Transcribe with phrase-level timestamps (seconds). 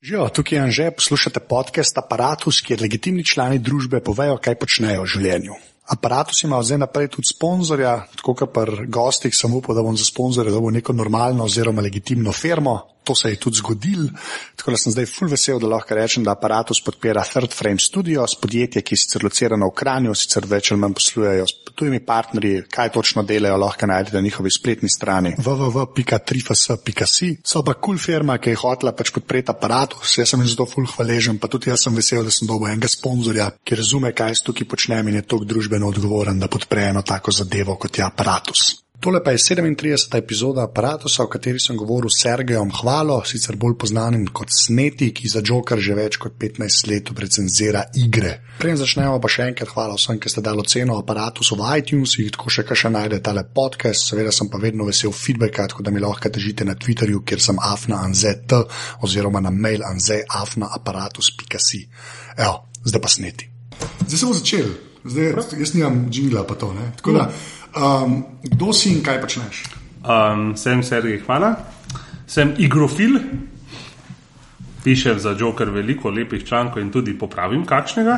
[0.00, 5.10] Živijo, tukaj je Anže, poslušate podcast Apparatus, kjer legitimni člani družbe povejo, kaj počnejo v
[5.12, 5.56] življenju.
[5.92, 10.06] Apparatus ima zdaj naprej tudi sponzorja, tako kot pri gostih, sem upal, da bom za
[10.08, 12.78] sponzorja dobil neko normalno oziroma legitimno firmo,
[13.10, 14.06] to se je tudi zgodil.
[14.56, 18.36] Tako da sem zdaj full vesel, da lahko rečem, da aparatus podpira Third Frame Studios,
[18.38, 22.62] podjetje, ki je sicer locirano v Kranju, sicer več ali manj poslujejo s tujimi partnerji,
[22.70, 27.30] kaj točno delajo, lahko najdete na njihovi spletni strani www.trifas.si.
[27.44, 30.68] So pa kul cool firma, ki je hotela pač podpreti aparatus, jaz sem jim zato
[30.70, 34.36] full hvaležen, pa tudi jaz sem vesel, da sem dobil enega sponzorja, ki razume, kaj
[34.36, 38.06] jaz tukaj počnem in je tok družbeno odgovoren, da podpre eno tako zadevo kot je
[38.06, 38.68] aparatus.
[39.00, 40.18] Tole pa je 37.
[40.18, 45.28] epizoda aparata, o kateri sem govoril s Sergejem Hvalo, sicer bolj znanim kot Sneti, ki
[45.28, 48.34] za Joker že več kot 15 let recenzira igre.
[48.58, 52.52] Preden začnemo, pa še enkrat hvala vsem, ki ste dali ceno aparatu v iTunesih, tako
[52.52, 54.04] še kaj še najdete tale podcast.
[54.04, 57.56] Seveda sem pa vedno vesel feedbacka, tako da mi lahko težite na Twitterju, kjer sem
[57.56, 58.52] afna anzet
[59.00, 61.80] oziroma na mail anzeafna aparatus.si.
[62.36, 63.48] Evo, zdaj pa Sneti.
[64.04, 64.68] Zdaj se bo začel,
[65.08, 66.74] zdaj, jaz nimam džingla pa to.
[66.76, 66.92] Ne?
[67.00, 67.24] Tako da.
[67.32, 67.59] Mm.
[67.76, 69.64] Um, kdo si in kaj počneš?
[70.02, 71.54] Um, sem Sergej, hvala.
[72.26, 73.18] Sem igrofil,
[74.84, 78.16] pišem za Joker veliko lepih člankov in tudi popravim kakšnega.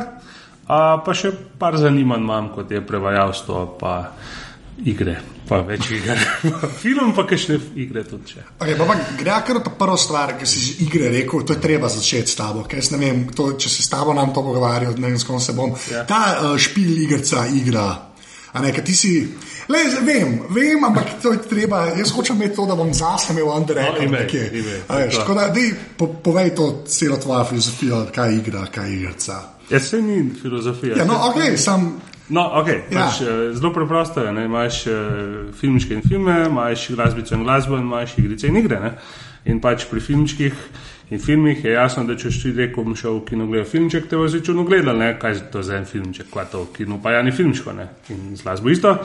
[0.63, 4.13] Uh, pa še par zanimanj imam, kot je prevajalstvo, pa
[4.87, 5.17] igre,
[5.49, 6.15] pa več igre.
[6.83, 8.39] Film pa še igre tudi.
[8.57, 11.91] Okay, pa pa gre kar ta prva stvar, ki si igre rekel, to je treba
[11.91, 12.63] začeti s tabo.
[12.69, 15.75] Vem, to, če se s tabo nam to pogovarjajo, ne vem, s kom se bom.
[15.91, 16.07] Ja.
[16.09, 18.12] Ta uh, špil igrca igra.
[18.53, 19.13] A ne, ti si.
[19.67, 21.87] Le, vem, vem, ampak to je treba.
[21.97, 23.83] Jaz hočem imeti to, da bom zase imel Andrej.
[24.89, 29.13] No, tako da, dej, po, povej to celo tvojo filozofijo, kaj igra, kaj igra.
[29.69, 30.97] Jaz se ni filozofija.
[30.97, 33.03] Ja, no, okay, sam, No, okay, ja.
[33.03, 34.31] pač, eh, zelo preprosto je.
[34.31, 34.95] Imáš uh,
[35.59, 38.79] filmčke in filme, imaš glasbico in glasbo, in imaš igrice in igre.
[38.79, 38.91] Ne?
[39.45, 40.55] In pač pri filmčkih
[41.13, 44.17] in filmih je jasno, da če si rekel, bom šel v kino gledati filmček, te
[44.17, 45.11] bo začel gledati, ne?
[45.21, 47.73] kaj je to za en filmček, kaj to v kinu, pa ja ni filmčko.
[47.77, 47.87] Ne?
[48.09, 48.95] In z glasbo isto,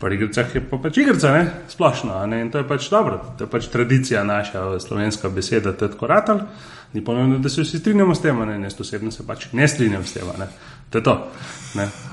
[0.00, 1.44] pri igricah je pa pač igrica, ne?
[1.68, 2.16] splošno.
[2.32, 2.40] Ne?
[2.46, 6.08] In to je pač dobro, to je pač tradicija naša, slovenska beseda, to je tako
[6.08, 6.44] ratal.
[6.92, 10.04] Ni pomembno, da se vsi strinjamo s tem, ne, jaz osebno se pač ne strinjam
[10.04, 10.26] s tem.
[10.90, 11.14] To je to.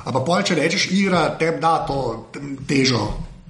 [0.06, 2.30] Ampak pol, če rečeš, igra te da to
[2.68, 3.07] težo.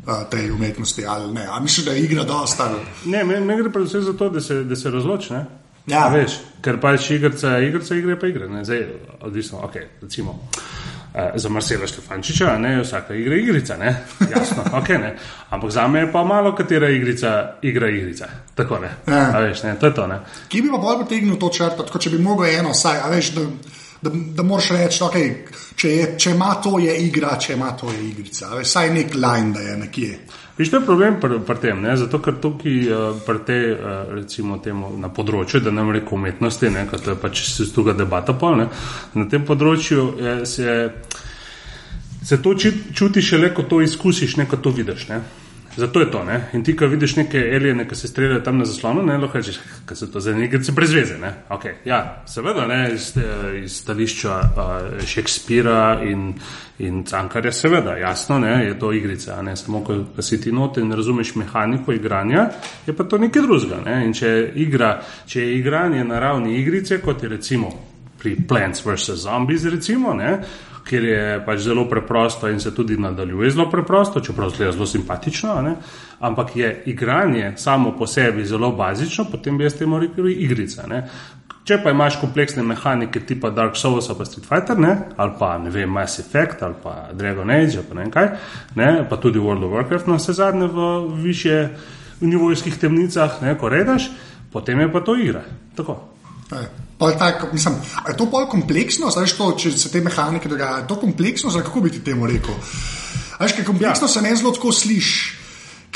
[0.08, 2.70] Tej umetnosti, ali ne, ali misliš, da je igra dosta?
[3.12, 5.42] Ne, ne gre predvsem za to, da se, se razloči.
[5.88, 6.08] Ja.
[6.12, 8.50] Veš, ker pač igrica, igrica, igre pa igre.
[8.64, 8.84] Zdaj,
[9.22, 10.36] odvisno, ok, recimo.
[11.18, 13.94] Uh, za Marcela Štefančiča, ne, vsaka igra je igrica, ne,
[14.36, 15.16] jasno, ok, ne.
[15.50, 18.28] Ampak za me je pa malo katera igrica, igra igrica.
[18.56, 18.92] Tako ne.
[19.08, 19.40] Ja.
[19.40, 20.20] Veš, ne, to je to, ne.
[20.50, 23.32] Kje bi pa bolj potegnil to črto, tako če bi mogel eno, saj, a veš,
[23.38, 23.48] da
[24.02, 25.30] da, da moraš reči, okay,
[25.76, 28.52] če, če ima to, je igra, če ima to, je igrica.
[28.62, 30.20] Vsaj nek line, da je nekje.
[30.58, 31.94] Viš, to je problem pri pr tem, ne?
[31.98, 36.88] zato ker tukaj uh, te, uh, recimo, temu, na področju, da ne rečem umetnosti, ne?
[36.90, 38.64] to je pač se stuga debata, pol,
[39.14, 40.78] na tem področju je, se,
[42.26, 45.08] se to čuti šele, ko to izkusiš, ne ko to vidiš.
[45.14, 45.22] Ne?
[45.78, 46.24] Zato je to.
[46.24, 46.50] Ne?
[46.54, 49.60] In ti, ko vidiš neke alijene, ki se streljajo tam na zaslonu, ne lahko rečeš,
[49.90, 51.18] da so to za neke prezveze.
[51.22, 51.34] Ne?
[51.50, 51.74] Okay.
[51.86, 52.90] Ja, seveda, ne?
[52.94, 53.14] iz,
[53.64, 56.34] iz stališča uh, Shakespearea in,
[56.80, 58.66] in Cankarja, seveda, jasno, ne?
[58.66, 59.42] je to igrica.
[59.42, 59.56] Ne?
[59.56, 62.50] Samo, ko si ti note in razumeš mehaniko igranja,
[62.88, 63.84] je pa to nekaj drugega.
[63.86, 64.00] Ne?
[64.06, 64.96] In če, igra,
[65.28, 67.70] če je igranje na ravni igrice, kot je recimo
[68.18, 69.14] pri Plants vs.
[69.14, 70.40] Zombies, recimo, ne?
[70.88, 75.62] Ker je pač zelo preprosto in se tudi nadaljuje zelo preprosto, čeprav zelo, zelo simpatično,
[75.62, 75.76] ne?
[76.20, 80.88] ampak je igranje samo po sebi zelo bazično, potem bi jaz temu rekel igrica.
[80.88, 81.04] Ne?
[81.68, 84.96] Če pa imaš kompleksne mehanike tipa Dark Souls ali Street Fighter, ne?
[85.18, 88.32] ali pa ne vem, Mass Effect ali pa Dragon Age, pa ne vem kaj,
[88.80, 88.90] ne?
[89.10, 90.90] pa tudi World of Warcraft, na vse zadnje v
[91.22, 91.70] više
[92.22, 93.58] nivojskih temnicah, ne?
[93.60, 94.10] ko redaš,
[94.52, 95.44] potem je pa to igra.
[95.76, 96.02] Tako.
[96.98, 97.76] Tak, mislim,
[98.08, 100.78] je to bolj kompleksno, znaš, to, če se te mehanike dogajajo?
[100.78, 102.56] Je to kompleksno, zdaj, kako bi ti temu rekel?
[103.40, 104.14] Veš, kaj kompleksno ja.
[104.14, 105.36] se ne zelo tako sliši,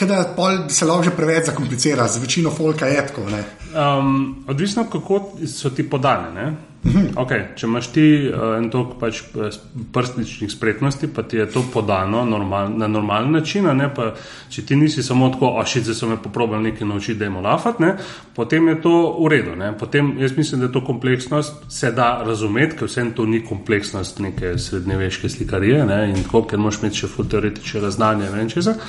[0.02, 0.24] da
[0.70, 3.22] se lahko že preveč zakomplicira, z večino folka je tako.
[3.22, 6.52] Um, odvisno, kako so ti podane.
[6.52, 6.71] Mhm.
[6.82, 9.58] Okay, če imaš ti uh, en tok pač eh,
[9.94, 14.08] prstničnih spretnosti, pa ti je to podano normal, na normalen način, ne, pa,
[14.50, 17.94] če ti nisi samo tako, ošice so me poprobali nekaj naučiti, da jim lafat, ne,
[18.36, 19.56] potem je to v redu.
[19.60, 19.72] Ne.
[19.78, 24.58] Potem jaz mislim, da to kompleksnost se da razumeti, ker vsem to ni kompleksnost neke
[24.58, 28.80] srednjeveške slikarije ne, in tako, ker moš imeti še full teoretičnega znanja in česa.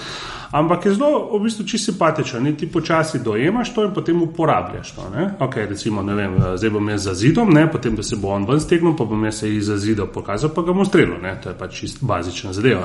[0.52, 2.44] Ampak je zelo, v bistvu, čisto simpatičen.
[2.56, 5.08] Ti počasi dojemaš to in potem uporabljaš to.
[5.08, 5.32] Ne?
[5.40, 7.64] Okay, recimo, ne vem, zdaj bom jaz za zidom, ne?
[7.72, 10.62] potem da se bo on ven stegnil, pa bom jaz se iz zida pokazal, pa
[10.62, 11.16] ga bom strelil.
[11.43, 12.84] To je pač čisto bazična zadeva.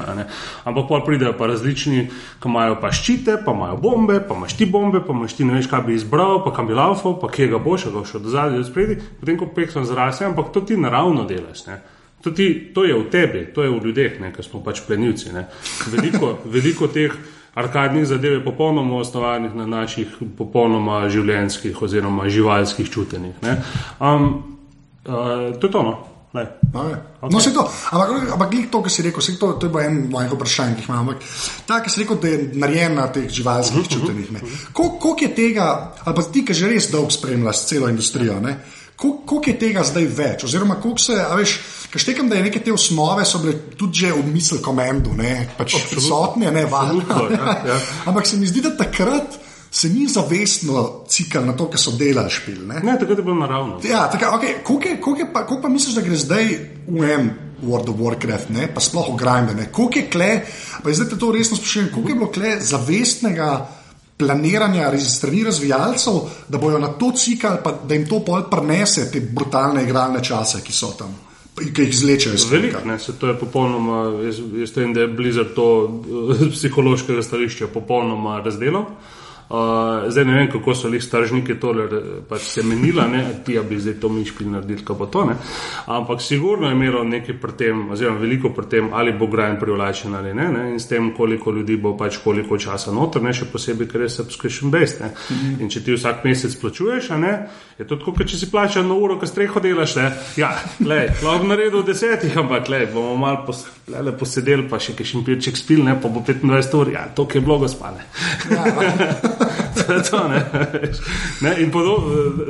[0.64, 2.08] Ampak pa pridejo pa različni,
[2.40, 5.60] ki imajo pa ščite, pa imajo bombe, pa imaš ti bombe, pa imaš ti ne
[5.60, 8.32] veš, kaj bi izbral, pa kam bi laufal, pa kje ga boš, ga boš od
[8.32, 11.68] zadaj do spredi, potem ko peksom zrasel, ampak to ti naravno delaš.
[11.68, 11.82] Ne?
[12.24, 15.36] To, ti, to je v tebi, to je v ljudeh, ki smo pač plenilci.
[15.92, 17.12] Veliko, veliko teh
[17.58, 23.42] arkadnih zadev je popolnoma osnovanih na naših popolnoma življenjskih oziroma živalskih čutenjih.
[24.00, 24.30] Um,
[25.06, 25.84] uh, to je to.
[25.84, 25.98] No?
[26.38, 26.96] Okay.
[27.32, 27.64] No, se to.
[27.92, 30.90] Ampak, ampak to, kar si rekel, to, to je bilo eno mojih vprašanj, ki jih
[30.92, 31.14] imam.
[31.66, 34.30] Ta, ki si rekel, da je narejen na teh živalskih uh -huh, čutenjih.
[34.74, 38.40] Koliko je tega, ali pa ti, ki že res dolgo spremljaš celo industrijo,
[38.98, 40.46] koliko je tega zdaj več?
[40.48, 41.58] Oziroma, koliko se, veš.
[41.92, 45.48] Ker štekam, da je neke te osnove so bile tudi že v misli komendu, ne
[45.58, 47.20] pač prisotne, ne valjne.
[47.32, 47.78] Ja, ja.
[48.10, 49.38] Ampak se mi zdi, da takrat
[49.72, 52.66] se ni zavestno cikal na to, kar so delali špil.
[52.68, 53.80] Ne, ne tako je bilo naravno.
[53.88, 54.58] Ja, okay.
[54.64, 56.48] Koliko pa, pa misliš, da gre zdaj
[56.88, 58.68] v en World of Warcraft, ne?
[58.74, 59.72] pa sploh v Grindr?
[59.72, 60.32] Koliko je kle,
[60.84, 63.52] pa zdaj te to resno sprašujem, koliko je bilo kle zavestnega
[64.18, 66.14] planiranja strani razvijalcev,
[66.48, 70.62] da bojo na to cikal, pa da jim to pol prenese te brutalne igralne čase,
[70.64, 71.14] ki so tam.
[71.58, 72.82] Ki jih izlečejo iz tega.
[73.20, 75.70] To je popolnoma, jaz, jaz vem, da je blizu to
[76.40, 78.86] z psihološkega stališča popolnoma razdelano.
[78.86, 79.17] Uh,
[80.10, 81.88] zdaj ne vem, kako so jih stržniki tole
[82.30, 85.36] pač se menila, ne, ti bi zdaj to mišpi naredili, kako to ne.
[85.86, 90.16] Ampak sigurno je imelo nekaj pri tem, oziroma veliko pri tem, ali bo grajen privlačen
[90.16, 93.48] ali ne, ne, in s tem, koliko ljudi bo pač koliko časa noter, ne, še
[93.52, 95.02] posebej, ker je subscription based.
[95.02, 95.08] Ne.
[95.08, 95.62] Mm -hmm.
[95.62, 97.48] In če ti vsak mesec plačuješ, ne,
[97.80, 100.12] je to tako, kot če si plačal na uro, ko streho delaš, ne.
[100.38, 103.66] Ja, le, lahko naredil desetih, ampak le, bomo malo pos,
[104.20, 107.68] posedeli, pa še kaj šimpirček spil, ne, pa bo 25 ur, ja, to je blogo
[107.68, 108.04] spane.
[108.52, 109.37] Ja,
[110.10, 110.42] to, ne,
[111.42, 112.04] ne, in podob,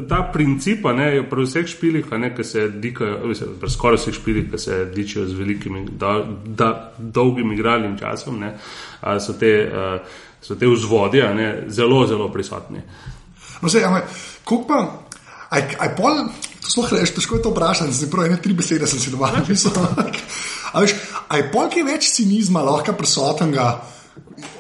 [0.09, 2.05] ta princip je pri vseh špilih,
[2.35, 7.51] ki se dikajo, pri skoraj vseh špilih, ki se dičijo z velikimi, da, da, dolgim
[7.51, 8.53] igralnim časom, ne,
[9.19, 9.69] so, te,
[10.41, 12.81] so te vzvodje ne, zelo, zelo prisotni.
[13.61, 14.05] No, sej, amaj,
[14.67, 14.81] pa,
[15.49, 16.23] aj, aj pol,
[16.61, 19.31] to sploh rečeš, težko je to vprašati, zdaj pravi, ne tri besede sem si doma
[19.37, 19.77] napisal.
[20.73, 23.69] Aj pol, ki je več cinizma lahko prisotnega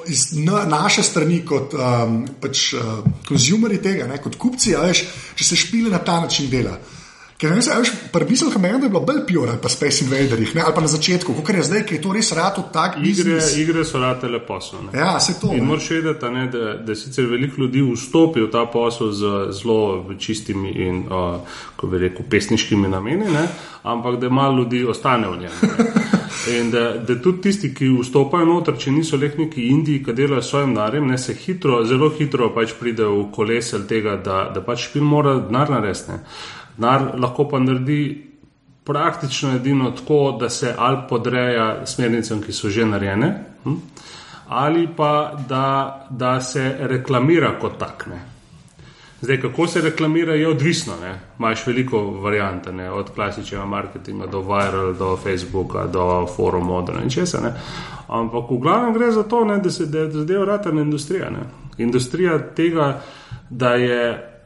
[0.07, 5.03] iz na, naše strani, kot um, pač, uh, konzumeri tega, ne, kot kupci, veš,
[5.37, 6.77] če se špile na ta način dela.
[7.37, 10.73] Ker ne veš, prvi misel, da je bilo bolj pure ali pa Space Invaderjih, ali
[10.75, 12.97] pa na začetku, kot je zdaj, ki je to res rado tak.
[12.97, 14.89] Igre, igre so rade le posel.
[14.93, 15.51] Ja, se to.
[15.53, 20.05] In moraš vedeti, da, da, da sicer veliko ljudi vstopi v ta posel z zelo
[20.19, 23.47] čistimi in, uh, ko bi rekel, pesniškimi nameni, ne?
[23.83, 25.51] ampak da malo ljudi ostane v njem.
[26.57, 30.41] In da, da tudi tisti, ki vstopajo noter, če niso le neki Indiji, ki delajo
[30.41, 34.63] s svojim narem, ne se hitro, zelo hitro pač pride v kolesel tega, da, da
[34.63, 36.19] pač špil mora denar narediti.
[36.77, 38.27] Denar lahko pa naredi
[38.85, 43.75] praktično edino tako, da se ali podreja smernicam, ki so že narejene, hm?
[44.47, 48.37] ali pa da, da se reklamira kot takne.
[49.21, 50.93] Zdaj, kako se reklamira, je odvisno.
[51.39, 52.91] Imáš veliko variant, ne?
[52.91, 57.41] od klasičnega marketinga do viral, do Facebooka, do forumov, do nečesa.
[57.41, 57.53] Ne?
[58.07, 59.57] Ampak v glavnem gre za to, ne?
[59.57, 61.29] da se zadeva ratana industrija.
[61.29, 61.49] Ne?
[61.77, 63.01] Industrija tega,
[63.49, 64.36] da je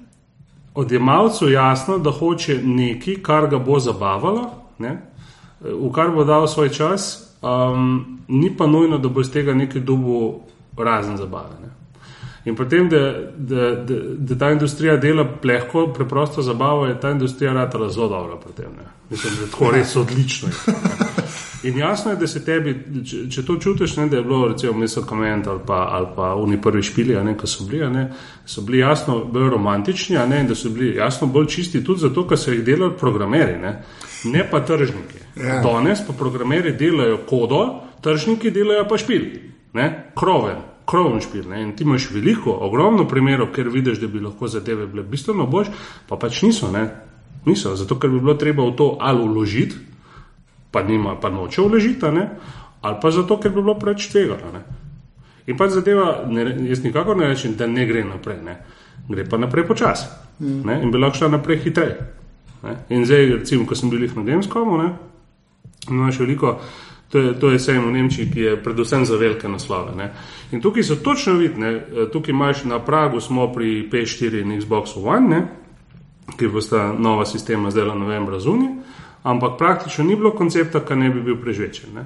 [0.75, 5.01] odjemalcu jasno, da hoče nekaj, kar ga bo zabavalo, ne?
[5.61, 9.81] v kar bo dal svoj čas, um, ni pa nujno, da bo iz tega nekaj
[9.81, 10.41] dubu
[10.77, 11.59] razen zabave.
[11.61, 11.69] Ne?
[12.45, 17.53] In potem, da, da, da, da ta industrija dela plehko, preprosto zabavo, je ta industrija
[17.53, 18.39] ratala zelo dobro.
[18.47, 18.71] Potem,
[19.09, 20.49] Mislim, da je tako res odlično.
[21.63, 22.73] In jasno je, da se tebi,
[23.05, 26.31] če, če to čutiš, ne, da je bilo recimo meso koment ali pa, ali pa
[26.33, 28.07] oni prvi špili, ne, ko so bili, ne,
[28.45, 32.25] so bili jasno bolj romantični, ne, in da so bili jasno bolj čisti tudi zato,
[32.27, 33.75] ker so jih delali programeri, ne,
[34.33, 35.21] ne pa tržniki.
[35.37, 35.61] Ja.
[35.61, 37.61] Danes pa programeri delajo kodo,
[38.01, 39.31] tržniki delajo pa špili,
[39.77, 39.87] ne,
[40.17, 41.47] kroven krovni špil.
[41.49, 41.61] Ne?
[41.63, 45.71] In ti imaš veliko, ogromno primerov, ker vidiš, da bi lahko zadeve bile bistveno boljše,
[46.09, 46.71] pa pač niso.
[46.71, 46.87] Ne?
[47.45, 49.75] Niso, zato ker bi bilo treba v to ali uložiti,
[50.71, 52.05] pa, nima, pa noče uložiti,
[52.81, 54.63] ali pa zato, ker bi bilo preveč tvegano.
[55.47, 58.57] In pa zadeva, ne, jaz nikakor ne rečem, da ne gre naprej, ne?
[59.09, 60.05] gre pa naprej počasi
[60.39, 60.69] mm.
[60.83, 61.97] in bi lahko šla naprej hitreje.
[62.89, 64.77] In zdaj, recimo, ko sem bil na Gamescomu,
[65.89, 66.59] imaš veliko.
[67.11, 69.91] To je, to je sejem v Nemčiji, ki je predvsem za velike naslove.
[69.95, 70.13] Ne.
[70.51, 71.81] In tukaj so točno vidne,
[72.13, 75.41] tukaj imaš na pragu, smo pri P4 in Xbox One, ne,
[76.37, 78.69] ki bo sta nova sistema zdaj novembra zunaj,
[79.23, 81.93] ampak praktično ni bilo koncepta, ki ne bi bil prežvečen.
[81.95, 82.05] Ne.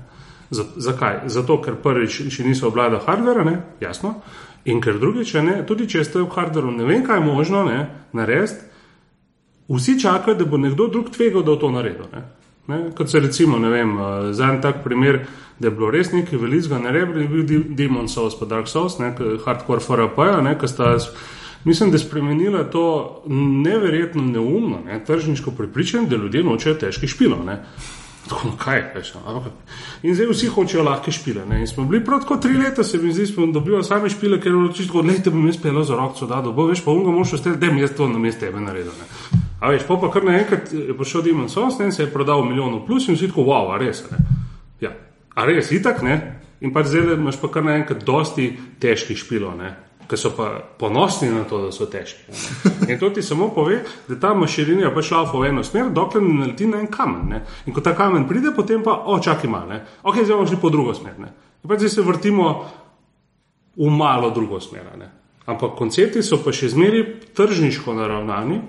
[0.52, 1.26] Zakaj?
[1.32, 3.46] Zato, ker prvič še niso obladali hardvera,
[3.82, 4.20] jasno.
[4.66, 7.86] In ker drugič, ne, tudi če ste v hardveru, ne vem, kaj je možno ne,
[8.18, 8.66] narediti,
[9.70, 12.10] vsi čakajo, da bo nekdo drug tvegal, da bo to naredil.
[12.14, 12.24] Ne.
[12.68, 15.20] Ne, kot se recimo, ne vem, uh, za en tak primer,
[15.60, 18.98] da je bilo res nekaj velikega, ne rebi, je bil Demon Souls, pa Dark Souls,
[18.98, 19.12] ne,
[19.46, 20.96] hardcore FRP, ne, ki sta,
[21.66, 22.86] mislim, da spremenila to
[23.66, 27.46] neverjetno neumno, ne, tržniško prepričanje, da ljudje nočejo težkih špilov.
[28.30, 29.20] Tako, no, kaj je še?
[30.04, 31.44] In zdaj vsi hočejo lahke špile.
[31.46, 31.60] Ne?
[31.62, 34.52] In smo bili prav tako tri leta, se mi zdi, smo dobili same špile, ker
[34.52, 37.36] je čisto, da te bom jaz pel za roko, da bo veš, pa unga moš
[37.38, 38.94] ostati, da mi jaz to na mestu tebe naredil.
[38.98, 39.42] Ne?
[39.62, 42.86] A veš, pa, pa kar naenkrat je prišel Dimon Sos, ne, se je prodal milijonov
[42.88, 44.02] plus in vsi tako, wow, a res.
[44.10, 44.26] Ne?
[44.82, 44.96] Ja,
[45.36, 46.18] a res, itak ne.
[46.66, 49.54] In pa zdaj imaš pa kar naenkrat dosti težkih špilov,
[50.10, 52.32] ki so pa ponosni na to, da so težki.
[52.92, 56.34] In to ti samo pove, da ta mašinerija pa šla v eno smer, dokler ne
[56.40, 57.28] naleti na en kamen.
[57.30, 57.42] Ne?
[57.66, 60.70] In ko ta kamen pride, potem pa, o, čakaj malo, ok, zdaj bomo šli po
[60.70, 61.20] drugo smer.
[61.20, 61.34] Ne?
[61.64, 62.54] In pa zdaj se vrtimo
[63.76, 64.94] v malo drugo smer.
[65.00, 65.12] Ne?
[65.46, 67.04] Ampak koncepti so pa še zmeri
[67.38, 68.62] tržniško naravnani,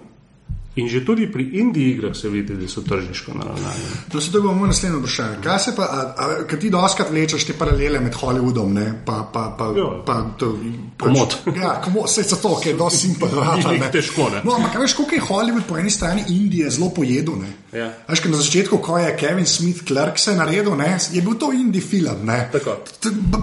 [0.76, 3.84] In že tudi pri indijskih igrah se vidi, da so tržniško naravnane.
[4.12, 5.42] To se dogaja v mojem naslednjem vprašanju.
[5.42, 6.14] Kaj se pa,
[6.48, 9.02] kaj ti doskrat vlečeš te paralele med Hollywoodom, ne?
[9.06, 10.02] pa, pa, pa, jo.
[10.06, 10.52] pa to,
[11.00, 11.36] komod.
[11.44, 13.80] Pač, ja, komod, vse za to, ker je dosti simpatičen.
[13.80, 14.42] Ni težko, ne.
[14.44, 17.54] No, ampak veš, koliko je Hollywood po eni strani Indije zelo pojedo, ne?
[17.72, 17.88] Ja.
[18.08, 20.98] Veš, na začetku, ko je Kevin Smith Clark se naredil, ne?
[21.12, 22.48] je bil to indie film, ne?
[22.52, 22.76] Tako.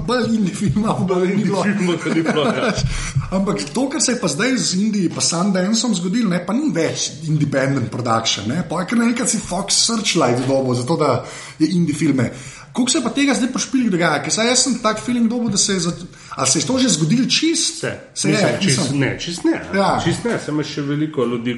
[0.07, 2.45] Bolj indie film, bolj indie film, kot ni bilo.
[2.45, 2.73] Ja.
[3.37, 6.69] Ampak to, kar se je pa zdaj z Indiji, pa Sundanceom zgodilo, ne, pa ni
[6.73, 8.51] več independent production.
[8.69, 11.23] Pa je kar nekaj si Fox Searchlight dobo, zato da
[11.59, 12.31] je indie filme.
[12.73, 14.17] Kako se pa tega zdaj pošpili dogaja?
[14.25, 16.77] Ker saj jaz sem tak feeling dobo, da se je, zato, ali se je to
[16.81, 17.79] že zgodilo čist?
[17.79, 18.99] Se, se Mislim, je, čist mislim.
[18.99, 19.59] ne, čist ne.
[19.77, 20.01] Ja.
[20.03, 21.53] Čist ne, sem še veliko ljudi,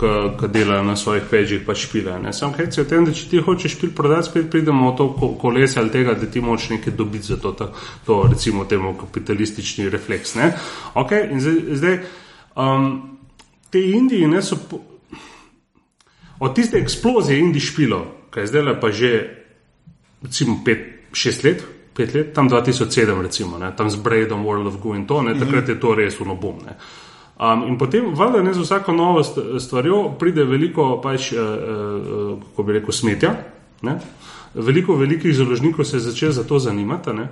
[0.00, 2.16] ki delajo na svojih pežih, pa špile.
[2.22, 2.32] Ne.
[2.32, 5.10] Sam hec je v tem, da če ti hočeš špil prodati, spet pridemo v to
[5.20, 7.68] ko- kolesje ali tega, da ti moč nekaj dobiti za to, to,
[8.08, 10.32] to recimo temu kapitalistični refleks.
[10.40, 10.54] Ne.
[10.94, 11.98] Ok, in zdaj, zdaj
[12.56, 13.18] um,
[13.70, 14.56] te Indiji ne so.
[16.40, 19.10] Od tiste eksplozije Indij špilo, ki je zdaj pa že
[20.22, 21.64] recimo 5-6 let,
[21.96, 25.34] 5 let, tam 2007, recimo, ne, tam z Braidom, World of Goo in to, ne,
[25.38, 26.78] takrat je to res unobumne.
[27.38, 32.42] Um, in potem, valjda, ne za vsako novo st- stvarjo pride veliko, pač, uh, uh,
[32.50, 33.30] kako bi rekel, smetja.
[33.82, 33.98] Ne?
[34.54, 37.12] Veliko velikih založnikov se je začelo za to zanimati.
[37.14, 37.28] Ne?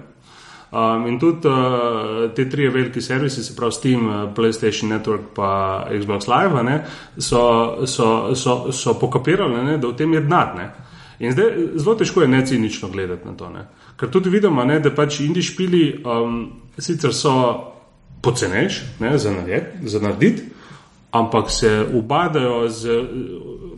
[0.71, 6.01] Um, in tudi uh, te tri velike servise, se pravi Steam, uh, PlayStation Network in
[6.01, 6.81] Xbox Live, ne,
[7.19, 10.57] so, so, so, so pokapirali, ne, da v tem je denar.
[10.57, 10.71] ne.
[11.19, 13.49] In zdaj zelo težko je necinično gledati na to.
[13.51, 13.65] Ne.
[13.97, 16.41] Ker tudi vidimo, ne, da pač indijski špili um,
[16.79, 17.33] sicer so
[18.23, 20.43] pocenejši ne, za, nared, za narediti,
[21.11, 22.99] ampak se ubadajo, z,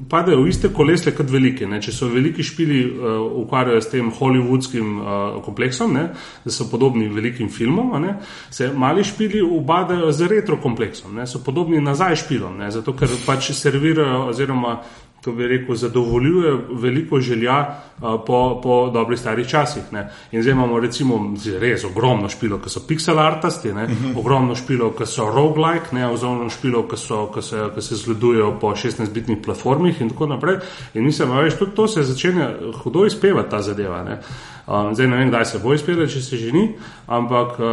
[0.08, 1.66] padajo v iste kolesle kot velike.
[1.66, 1.80] Ne.
[1.82, 3.08] Če so veliki špili uh,
[3.42, 6.06] ukvarjajo s tem hollywoodskim uh, kompleksom, ne,
[6.44, 8.16] da so podobni velikim filmom, ne,
[8.50, 13.12] se mali špili ubadajo z retro kompleksom, ne, so podobni nazaj špilom, ne, zato ker
[13.26, 14.78] pač servirajo oziroma
[15.24, 19.82] ko bi rekel, zadovoljuje veliko želja po, po dobrih starih časih.
[19.92, 20.10] Ne.
[20.32, 24.18] In zdaj imamo recimo res ogromno špilo, ki so pixel artasti, ne, uh -huh.
[24.18, 28.58] ogromno špilo, ki so roguelike, ne, ogromno špilo, ki, so, ki, se, ki se zgledujejo
[28.60, 30.56] po 16-bitnih platformih in tako naprej.
[30.94, 32.50] In mislim, da tudi to se začenja
[32.82, 34.04] hudo izpevati ta zadeva.
[34.04, 34.20] Ne.
[34.66, 36.74] Um, zdaj ne vem, kdaj se bo izpela, če se že ni,
[37.06, 37.66] ampak uh,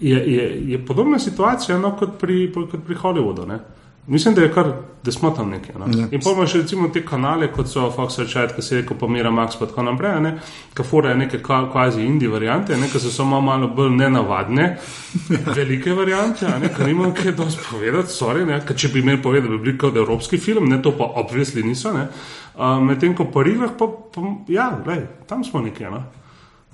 [0.00, 3.46] je, je, je podobna situacija no, kot, pri, kot pri Hollywoodu.
[3.46, 3.58] Ne.
[4.06, 4.68] Mislim, da je kar,
[5.02, 5.74] da smo tam nekje.
[5.78, 5.86] No?
[5.90, 6.06] Ja.
[6.10, 9.30] In pa imaš recimo te kanale, kot so Fox Searchlight, ki se reče, pa Mira
[9.30, 10.38] Max, pa tako naprej, ne?
[10.74, 12.86] kafore neke ka- kvazi indie variante, ne?
[12.92, 14.76] ki so samo malo bolj nenavadne,
[15.58, 16.70] velike variante, ne?
[16.76, 18.60] ker nimam kaj dosti povedati, sorry, ne?
[18.66, 21.92] ker če bi imeli povedati, bi bili kot evropski film, ne to pa obvisli niso.
[21.92, 22.06] ne.
[22.54, 25.90] Uh, Medtem ko po rivah, pa, pa ja, lej, tam smo nekje.
[25.90, 26.04] No?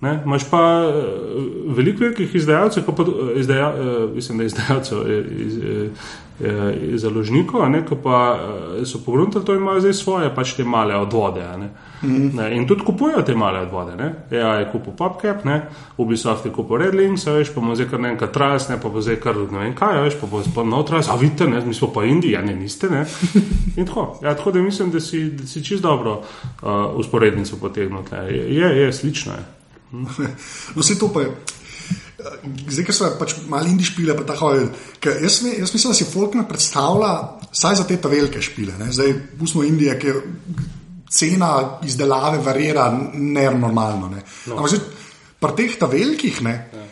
[0.02, 5.24] Ne, imaš pa uh, veliko velikih izdajalcev, pa, eh, izdaja, uh, mislim, da izdajalcev, eh,
[5.38, 5.90] iz, iz,
[6.82, 8.38] iz založnikov, ne, ko pa
[8.84, 11.44] so pogruntali to in imajo zdaj svoje pač te male odvode.
[11.58, 11.68] Ne.
[12.02, 12.30] Mm.
[12.36, 13.94] Ne, in tudi kupujejo te male odvode.
[13.96, 14.08] Ne.
[14.30, 15.60] Ja, je kupil PopCap, ne,
[15.96, 18.88] Ubisoft je kupil Red Links, a veš, pa bomo zdaj kar nekaj Trials, ne, pa
[18.88, 21.62] bo zdaj kar ne vem kaj, veš, pa bo zdaj nov Trials, a vidite, ne,
[21.66, 23.06] mi smo pa Indiji, a ne niste, ne.
[23.78, 28.02] In tako, ja, tako da mislim, da si, da si čist dobro uh, usporednico potegnil.
[28.30, 29.61] Je, je, je slično je.
[30.74, 31.32] No, vse to pa je.
[32.68, 34.66] Zdaj, ko so pač mali indijski špile, pa tako je.
[35.22, 37.12] Jaz, mi- jaz mislim, da si folk ne predstavlja,
[37.52, 38.76] saj za te ta velike špile.
[38.78, 38.92] Ne?
[38.92, 40.14] Zdaj, pustimo Indije, ki
[41.10, 44.08] cena izdelave varira nenormalno.
[44.08, 44.22] Ne?
[44.46, 44.56] No.
[44.56, 44.84] Ampak zdaj,
[45.42, 46.84] pri teh ta velikih, ne, ja.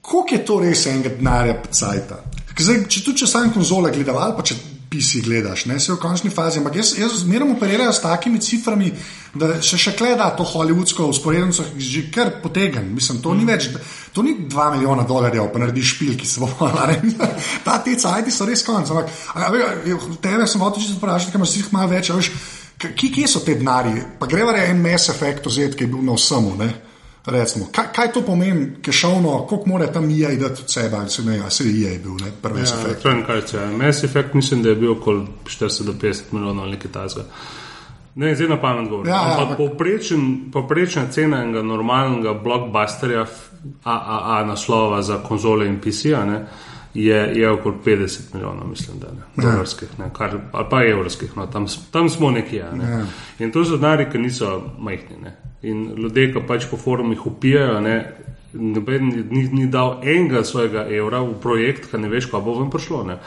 [0.00, 2.18] koliko je to res enega denarja, pecajta?
[2.58, 4.56] Zdaj, če tudi če sam konzole gledal, ali pa če
[4.90, 6.58] PC gledaš, ne se v končni fazi.
[6.58, 8.92] Ampak jaz, jaz zmeraj operirajo s takimi ciframi,
[9.34, 12.88] da se še gleda to hollywoodsko usporednico, že kar potegnem.
[12.94, 13.38] Mislim, to mm.
[13.38, 13.68] ni več,
[14.14, 16.88] to ni 2 milijona dolarjev, pa narediš špil, ki bo hvala.
[17.66, 18.90] Ta te cajti so res konc.
[18.90, 19.12] Ampak
[20.22, 22.12] tebe sem hotel čisto vprašati, kam si jih malo več.
[22.14, 22.32] Veš,
[22.78, 24.04] kje, kje so te denarji?
[24.20, 26.54] Pa gre v en mes efekt, ozet, ki je bil na vsemu.
[27.26, 31.10] Recimo, kaj, kaj to pomeni, kešovno, koliko mora tam IAI e dati od sebe, ali
[31.10, 33.02] se ne, ali se je IAI bil, ne, prvi ja, efekt.
[33.02, 36.22] To je nekaj, če je Mass Effect, mislim, da je bil okoli 40 do 50
[36.32, 37.24] milijonov ali nekaj tasga.
[38.14, 39.12] Ne, zdaj na pamet govorim.
[39.12, 43.26] Ja, ja, poprečen, poprečna cena enega normalnega blockbusterja
[43.84, 46.14] AAA naslova za konzole in PC
[46.96, 49.52] je, je okoli 50 milijonov, mislim, da ne, ja.
[49.52, 52.64] dolarskih, ne, kar, ali pa evrskih, no, tam, tam smo nekje.
[52.72, 52.90] Ne.
[52.90, 53.04] Ja.
[53.38, 55.16] In to so denari, ki niso majhni.
[55.22, 55.36] Ne.
[55.62, 57.80] In ljudje, ki pač po forumih upijajo,
[58.60, 62.70] noben ni, ni dal enega svojega evra v projekt, ki ne veš, kako bo vam
[62.70, 63.02] prišlo.
[63.06, 63.18] Ne.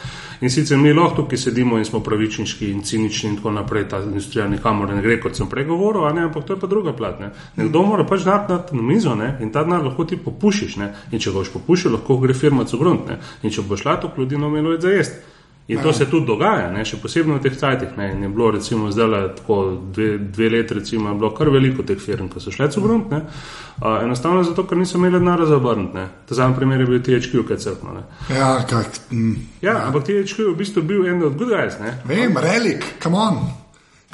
[0.41, 4.01] In sicer mi lahko tukaj sedimo in smo pravičniški in cinični in tako naprej, ta
[4.03, 7.19] industrija nikamor ne gre, kot sem prej govoril, ampak to je pa druga plat.
[7.19, 7.31] Ne.
[7.55, 10.77] Nekdo mora pač dati na mizo ne, in ta denar lahko ti popušiš.
[10.77, 10.93] Ne.
[11.11, 13.11] In če ga boš popušil, lahko gre firma cugrunt.
[13.43, 15.38] In če boš šla, to ljudi nomelo je za jesti.
[15.69, 16.81] In to se tudi dogaja, ne?
[16.85, 17.91] še posebej v teh cajtih.
[17.97, 18.07] Ne?
[18.23, 19.59] Je bilo recimo zdaj tako
[19.93, 23.13] dve, dve leti, recimo, je bilo kar veliko teh firm, ki so šle v grunt.
[23.13, 26.07] Uh, enostavno zato, ker niso imeli denarja za obrniti.
[26.25, 28.01] Ta zadnji primer je bil THQ, kaj crkno.
[28.33, 31.77] Ja, kak, mm, ja, ja, ampak THQ je v bistvu bil en od good guys.
[31.77, 31.99] Ne?
[32.09, 33.43] Vem, relik, come on.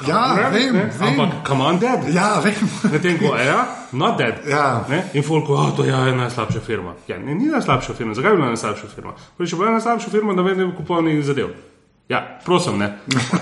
[0.04, 0.90] Ja, vem, vem.
[1.00, 2.14] Ampak, come on, dead.
[2.14, 2.54] Ja, vem.
[2.92, 4.42] Medtem ko, ja, not dead.
[4.48, 4.84] Ja.
[5.12, 6.92] In folk, oh, to ja, je najslabša firma.
[7.08, 8.14] Ja, ne, ni najslabša firma.
[8.14, 9.14] Zakaj bi bila najslabša firma?
[9.38, 11.54] Če bi bila najslabša firma, da vedno bi kupovali zadev.
[12.08, 12.86] Ja, prosim, ne.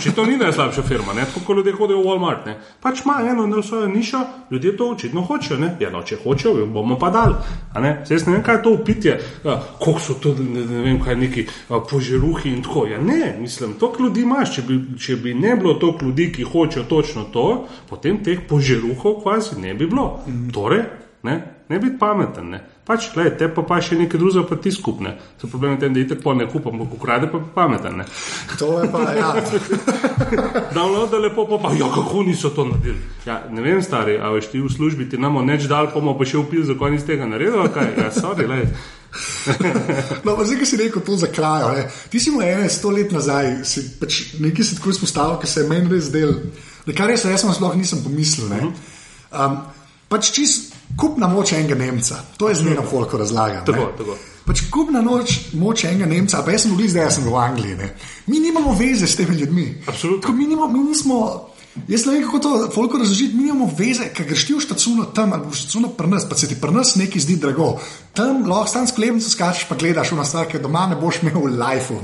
[0.01, 2.55] Če to ni najslabša firma, ne, tako kot ljudje hodijo v Walmart, ne.
[2.81, 5.59] pač ima eno svojo nišo, ljudje to očitno hočejo.
[5.61, 5.75] Ne.
[5.81, 7.35] Ja, no, če hočejo, jo bomo pa dali.
[7.75, 11.45] Zdaj ne vem, kaj je to upitje, koliko so to, ne, ne vem, kaj neki
[11.45, 12.87] a, požeruhi in tako.
[12.89, 14.55] Ja, ne, mislim, toliko ljudi imaš.
[14.57, 17.49] Če bi, če bi ne bilo toliko ljudi, ki hočejo točno to,
[17.91, 20.23] potem teh požeruhov quasi ne bi bilo.
[20.57, 20.87] Torej,
[21.29, 21.37] ne,
[21.69, 22.49] ne biti pameten.
[22.57, 22.65] Ne.
[22.85, 25.15] Pač, gledaj, te pa, pa še nekaj drugega, pa ti skupne.
[25.41, 28.03] So problemi tem, da jih tako ne kupam, ko ukrade pa pameten.
[28.03, 28.05] Ne.
[28.61, 29.31] To je pa, ja.
[30.77, 33.01] Download da lepo, pa, pa ja, kako niso to naredili.
[33.25, 36.13] Ja, ne vem, stari, a veš ti v službi, ti namo neč dal, pa bomo
[36.21, 38.69] pa še upil, zakaj nisi tega naredil, kaj, ja, sorry, gledaj.
[40.27, 43.63] no, zdaj, ki si rekel to za kraj, ti si mu ene sto let nazaj,
[43.65, 46.37] si pač nekaj si tako izpostavil, ki se je meni res del.
[46.93, 48.51] Kar res, jaz sem sploh nisem pomislil.
[49.33, 49.61] Um,
[50.13, 53.65] pač čist, kupna moč enega Nemca, to je zmerno folko razlaga.
[53.65, 54.17] Tako, tako.
[54.45, 57.77] Pač kupna noč, moč enega Nemca, pa jaz sem bil zdaj, jaz sem v Angliji.
[57.81, 57.91] Ne?
[58.29, 59.67] Mi nimamo veze s temi ljudmi.
[59.89, 60.33] Absolutno.
[60.37, 61.51] Mi, nimo, mi nismo.
[61.89, 63.35] Jaz ne vem, kako to folko razložiti.
[63.35, 66.37] Mi imamo veze, ker greš ti v štacuno tam, ali v štacuno pri nas, pa
[66.39, 67.73] se ti pri nas nekaj zdi drago.
[68.15, 71.57] Tam lahko stan sklepnico skačeš, pa gledaš v nas, ker doma ne boš imel v
[71.59, 71.99] lifeu.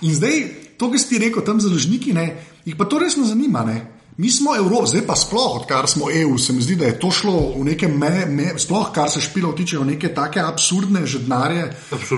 [0.00, 0.38] In zdaj,
[0.78, 2.30] to, kar si ti rekel tam založniki, ne,
[2.64, 3.66] jih pa to resno zanima.
[3.68, 3.91] Ne?
[4.16, 7.10] Mi smo Evropa, zdaj pa sploh, odkar smo EU, se mi zdi, da je to
[7.10, 11.70] šlo v neke me, me, sploh, kar se špilo tiče, v neke take absurdne žednarje,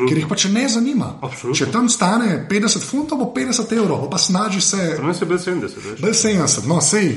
[0.08, 1.12] ki jih pa če ne zanima.
[1.22, 1.58] Absolutno.
[1.58, 4.96] Če tam stane 50 funtov, bo 50 evrov, pa snaži se.
[5.06, 6.00] Ne se brez 70.
[6.00, 7.12] Brez 70, no, sej,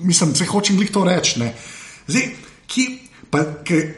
[0.00, 1.50] mislim, se hočem jih to reči.
[2.06, 2.30] Zdaj,
[2.66, 2.90] ki.
[3.34, 3.40] Pa,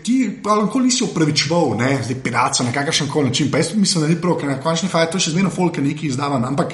[0.00, 3.50] ti pa lahko nisi upravičeval, ne, zdaj piratca na kakršen koli način.
[3.52, 6.08] Pa jaz mislim, da ni prav, ker na končni fazi to še zmerno folke neki
[6.08, 6.44] izdavam.
[6.48, 6.72] Ampak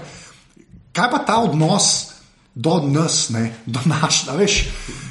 [0.95, 2.12] kaj pa ta odnos?
[2.55, 4.25] Do nas, ne, do naš.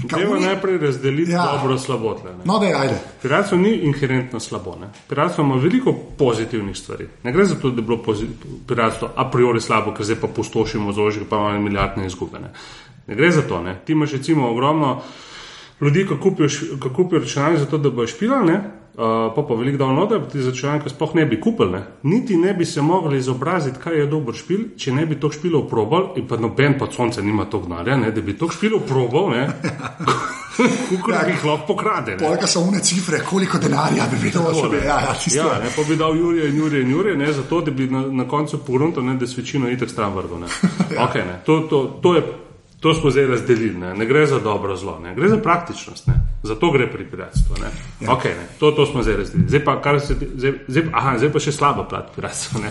[0.10, 1.50] Treba najprej razdeliti ja.
[1.52, 2.20] dobro slabo.
[2.46, 2.62] No,
[3.22, 4.78] Piratstvo ni inherentno slabo.
[5.10, 7.08] Piratstvo ima veliko pozitivnih stvari.
[7.24, 8.04] Ne gre za to, da je bilo
[8.68, 12.40] piratstvo a priori slabo, ker zdaj pa pustošimo zožje, pa imamo milijardne izgube.
[12.40, 12.54] Ne.
[13.08, 13.62] ne gre za to.
[13.62, 13.82] Ne.
[13.86, 15.02] Ti imaš recimo ogromno
[15.82, 16.14] ljudi, ki
[16.96, 18.58] kupijo računalnik za to, da bojo špilali
[19.02, 21.72] uh, pa pa veliko downloada, da ti začetek sploh ne bi kupili.
[21.72, 21.84] Ne?
[22.04, 25.64] Niti ne bi se mogli izobraziti, kaj je dober špil, če ne bi to špilo
[25.68, 29.34] probal, in pa noben pod sonce nima to gnarja, da bi to špilo probal.
[30.90, 32.18] Kako ja, jih lahko pokrade?
[32.20, 35.84] Polka so une cifre, koliko denarja bi videl, da bi ja, ja, ja, ne, pa
[35.88, 39.02] bi dal Jurija in Jurija in Jurija, ne, zato da bi na, na koncu pogrunto,
[39.02, 40.40] da se večino itek stran vrgo.
[40.96, 41.08] ja.
[41.08, 42.24] okay, to, to, to je
[42.82, 45.16] To smo zdaj razdelili, ne, ne gre za dobro zlo, ne.
[45.16, 46.14] gre za praktičnost, ne.
[46.44, 47.56] zato gre pri piratstvu.
[47.62, 48.08] Ja.
[48.16, 49.50] Okay, to, to smo zdaj razdelili.
[49.50, 52.62] Zdaj, se, zdaj, zdaj, aha, zdaj pa še slaba plat piratstva.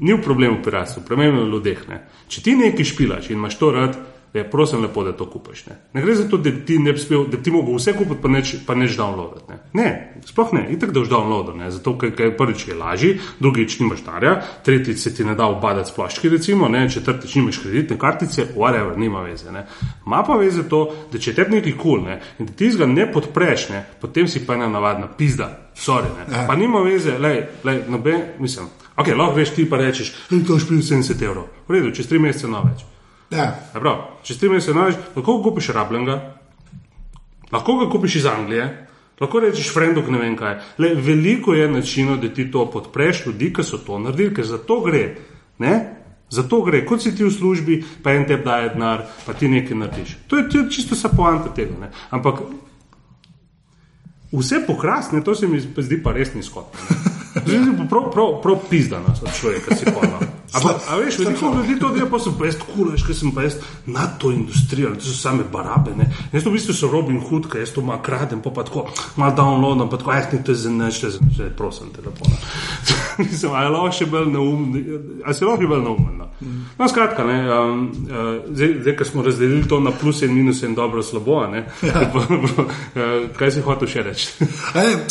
[0.00, 1.82] Ni v problemu piratstva, problem je v ljudeh.
[1.92, 2.00] Ne.
[2.32, 3.98] Če ti nekaj špilaš in imaš to rad,
[4.34, 5.66] je prosim lepo, da to kupiš.
[5.66, 8.20] Ne, ne gre za to, da ti ne bi smel, da ti mogo vse kupiti,
[8.22, 9.44] pa neč, pa neč downloadati.
[9.48, 9.58] Ne.
[9.72, 13.78] ne, sploh ne, itak da už downloadati, ne, zato ker je prvič je lažji, drugič
[13.80, 17.98] nimaš darja, tretjič se ti ne da obadati s ploščki, recimo, ne, četrtič nimaš kreditne
[17.98, 19.52] kartice, whatever, nima veze.
[19.52, 19.66] Ne.
[20.06, 22.86] Ma pa veze to, da če te nekaj kul cool, ne, in da ti zga
[22.86, 26.28] ne podpreš, ne, potem si pa ena navadna pizda, sorry, ne.
[26.30, 26.46] Ja.
[26.46, 28.70] Pa nima veze, lej, lej, noben, mislim.
[28.96, 31.48] Ok, lahko greš ti pa rečeš, da je to špil 70 evrov.
[31.68, 32.84] V redu, čez tri mesece na več.
[33.30, 33.54] Ja.
[33.72, 36.16] Prav, čez tri mesece na več, lahko kupiš rabljenega,
[37.52, 38.66] lahko ga kupiš iz Anglije,
[39.20, 40.58] lahko rečeš frendok ne vem kaj.
[40.82, 44.58] Le, veliko je načinov, da ti to podpreš ljudi, ki so to naredili, ker za
[44.58, 45.04] to gre.
[45.62, 45.74] Ne?
[46.30, 49.50] Za to gre, kot si ti v službi, pa en te daje denar, pa ti
[49.50, 50.16] nekaj narediš.
[50.30, 51.78] To je, to je čisto sa poanta tega.
[51.78, 51.92] Ne?
[52.10, 52.42] Ampak
[54.34, 56.66] vse pokrasne, to se mi zdi pa res nizko.
[57.30, 60.39] Prav, prav, prav pizdana od človeka si pojma.
[60.54, 63.30] Ampak, a veš, veliko ljudi to dela, pa sem pa jaz kul, veš, ker sem
[63.34, 66.08] pa jaz na to industrijo, to so same barabe, ne.
[66.32, 68.88] Jaz to v bistvu so Robin Hood, ker jaz to malo kradem, pa pa tako,
[69.20, 72.36] malo downloadam, pa tako, eh, to je za neč, to je za neč, prosim, telefona.
[73.30, 76.18] Mislim, a je lahko še bolj neumen, a se lahko bolj neumen.
[76.18, 76.28] No,
[76.78, 80.64] no skratka, ne, um, uh, zdaj, zdaj, ko smo razdelili to na plus in minus
[80.66, 82.06] in dobro, slabo, ne, ja.
[82.10, 84.48] uh, kaj si hotel še reči?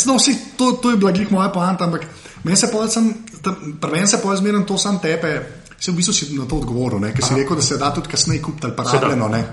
[0.10, 2.10] no, vsi, to, to je blagih moja poanta, ampak
[2.44, 5.42] meni se se povedal, zmerno to sam tepe.
[5.80, 8.42] Sem v bistvu si na to odgovoril, ker si rekel, da se da tudi kasneje
[8.42, 9.28] kupiti ali pa rabljeno.
[9.28, 9.46] Ne?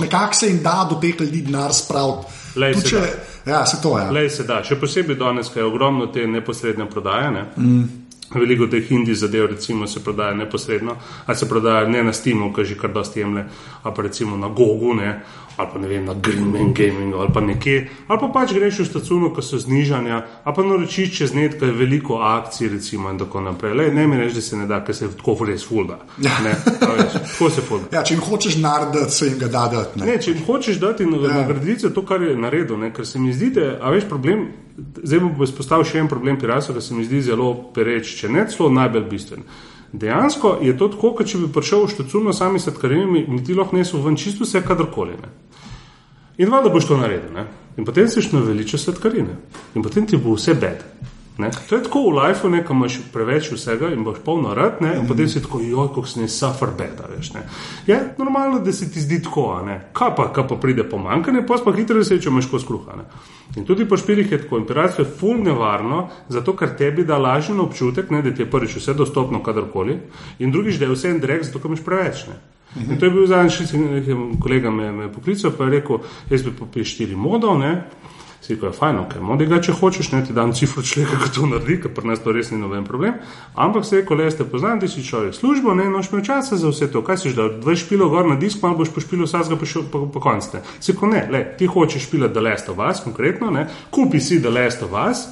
[0.00, 2.32] Nekako se jim da do teh ljudi denar spraviti.
[2.88, 3.02] Če,
[3.46, 4.04] ja, se to je.
[4.04, 4.10] Ja.
[4.10, 7.30] Lej se da, še posebej danes, ker je ogromno te neposredne prodaje.
[7.30, 7.44] Ne?
[7.56, 7.84] Mm.
[8.34, 10.96] Veliko teh indij zadev, recimo, se prodaja neposredno,
[11.26, 13.44] ali se prodaja ne na Steamu, ki že kar dosti jemlje,
[13.82, 15.20] ali pa recimo na Gogu, ne?
[15.56, 18.86] Ali pa ne vem, na Greenman Gamingu ali pa nekje, ali pa pač greš v
[18.86, 23.18] stacijo, ko so znižanja, ali pa naročiš čez net, ki je veliko akcij, recimo, in
[23.18, 23.74] tako naprej.
[23.74, 25.98] Lej, ne mi reči, da se ne da, ker se tako res fulda.
[26.22, 26.36] Ja.
[26.76, 27.88] Tako se fulda.
[27.92, 30.00] Ja, če jim hočeš narediti, se jim ga da dati.
[30.00, 30.06] Ne?
[30.06, 31.32] Ne, če jim hočeš dati ja.
[31.40, 32.92] nagraditi to, kar je naredil, ne?
[32.92, 34.48] ker se mi zdi, da je več problem.
[34.76, 38.44] Zdaj bom izpostavil še en problem rasu, ki se mi zdi zelo pereč, če ne
[38.52, 39.46] celo najbolj bistven.
[39.92, 43.78] Dejansko je to tako, kot če bi prišel v štacuno sami sladkarinami in ti lahko
[43.78, 45.16] nesel ven čisto vse, kadarkoli.
[45.22, 45.30] Ne?
[46.38, 47.32] In valjda boš to naredil.
[47.34, 47.46] Ne?
[47.76, 49.36] In potem si veliče sladkarine.
[49.74, 50.84] In potem ti bo vse bed.
[51.38, 51.50] Ne?
[51.68, 54.94] To je tako v lifeu, ko imaš preveč vsega in boš polno rad, ne?
[54.96, 55.08] in mm.
[55.08, 57.10] potem si tako, joj, kako si ne suffer beda.
[57.12, 57.42] Veš, ne?
[57.86, 59.60] Je normalno, da se ti zdi tako,
[59.92, 62.96] kaj pa, kaj pa pride pomankanje, pa pa hitro se če imaš ko skruha.
[62.96, 63.04] Ne?
[63.56, 67.60] In tudi po špirih je tako, imperacijo je ful nevarno, zato ker tebi da lažen
[67.60, 68.22] občutek, ne?
[68.22, 70.00] da ti je prvič vse dostopno kadarkoli,
[70.38, 72.26] in drugič, da je vse en drek, zato ker imaš preveč.
[72.32, 72.40] Ne?
[72.74, 76.42] In to je bil zadnjič, ki je kolega me, me poklical, pa je rekel, jaz
[76.44, 77.72] bi popil štiri modov, ne.
[78.42, 81.48] Si rekel, je fajn, ok, modiga, če hočeš, ne ti dam cifro človeka, ki to
[81.50, 83.16] naredi, ker pri nas to res ni noben problem.
[83.54, 86.58] Ampak se je rekel, le ste poznali, ti si človek službo, ne, noš imel časa
[86.60, 89.26] za vse to, kaj si že dal, 20 špilo gor na disk, malo boš pošpilo
[89.26, 90.60] vsega po, po, po koncu.
[90.78, 94.84] Si rekel, ne, le, ti hočeš špilati Last of Us, konkretno, ne, kupi si Last
[94.84, 95.26] of Us,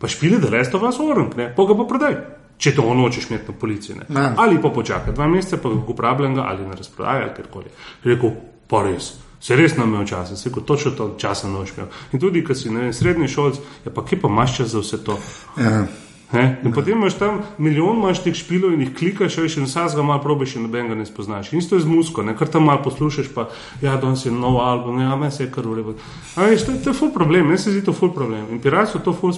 [0.00, 2.18] pa špili Last of Us orang, ne, pa ga pa prodaj
[2.58, 3.96] če to nočeš imeti na policiji.
[4.36, 7.72] Ali pa počakaj dva meseca, pa ga uporabljam ali na razprodaji ali kjerkoli.
[8.04, 8.30] Rekel,
[8.68, 9.12] pa res.
[9.40, 11.88] Se res nam je čas, se kot točno to časa noč imel.
[12.12, 15.04] In tudi, ko si ne, srednji šolc, je pa kje pa maš čas za vse
[15.04, 15.18] to.
[15.60, 15.84] Ja.
[16.32, 16.60] Ne?
[16.64, 20.02] In potem imaš tam milijon imaš teh špilov in jih klikaš, veš, in vsak ga
[20.02, 21.52] malo probiš in noben ga ne spoznaš.
[21.52, 22.34] In isto je z musko, ne?
[22.36, 23.48] kar tam malo poslušaš, pa
[23.82, 25.94] ja, danes je nov album, ja, meni se je kar urejen.
[26.36, 28.50] Veš, to, to je full problem, meni se zdi to full problem.
[28.50, 29.32] In piratstvo to full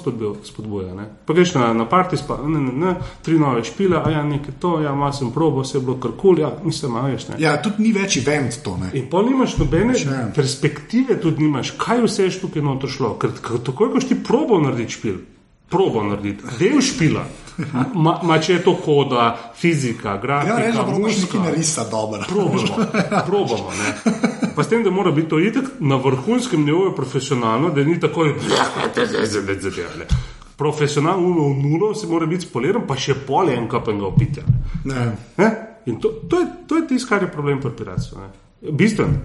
[0.45, 0.95] spodbuja.
[0.95, 1.09] Ne?
[1.27, 4.57] Pa greš na, na parti, spa, ne, ne, ne, tri nove špile, a ja, nekaj
[4.61, 7.29] to, ja, malo sem probo, vse je bilo kar kul, ja, mislim, a veš.
[7.29, 7.43] Ne?
[7.45, 8.79] Ja, tudi ni več event to.
[8.81, 8.95] Ne?
[8.97, 9.99] In pa nimaš nobene
[10.35, 13.19] perspektive, tudi nimaš, kaj vse je tukaj noto šlo.
[13.21, 15.19] Ker takoj, ko ti probo narediti špil
[15.69, 17.25] probo narediti, del špila.
[17.95, 22.23] Ma, ma če je to koda, fizika, grafika, ja, muzika, ne risa dobro.
[22.29, 22.87] Probamo,
[23.27, 23.73] probamo.
[23.75, 24.13] Ne.
[24.55, 28.29] Pa s tem, da mora biti to itek na vrhunskem nivoju profesionalno, da ni tako,
[28.95, 30.07] da se zdaj zadeve.
[30.57, 34.47] Profesionalno v nulo se mora biti spoliran, pa še pol en kapen ga opitja.
[35.87, 38.31] In to, to je, je tisto, kar je problem pri piratstvu.
[38.61, 39.19] Bistven.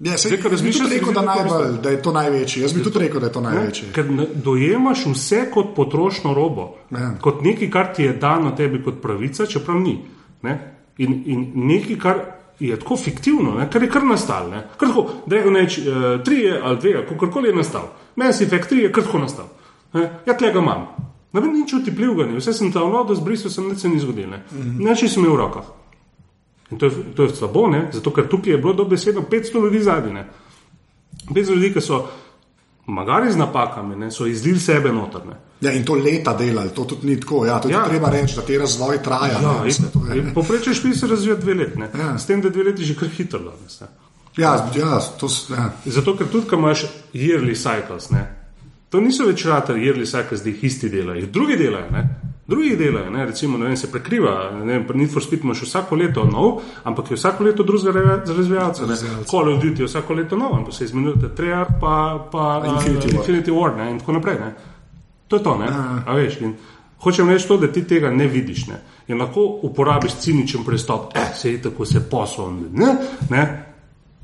[0.00, 2.62] Ja, se, jaz bi tudi rekel, da, najbolj, da je to največji.
[2.62, 3.88] Jaz bi tudi rekel, da je to največji.
[3.88, 7.12] Ne, ker dojemaš vse kot potrošno robo, ne.
[7.22, 10.00] kot nekaj, kar ti je dano tebi kot pravica, čeprav ni.
[10.42, 10.56] Ne?
[10.98, 12.18] In, in nekaj, kar
[12.58, 13.68] je tako fiktivno, ne?
[13.70, 14.50] kar je kar nastal.
[14.50, 15.84] Kar tako, da je neč, uh,
[16.24, 17.86] tri ali dve, kakorkoli je nastal.
[18.16, 19.46] Mass Effect 3 je kar tako nastal.
[19.94, 20.08] Ne?
[20.26, 20.88] Ja, tega imam.
[21.32, 24.28] Ne vem, nič plivganje, vse sem tam vodo zbrisal, sem ne se ni zgodil.
[24.30, 24.84] Ne, mm -hmm.
[24.84, 25.70] ne če sem imel v rokah.
[26.72, 27.88] In to je, to je slabo, ne?
[27.92, 30.24] zato ker tukaj je bilo dobesedno 500 ljudi zadnje.
[31.28, 32.06] 500 ljudi, ki so
[32.86, 34.10] magari z napakami, ne?
[34.10, 35.36] so izlili sebe notrne.
[35.60, 37.44] Ja, in to leta delali, to tudi ni tako.
[37.46, 37.84] Ja, to ja.
[37.88, 39.38] treba reči, da te razvoj traja.
[39.42, 42.18] Ja, Poprečeš špil se razvija dve leti, ja.
[42.18, 43.52] s tem, da dve leti že kar hitro.
[44.36, 45.70] Ja, ja, to, ja.
[45.84, 48.24] Zato, ker tudi, ko imaš yearly cycles, ne?
[48.90, 51.90] to niso več rata yearly cycles, da jih isti delajo, drugi delajo.
[51.92, 52.31] Ne?
[52.52, 55.96] Drugi delajo, ne, recimo, ne vem, se prekriva, ne vem, Need for Speed imaš vsako
[55.96, 58.86] leto nov, ampak je vsako leto drugega razvijalca.
[59.30, 63.20] Call of Duty je vsako leto nov, ampak se izmenjujete Treyarch pa, pa Infinity, uh,
[63.20, 64.38] Infinity War ne, in tako naprej.
[64.40, 64.52] Ne.
[65.28, 66.02] To je to, ne, ja.
[66.06, 66.40] a veš.
[66.40, 66.54] In,
[67.02, 68.66] Hočem reči to, da ti tega ne vidiš.
[68.66, 68.76] Ne?
[69.10, 72.52] In lahko uporabiš ciničen pristop, eh, se je tako se posel.
[72.72, 72.94] Ne,
[73.30, 73.42] ne,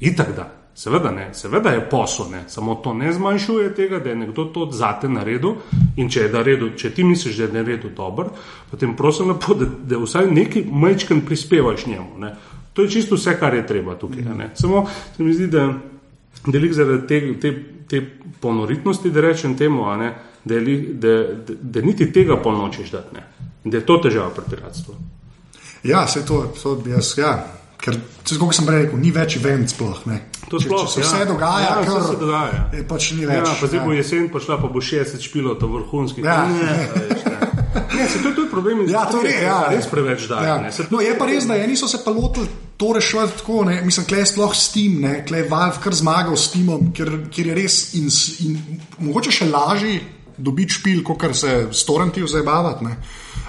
[0.01, 0.58] itak da.
[0.79, 2.45] Seveda ne, seveda je posel, ne.
[2.47, 5.57] samo to ne zmanjšuje tega, da je nekdo to zate naredil.
[5.97, 8.31] In če, je naredil, če ti misliš, da je naredil dobro,
[8.71, 12.23] potem prosim, lepo, da, da vsaj nekaj majčken prispevaš njemu.
[12.23, 12.31] Ne.
[12.79, 14.23] To je čisto vse, kar je treba tukaj.
[14.23, 14.53] Ne.
[14.55, 14.87] Samo
[15.17, 15.67] se mi zdi, da
[16.47, 17.55] delik zaradi te, te,
[17.91, 18.05] te
[18.41, 20.15] ponoritnosti, da rečem temu, ne,
[20.45, 23.19] da, li, da, da, da niti tega polnočeš dati.
[23.19, 23.27] Ne.
[23.65, 24.95] Da je to težava pri piratstvu.
[25.91, 27.17] Ja, se to, to bi jaz.
[27.19, 27.58] Ja.
[27.79, 27.95] Ker,
[28.41, 30.01] kot sem rekel, ni več event sploh.
[30.51, 31.07] To sploh, če, če se ja.
[31.07, 32.63] vse dogaja, ja, kar, se dogaja.
[32.75, 33.45] Je, pač ni več.
[33.45, 33.85] Ja, pa zdaj ja.
[33.87, 36.25] bo jesen prišla, pa bo 60 špilov, vrhunski.
[36.27, 36.41] Ja.
[37.99, 38.83] Ne, se, to, je problem.
[38.89, 40.41] Ja, to je ja, res preveč da.
[40.45, 40.57] Ja.
[40.73, 43.65] Se, No, je pa res, da eni so se pa lotili to reševati tako.
[43.69, 43.81] Ne?
[43.85, 45.15] Mislim, klej sploh Steam, ne?
[45.27, 48.59] klej Valve kar zmagal s Steamom, ker, ker je res in, s- in
[49.03, 50.01] mogoče še lažje
[50.39, 52.87] dobiti špil, kot se s torrenti vzajbavati.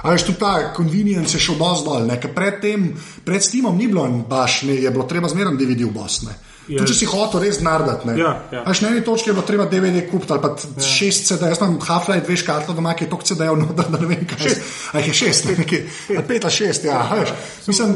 [0.01, 2.19] A veš, tudi ta convenience je šel dosti dol, ne?
[2.19, 2.85] ker pred tem,
[3.25, 6.35] pred Steamom ni bilo baš, ne, je bilo treba zmeraj DVD v Bosne.
[6.69, 6.77] Ja.
[6.77, 8.13] Tudi če si hotel res narediti.
[8.15, 8.61] Ja, ja.
[8.63, 10.83] Až na eni točki je bilo treba DVD kupiti ali pa ja.
[10.83, 14.07] šest CD, jaz imam Half-Life dve škatle doma, ki je toliko CD-jev noter, da ne
[14.07, 14.37] vem kaj.
[14.39, 14.61] Šest.
[14.99, 16.99] Je šest, ne, nekaj, ali pet ali šest, ja.
[17.11, 17.29] Veš,
[17.65, 17.95] mislim,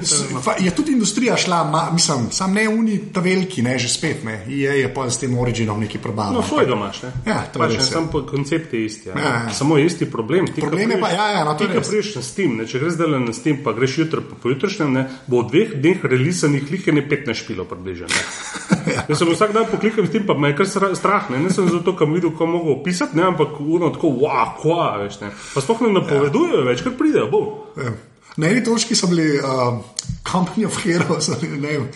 [0.00, 3.88] s- fa- je tudi industrija šla, ma, mislim, sam ne uni ta veliki, ne, že
[3.90, 4.44] spet, ne.
[4.48, 6.32] EA je pa s tem originom neki probal.
[6.32, 7.02] No, svojega imaš.
[7.02, 7.12] Ne?
[7.26, 7.88] Ja, to je pač, ne, ja.
[7.88, 9.08] sam koncept je isti.
[9.08, 9.14] Ja.
[9.16, 9.50] Ja, ja.
[9.52, 10.46] Samo je isti problem.
[10.46, 11.88] Ti, Problem je pa- ja, ja, no, to je res.
[11.88, 15.02] prideš na Steam, ne, če greš zdaj na Steam, pa greš jutri po pojutrišnjem, ne,
[15.26, 18.11] bo v dveh dneh releasanih lih je 15 špilov približno.
[19.08, 21.28] Jaz sem vsak dan poklikal s tem, pa me je kar strah.
[21.30, 24.54] Ne, ne sem zato, ker sem videl, kako mogo opisati, ne, ampak uno tako, wow,
[24.58, 25.20] kva, veš.
[25.22, 25.30] Ne.
[25.54, 27.28] Pa sploh ne napovedujejo več, kar pridejo.
[27.30, 27.42] Bo.
[27.78, 27.92] Ja.
[28.36, 29.76] Na eni točki so bili uh,
[30.24, 31.88] Company of Heroes, ali ne vem,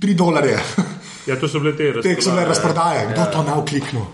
[0.00, 0.58] 3 dolarje.
[1.26, 3.30] Ja, to so bile te Te, ki so bile razprodaje, kdo Ja.
[3.34, 4.06] to ne vkliknil.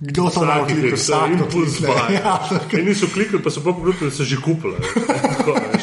[0.00, 1.92] Kdo to ne vkliknil, vsak to impuls klikne.
[1.92, 2.14] buy.
[2.18, 2.38] Ja,
[2.70, 4.74] Ker niso klikali, pa so pa pogledali, da so že kupili.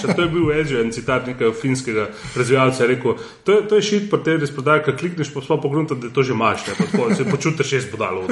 [0.03, 0.15] Veš.
[0.15, 2.85] To je bil Edge, en citat nekega finskega razvijalca.
[2.85, 5.97] Rekel, to je, to je šit, pa te res prodaja, ker klikneš, pa sploh pogledaj,
[6.01, 6.67] da to že imaš.
[6.67, 8.27] ne, tako, Se počutiš šest podalo.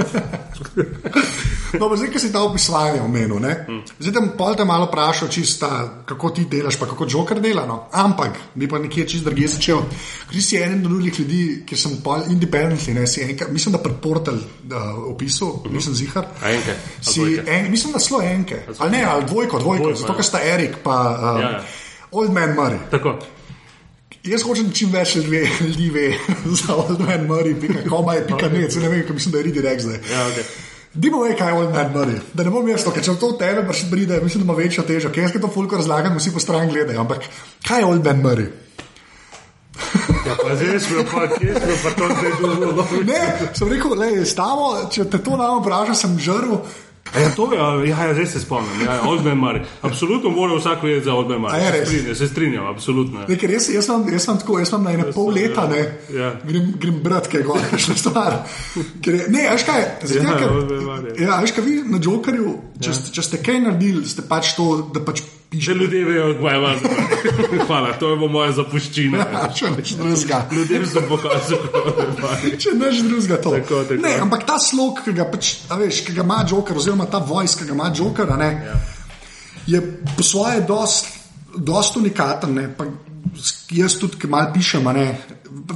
[1.80, 3.54] No, zdaj, ki si ta opisovanje omenil, ne?
[4.00, 5.70] zdaj te pol te malo vprašal, čista,
[6.06, 7.66] kako ti delaš, pa kako Joker dela.
[7.70, 7.84] No?
[7.94, 9.84] Ampak bi pa nekje čist druge začel.
[10.32, 13.84] Ker si eden od drugih ljudi, ki sem pol independently, ne, si enka, mislim, da
[13.84, 16.26] pred portal uh, opisal, nisem zihar.
[16.46, 18.64] Enke, Si en, mislim, da slo enke.
[18.80, 20.16] Ali ne, ali dvojko, dvojko, Dvojko, zato ja.
[20.18, 20.98] ker sta Erik pa
[21.36, 21.59] um, Ja, ja.
[22.12, 22.80] Old Man Murray.
[22.92, 23.20] Tako.
[24.24, 26.18] Jaz hočem, čim več ljudi ve-
[26.60, 29.38] za Old Man Murray, pika koma je, pika net, se ne vem, kaj mislim, da
[29.38, 30.00] je redirekt zdaj.
[30.12, 30.48] Ja, okay.
[30.94, 32.20] Dimo ve, kaj je Old Man Murray.
[32.34, 34.84] Da ne bom jaz to, ker če to v tebe pride, mislim, da ima večjo
[34.84, 35.12] težo.
[35.14, 37.00] Ker jaz to fulko razlagam, vsi po stran gledajo.
[37.02, 37.30] Ampak
[37.68, 38.50] kaj je Old Man Murray?
[40.30, 43.00] Ja, pa zdaj smo pa, kje smo pa to zdaj dobro.
[43.08, 43.22] Ne,
[43.56, 46.60] sem rekel, le, stavo, če te to nam vpraša, sem žrl.
[47.16, 48.82] Ja, to je, ja, ja, zdaj se spomnim.
[48.82, 49.02] Ja,
[49.36, 49.64] Murray.
[49.82, 51.72] Absolutno mora vsak vedeti za Oldman A je Murray.
[51.72, 51.88] Se res?
[51.90, 53.24] strinjam, se strinjam, absolutno.
[53.28, 55.82] Ne, ker jaz, jaz, imam, jaz imam tako, jaz imam na ene pol leta, ne,
[56.14, 56.36] Ja.
[56.44, 58.38] grem, grem brat, kaj je gor, kakšna stvar.
[59.02, 61.22] Ker je, ne, veš kaj, zato, Ja, ker, Old Man Murray.
[61.22, 63.12] ja, veš kaj, vi na Jokerju, če, ja.
[63.12, 65.78] če ste kaj naredili, ste pač to, da pač Če pišete.
[65.80, 66.82] ljudje vejo, kaj je vas.
[67.68, 69.24] Hvala, to je bo moja zapuščina.
[69.58, 70.44] Če neč drugega.
[70.54, 72.52] Ljudem sem pokazal, kako je Murray.
[72.62, 73.54] Če neš drugega to.
[73.58, 74.02] Tako, tako.
[74.04, 77.18] Ne, ampak ta slog, ki ga, pač, a veš, ki ga ima Joker, oziroma ta
[77.18, 78.78] voice, ki ga ima Joker, a ne, Ja.
[79.68, 79.82] je
[80.18, 81.10] po svoje dost,
[81.58, 82.54] dost unikaten.
[82.54, 82.86] Ne, pa
[83.72, 85.18] jaz tudi, malo pišem, ne,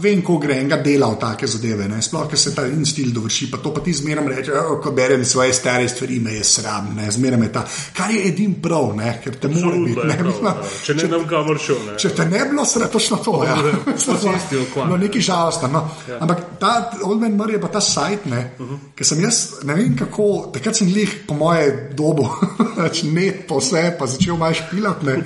[0.02, 3.12] vem, ko gre enega dela v take zadeve, ne, sploh, ker se ta in stil
[3.14, 6.44] dovrši, pa to pa ti zmeraj reče, "O, ko berem svoje stare stvari, me je
[6.44, 10.08] sram, ne, zmeraj me ta, kar je edin prav, ne, ker te mora biti.
[10.08, 10.56] Ne, prav, mislim, ja.
[10.86, 11.76] Če ne nam kamor šel.
[11.86, 11.98] ne.
[11.98, 13.44] Če te ne bi bilo, sre, točno to.
[13.44, 13.58] Ja.
[13.86, 14.88] Posesti okvar.
[14.88, 15.72] no, nekaj žalosten.
[15.72, 15.90] No.
[16.10, 16.18] Ja.
[16.22, 18.78] Ampak ta Old Man Murray je pa ta sajt, uh -huh.
[18.96, 22.30] ki sem jaz, ne vem kako, takrat sem jih po moje dobu,
[22.78, 25.06] pač net po vse, pa začel malo špilati.
[25.06, 25.24] ne.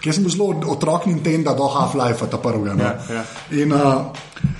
[0.00, 2.74] Ker sem bil zelo otrok Nintendo do Half-Life, ta prvega.
[2.74, 2.82] No.
[2.84, 3.24] Ja, ja.
[3.50, 4.06] In uh,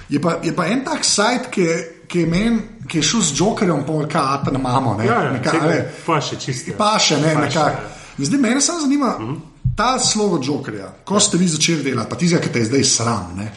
[0.08, 2.60] je, pa, je pa en tak sajt, ki, je- ki je men.
[2.88, 4.94] Ki je šel z Jokerjem, pa kaj ata na mamo.
[4.94, 6.72] Ne, Ja, ja, Neka, tega a ne, pa še čisto.
[6.72, 7.58] Pa še ne, nekako.
[7.58, 8.24] ja.
[8.24, 9.36] Zdaj mene samo zanima, uh -huh.
[9.76, 13.34] ta slovo Jokerja, ko ste vi začeli delati, pa tistega, ki te je zdaj sram,
[13.36, 13.52] ne?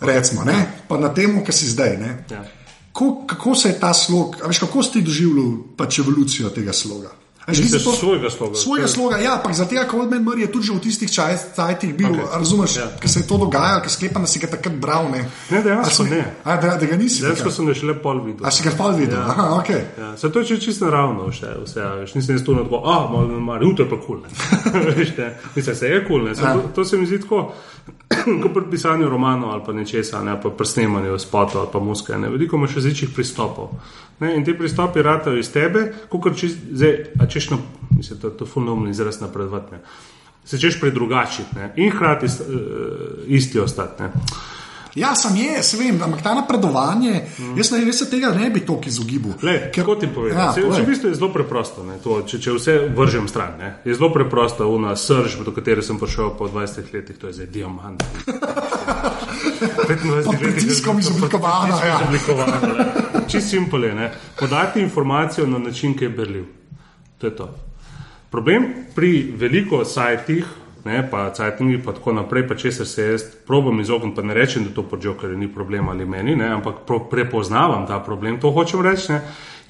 [0.00, 0.66] recimo, ne?
[0.88, 1.96] pa na tem, ki si zdaj.
[1.96, 2.24] Ne?
[2.30, 2.44] Ja.
[2.92, 7.08] Ko, kako se je ta slog, veš, kako ste doživljali pač evolucijo tega sloga?
[7.42, 8.54] A ste to- svojega sloga?
[8.54, 11.90] Svojega sloga, ja, pa zaradi tega, ker Man Murray je tudi že v tistih časih
[11.92, 12.22] bil, okay.
[12.32, 12.82] razumeš, Ja.
[12.82, 12.88] ja.
[12.96, 15.10] ker se je to dogajalo, ker sklepam, da si ga takrat bral.
[15.10, 16.22] Ne, Ne, dejansko A si- ne.
[16.44, 17.22] A, da, da ga nisi.
[17.22, 18.46] Dejansko sem ga šele pol videl.
[18.46, 19.18] A si ga pol videl?
[19.18, 19.26] Ja.
[19.26, 19.82] Aha, okay.
[19.98, 22.62] Ja, se to je či- čisto naravno, vse, vse a veš, nisem jaz tu na
[22.62, 24.22] tako, ah, malo to je pa kul.
[24.62, 24.82] Cool,
[25.56, 26.54] Mislim, se je kul, cool, Ja.
[26.54, 27.52] to, to se mi zdi tako,
[28.42, 32.14] kot pri pisanju romanov ali pa nečesa, ne, pa pri snemanju spotov ali pa muske,
[32.14, 33.68] ne, veliko imaš različnih pristopov.
[34.20, 36.48] Ne, in ti pristopi ratajo iz tebe, kot če
[37.28, 37.58] češ na,
[37.96, 39.80] mislim, to, to fulnomni izraz napredovati.
[40.44, 42.32] Se češ predrugačiti in hkrati uh,
[43.26, 44.10] isti ostati.
[44.94, 47.56] Ja, sem je, se vem, ampak ta napredovanje, mm.
[47.56, 49.32] jaz, ne, jaz se tega ne bi toliko izogibal.
[49.74, 50.36] Kako ti povem?
[50.36, 53.56] Ja, v bistvu je zelo preprosto, to, če, če vse vržem stran.
[53.58, 53.72] Ne?
[53.88, 57.48] Je zelo preprosto, una srž, do katere sem prišel po 20 letih, to je zdaj
[57.52, 58.04] diamant.
[59.62, 61.76] 25 let je bilo izoblikovano.
[61.86, 62.00] Ja.
[63.28, 64.12] Čisto simpel je.
[64.40, 66.44] Podati informacijo na način, ki je berljiv.
[67.18, 67.54] To je to.
[68.30, 70.44] Problem pri veliko sajtih,
[70.84, 74.64] ne, pa cajtingi, pa tako naprej, pa če se jaz probam izogniti, pa ne rečem,
[74.64, 78.50] da to počjo, ker ni problem ali meni, ne, ampak pro, prepoznavam ta problem, to
[78.50, 79.20] hočem reči, ne,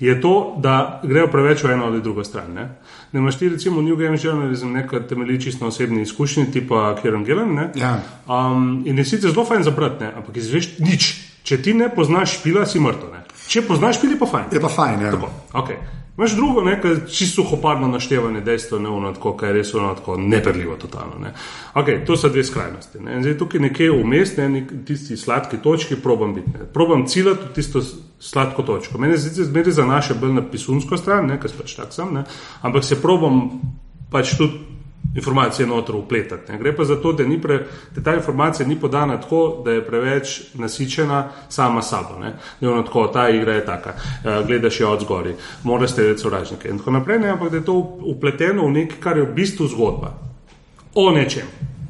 [0.03, 2.51] je to, da grejo preveč v eno ali drugo stran.
[2.55, 2.65] Ne.
[3.13, 7.25] Ne imaš ti recimo New Game Journalism, nekaj temelji čisto na osebni izkušnji, tipa Kieran
[7.25, 7.71] Gillen, ne.
[7.75, 8.01] Ja.
[8.27, 11.13] Um, in je sicer zelo fajn zabrati, ne, ampak izveš nič.
[11.43, 13.15] Če ti ne poznaš špila, si mrtev.
[13.51, 14.53] Če poznaš špil, je pa fajn.
[14.55, 15.11] Je pa fajn, ja.
[15.15, 16.02] Tako, okay.
[16.19, 20.17] Imáš drugo, nekaj čisto hoparno naštevanje dejstva, ne ono tako, kar je res ono tako
[20.17, 21.19] neprljivo, totalno.
[21.23, 21.33] Ne.
[21.75, 23.01] Okay, to so dve skrajnosti.
[23.01, 23.23] Ne.
[23.23, 26.51] Zdaj tukaj nekje vmes, ne, tisti sladki točki, probam biti.
[26.53, 26.67] Ne.
[26.73, 27.81] Probam ciljati tisto
[28.21, 28.99] sladko točko.
[28.99, 32.25] Mene se zmeri za naše bolj na pisunsko stran, ne, ker pač tak sem, ne.
[32.61, 33.49] ampak se probam
[34.11, 34.72] pač tudi
[35.15, 36.53] informacije noter upletati.
[36.53, 36.59] Ne.
[36.59, 40.41] Gre pa za to, da, pre, da ta informacija ni podana tako, da je preveč
[40.55, 42.19] nasičena sama sabo.
[42.21, 42.33] Ne.
[42.61, 46.03] Da je ono tako, ta igra je taka, uh, gledaš jo od zgori, moraš ste
[46.03, 49.23] reči sovražnike in tako naprej, ne, ampak da je to upleteno v nekaj, kar je
[49.23, 50.13] v bistvu zgodba
[50.95, 51.47] o nečem,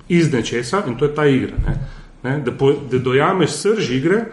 [0.09, 1.57] iz nečesa in to je ta igra.
[1.67, 1.79] Ne.
[2.23, 4.25] Ne, da, po, da dojameš srž igre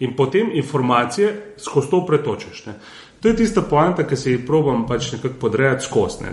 [0.00, 2.66] in potem informacije skozi to pretočeš.
[2.66, 2.74] Ne.
[3.20, 6.24] To je tista poanta, ki se jih probam pač nekako podrejati skozi.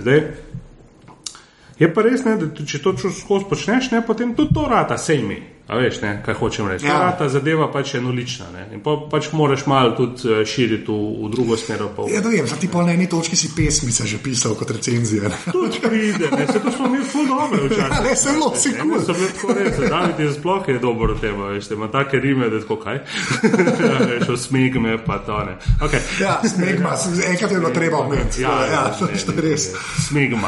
[1.80, 5.22] Je pa res, ne, da če to skozi počneš, ne, potem tudi to rata, sej
[5.22, 5.38] mi.
[5.68, 6.86] A veš, ne, kaj hočem reči.
[6.88, 7.12] Ja.
[7.20, 8.46] Ta zadeva pač je enolična.
[8.54, 8.62] Ne.
[8.78, 11.84] In pa, pač moraš malo tudi uh, širiti v, v drugo smer.
[12.08, 15.28] Ja, da vem, ti pa na eni točki si pesmice že pisal kot recenzije.
[15.52, 17.84] Tudi pride, ne, se to smo mi ful dobro včasih.
[17.84, 18.96] Ja, ne, sem lo, si kul.
[19.04, 22.48] Sem bil tako reči, da ti je sploh je dobro tema, veš, ima take rime,
[22.50, 23.04] da tako kaj.
[23.92, 25.60] ja, veš, smegme pa to ne.
[25.84, 26.00] Okay.
[26.24, 26.96] Ja, smegma,
[27.28, 28.48] enkrat je bilo treba omeniti.
[28.48, 29.68] Ja, ja, to je res.
[30.08, 30.48] Smegma.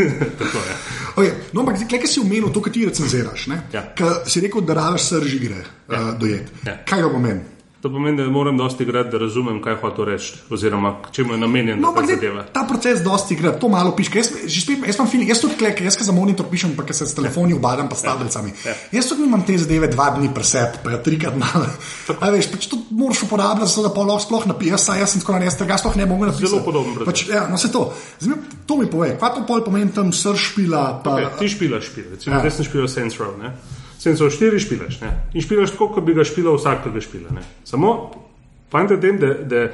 [0.40, 0.76] tako je.
[1.16, 3.46] Okay, no, ampak zdaj, kaj si umenil, to, kar ti recenziraš?
[3.72, 3.84] Ja.
[4.26, 5.66] Si rekel, da rabiš srž igre ja.
[5.88, 6.62] uh, dojeti.
[6.66, 6.78] Ja.
[6.88, 7.40] Kaj to pomeni?
[7.82, 11.80] To pomeni, da moram dosti igrati, da razumem, kaj hoče reči, oziroma čemu je namenjen
[11.80, 12.44] no, ta zadeva.
[12.52, 14.10] Ta proces dosti igra, to malo piše.
[14.14, 14.30] Jaz,
[14.86, 17.88] jaz imam film, jaz tudi klek, jaz za monitor pišem, pa se s telefoni ubadam,
[17.88, 18.12] pa s ja.
[18.12, 18.52] tablicami.
[18.64, 18.74] Ja.
[18.92, 21.66] Jaz tudi imam te zadeve dva dni presep, pa trikrat malo.
[22.36, 25.40] Veš, pač to moraš uporabljati, zato da pa lahko sploh napišeš, saj jaz sem tako
[25.40, 26.54] na res, tega sploh ne morem napisati.
[26.54, 27.02] Zelo podobno.
[27.10, 27.88] Pač, ja, no, se to.
[28.22, 30.88] Zdaj, to mi pove, kaj to pol pomeni tam srž špila.
[31.02, 32.46] Pa, okay, ti špila špila, recimo, ja.
[32.46, 33.34] jaz sem špila Sense Row.
[34.02, 35.12] Sensor 4 špilaš ne?
[35.34, 37.34] in špilaš tako, kot bi ga špilal vsak, ki ga špila.
[37.38, 37.44] Ne?
[37.64, 37.92] Samo
[38.72, 39.68] Pojenta je tem, da, da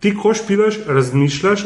[0.00, 1.64] ti, ko špilaš, razmišljaš,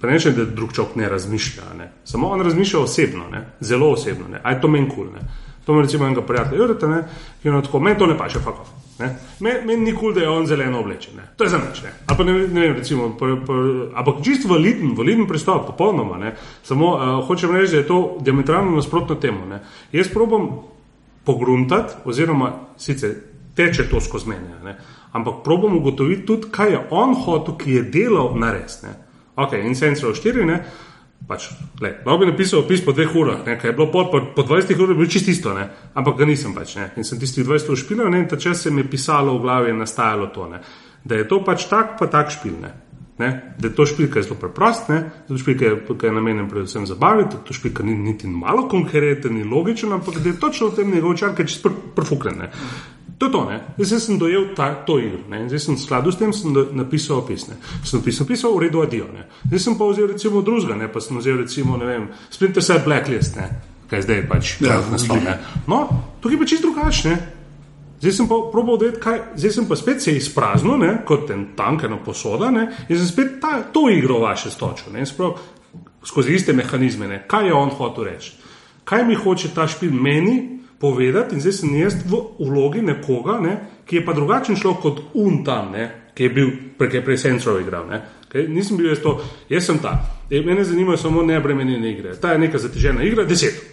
[0.00, 1.62] pa ne rečem, da drug človek ne razmišlja.
[1.78, 1.92] Ne.
[2.04, 3.46] Samo on razmišlja osebno, ne.
[3.60, 4.26] zelo osebno.
[4.42, 5.08] Aj to meni kul.
[5.08, 5.24] Cool,
[5.64, 7.02] to mi recimo enega prijatelja, Jureta, ne,
[7.42, 8.68] ki je tako, meni to ne paše, fakov.
[9.40, 11.16] Meni men ni kul, cool, da je on zeleno oblečen.
[11.16, 11.24] Ne.
[11.36, 11.80] To je za nič.
[12.06, 13.08] Ampak ne, ne vem, recimo,
[13.94, 16.18] ampak čisto validen, validen pristop, popolnoma.
[16.18, 16.36] Ne.
[16.62, 19.46] Samo uh, hočem reči, da je to diametralno nasprotno temu.
[19.48, 19.62] Ne.
[19.92, 20.50] Jaz probam
[21.24, 23.14] pogruntati, oziroma sicer
[23.54, 24.76] teče to skozi mene
[25.14, 28.80] ampak probujemo ugotoviti tudi, kaj je on hotel, ki je delal na res.
[29.36, 30.58] Ok, in Sensor 4, ne.
[31.24, 31.46] Pač,
[31.80, 34.96] lahko bi napisal opis po dveh urah, nekaj je bilo po, po, po 20 urah,
[34.98, 35.68] bilo čisto isto, ne?
[35.94, 36.74] ampak ga nisem pač.
[36.76, 36.90] Ne?
[37.00, 39.70] In sem tistih 20 ur špil, in ta čas se mi je pisalo v glavi
[39.72, 40.60] in nastajalo to, ne?
[41.04, 42.58] da je to pač tak, pa tak špil.
[43.18, 43.26] Ne?
[43.26, 43.54] Ne?
[43.58, 44.94] Da je to špilka zelo preprost, da
[45.28, 49.44] je špilka, ki je namenjen predvsem zabavi, da to špilka ni niti malo konkreten, ni
[49.44, 52.42] logičen, ampak da je točno v tem njegov čar, ki je čisto prfuklen.
[53.18, 53.60] To je to, ne?
[53.78, 55.44] zdaj sem dojel ta, to igro, ne?
[55.48, 57.46] zdaj sem skladu s tem do, napisal opis.
[57.48, 57.54] Ne?
[57.84, 59.06] Sem napisal, napisal v redu adijo.
[59.14, 59.28] Ne?
[59.46, 62.82] Zdaj sem pa vzel recimo drugega, ne pa sem vzel recimo, ne vem, Splinter Cell
[62.84, 63.46] Blacklist, ne?
[63.90, 65.22] kaj zdaj pač ja, naslov.
[65.70, 65.86] No,
[66.20, 67.43] tukaj pa čist drugačne.
[68.04, 70.90] Zdaj sem pa probal vedeti, kaj, zdaj sem pa spet se izpraznil, ne?
[71.08, 72.66] kot ten tankeno posoda, ne?
[72.84, 75.06] in sem spet ta, to igro vaše stočil, ne?
[75.08, 75.38] Sprav,
[76.04, 77.22] skozi iste mehanizme, ne?
[77.28, 78.34] kaj je on hotel reči.
[78.84, 80.36] Kaj mi hoče ta špil meni,
[80.80, 83.56] povedati, in zdaj sem jaz v vlogi nekoga, ne,
[83.88, 87.64] ki je pa drugačen človek kot un tam, ne, ki je bil prej prej Sensorov
[87.64, 87.88] igral.
[87.88, 88.44] Ne, okay?
[88.52, 89.16] Nisem bil jaz to,
[89.48, 89.96] jaz sem ta.
[90.28, 92.16] E, mene zanimajo samo neobremenjene igre.
[92.20, 93.64] Ta je neka zatežena igra, 10.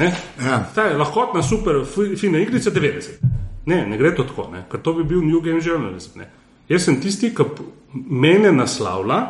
[0.00, 0.14] Ne?
[0.40, 0.62] Ja.
[0.74, 1.84] Ta je lahkotna, super,
[2.16, 3.36] fina igrica, 90.
[3.66, 4.64] Ne, ne gre to tako, ne?
[4.70, 6.20] ker to bi bil New Game Journalism.
[6.20, 6.28] Ne?
[6.68, 7.46] Jaz sem tisti, ki
[7.94, 9.20] mene naslavlja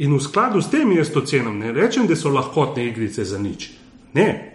[0.00, 1.58] in v skladu s tem jaz to cenim.
[1.60, 3.70] Ne rečem, da so lahkotne igrice za nič.
[4.16, 4.50] Ne,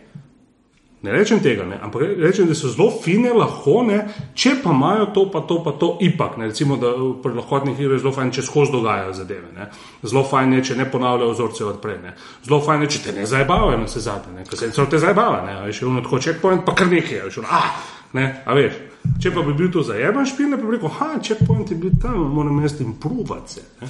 [1.05, 3.99] Ne rečem tega, ne, ampak rečem, da so zelo fine, lahko ne,
[4.33, 6.39] če pa imajo to, pa to, pa to, ipak.
[6.41, 9.51] Ne, recimo, da pri lahkotnih igrah je zelo fajn, če skozi dogajajo zadeve.
[9.53, 9.67] Ne.
[10.01, 11.99] Zelo fajn je, če ne ponavljajo vzorce odprej.
[12.01, 12.15] Ne.
[12.47, 15.43] Zelo fajn je, če te ne zabavajo na vse zadnje, ker se celo te zabava.
[15.45, 17.69] Ne, veš, je tako checkpoint, pa kar nekaj, ono, ah,
[18.17, 18.81] ne, a veš.
[19.21, 22.19] Če pa bi bil to zajeban špil, ne bi rekel, ha, checkpoint je bil tam,
[22.35, 23.65] moram jaz jim provati se.
[23.81, 23.89] Ne.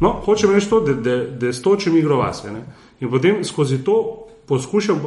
[0.00, 2.52] No, hočem reči to, da, da, da stočim igro vase.
[2.52, 2.62] Ne.
[3.00, 3.96] In potem skozi to
[4.48, 5.04] poskušam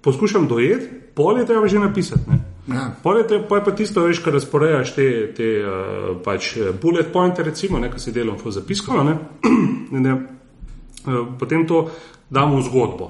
[0.00, 2.20] poskušam dojeti, pol je treba že napisati.
[2.68, 2.90] Ja.
[3.02, 6.70] Pol je, te, pol je pa tisto, veš, kar razporejaš te, te uh, pač eh,
[6.82, 9.04] bullet pointe, recimo, nekaj si delam v zapiskalo.
[9.04, 9.16] Ne?
[9.90, 11.90] Ne, uh, potem to
[12.30, 13.08] damo v zgodbo,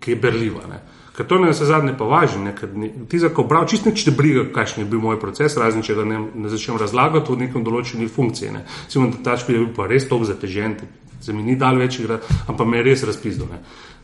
[0.00, 0.64] ki je berljiva.
[0.70, 0.78] Ne?
[1.16, 2.70] Ker to je na zadnje pa važno, ker
[3.08, 5.96] ti za ko bral, čist neč te briga, kakšen je bil moj proces, razen če
[5.98, 8.52] ga ne, ne začnem razlagati v nekem določeni funkciji.
[8.54, 8.64] Ne.
[8.86, 10.78] Recimo, da ta špil je bil pa res tako zatežen,
[11.20, 13.52] se mi ni dal več igrati, ampak me je res razpizdil.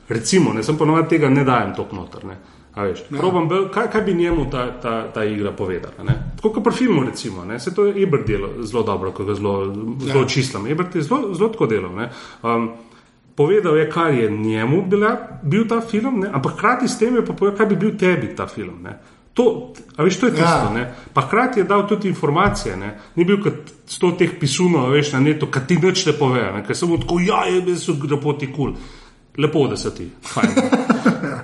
[0.09, 2.29] Recimo, ne, sem ponovadi tega ne dajem tok noter.
[2.29, 2.37] Ne.
[2.79, 3.19] Veš, ja.
[3.19, 6.15] probam, kaj, kaj bi njemu ta, ta, ta igra povedala?
[6.37, 7.59] Tako kot pri filmu, recimo, ne?
[7.61, 10.29] se to je Ebert delo zelo dobro, ko ga zelo, zelo ja.
[10.29, 10.67] čislam.
[10.67, 11.91] Ebert je zelo, zelo tako delal.
[12.43, 12.69] Um,
[13.39, 15.13] povedal je, kaj je njemu bila,
[15.43, 16.31] bil ta film, ne?
[16.33, 18.83] ampak hkrati s tem je pa povedal, kaj bi bil tebi ta film.
[18.83, 18.99] Ne?
[19.39, 20.73] To, a veš, to je tisto.
[20.75, 20.89] Ja.
[21.15, 22.77] Pa hkrati je dal tudi informacije.
[22.77, 22.97] Ne?
[23.15, 26.77] Ni bil kot sto teh pisunov, veš, na neto, kaj ti več ne pove, ker
[26.77, 28.75] samo tako, ja, je, so glepoti kul.
[28.75, 29.07] Cool.
[29.39, 30.11] Lepo, da so ti.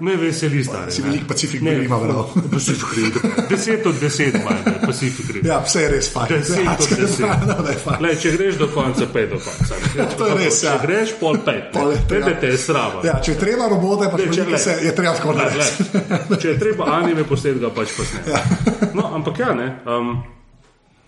[0.05, 0.93] Me veseli, stari.
[0.93, 2.31] Si velik Pacifik, ne ima vrlo.
[2.53, 3.15] Pacifik,
[3.51, 5.45] deset od deset imaš, Pacifik.
[5.45, 6.29] Ja, vse je res fajn.
[6.29, 8.01] Deset od deset.
[8.01, 9.81] Le, če greš do konca, pet do konca.
[9.97, 10.61] Ja, to je res.
[10.61, 10.75] Če ja.
[10.83, 11.73] greš, pol pet.
[12.11, 13.01] Pet te je srava.
[13.07, 16.05] Ja, če treba robote, pa če se je treba tako narediti.
[16.43, 18.29] Če je treba anime posnet, ga pač posnet.
[18.29, 18.45] Ja.
[18.93, 19.71] No, ampak ja, ne.
[19.89, 20.17] Um,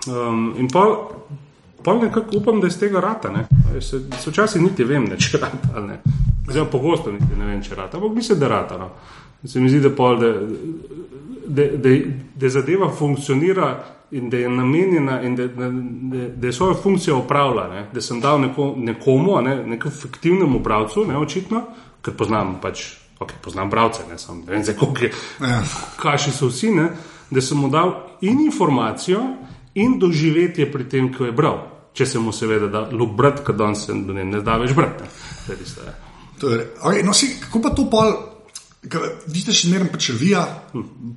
[0.08, 0.88] um, in pa
[1.86, 3.30] pa nekako upam, da iz tega rata.
[4.26, 5.98] Včasih niti vem, ne, če rata ali ne.
[6.48, 8.78] Zdaj, pogosto niti ne vem, če rata, ampak mislim, da rata.
[8.78, 8.88] No.
[9.46, 10.32] Se mi zdi, da, pol, da,
[11.46, 11.92] da, da,
[12.34, 13.68] da zadeva funkcionira
[14.10, 17.68] in da je namenjena in da, da, da, da je svojo funkcijo opravila.
[17.70, 17.84] Ne.
[17.94, 21.62] Da sem dal neko, nekomu, ne, nekom fiktivnemu bralcu, ne očitno,
[22.02, 22.88] ker poznam pač.
[23.16, 25.12] Okay, poznam bralce, ne samo vem, kako je.
[25.40, 25.62] Ja.
[26.02, 26.90] Kaši so vsi, ne,
[27.30, 27.94] da sem mu dal
[28.26, 29.22] in informacijo,
[29.74, 33.76] in doživetje pri tem, ko je bral če se mu seveda da ljubrati, kad on
[33.76, 35.08] se ne, ne da več brati.
[36.36, 38.12] Okay, no, si, kako pa to pol,
[39.26, 40.44] vidite, še zmeraj pač revija,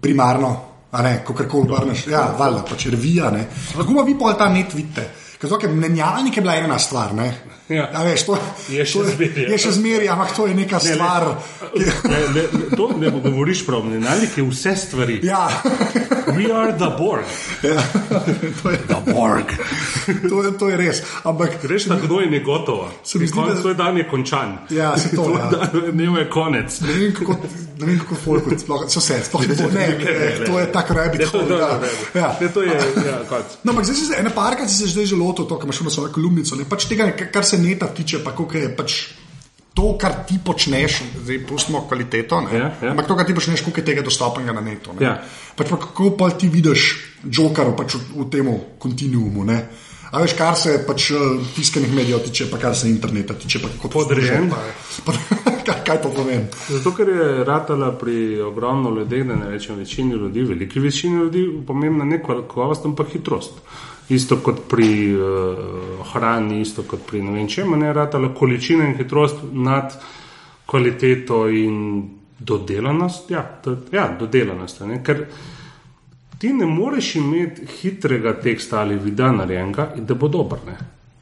[0.02, 0.52] primarno,
[0.96, 3.32] a ne, kako kar koli obrneš, ja, valjda, pač revija.
[3.76, 5.10] Kako pa vi pol ta net vidite?
[5.40, 7.28] Ker to, ker menjalnik je bila ena stvar, ne.
[7.70, 7.90] Ja.
[7.94, 8.38] Ja, veš, to,
[8.74, 9.44] je še zmeraj.
[9.54, 11.26] Je še zmeraj, ampak to je neka ne, stvar.
[11.78, 15.20] Ne, ne, ne, to ne govoriš prav, menjalnik je vse stvari.
[15.24, 15.46] Ja.
[16.34, 17.30] We are the Borg.
[17.62, 17.84] Ja,
[18.62, 19.54] to je the Borg.
[20.30, 21.04] To je, to je res.
[21.30, 22.90] Ampak, Greš na kdo je negotovo.
[23.06, 24.58] Zdi, da je dan je končan.
[24.74, 25.94] Ja, se to je.
[25.94, 26.80] Ne je konec.
[26.82, 27.38] Ne vem, kako,
[27.80, 30.98] ne vem, kako folk, sploh, so se, sploh ne, ne, ne, ne, to je tako
[30.98, 31.60] rabbit hole.
[31.60, 31.70] Ja.
[32.16, 32.30] Ja.
[32.42, 32.74] Ne, to je,
[33.06, 33.60] ja, konc.
[33.64, 35.82] No, ampak zdaj si se, ena parka si se zdaj že lotil, to, kar imaš
[35.86, 39.00] na svojo kolumnico, ne, pač tega, kar se neta tiče, pa koliko je pač
[39.74, 42.92] to, kar ti počneš, zdaj pustimo kvaliteto, ja, ja.
[42.92, 44.96] ampak to, kar ti počneš, koliko je tega dostopnega na netu.
[45.00, 45.20] Ja.
[45.56, 46.90] Pač pa kako pa ti vidiš
[47.24, 48.50] jokerov pač v, v tem
[48.80, 49.46] kontinuumu.
[50.10, 53.70] A veš, kar se pač eh, tiskanih medijev tiče, pa kar se interneta tiče, pa
[53.82, 54.50] kot podrejen.
[55.90, 56.46] Kaj to pomeni?
[56.70, 61.46] Zato, ker je ratala pri ogromno ljudeh, da ne rečem večini ljudi, veliki večini ljudi,
[61.66, 63.62] pomembna ne kakovost, ampak hitrost
[64.10, 68.98] isto kot pri uh, hrani, isto kot pri ne vem čem, ne ratala količina in
[68.98, 69.94] hitrost nad
[70.66, 73.32] kvaliteto in dodelanost.
[73.32, 74.82] Ja, to, ja dodelanost.
[74.88, 75.02] Ne?
[75.04, 75.26] Ker
[76.40, 80.60] ti ne moreš imeti hitrega teksta ali videa narejenega da bo dober.
[80.66, 80.78] Ne?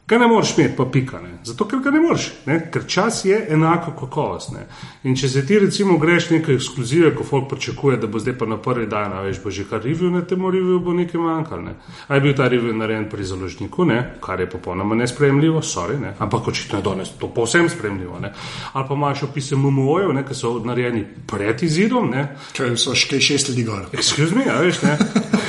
[0.07, 1.19] Kaj ne moreš imeti, pa pika.
[1.19, 1.29] Ne?
[1.43, 2.61] Zato, ker ga ne moreš, ne?
[2.71, 4.53] ker čas je enako kakovost.
[4.55, 4.61] Ne?
[5.03, 8.47] In če se ti recimo greš nekaj ekskluzive, ko folk pričakuje, da bo zdaj pa
[8.47, 11.61] na prvi dan, a veš, bo že kar review na tem review, bo nekaj manjkalo.
[11.61, 11.73] Ne?
[12.07, 13.97] A je bil ta review narejen pri založniku, ne?
[14.23, 16.13] kar je popolnoma nespremljivo, sorry, ne?
[16.23, 18.21] ampak očitno je danes to povsem spremljivo.
[18.23, 18.31] Ne?
[18.73, 22.15] Ali pa imaš opise MMO-jev, ki so narejeni pred izidom.
[22.55, 23.91] Če so še šest ljudi gor.
[23.91, 24.97] Excuse me, a veš, ne.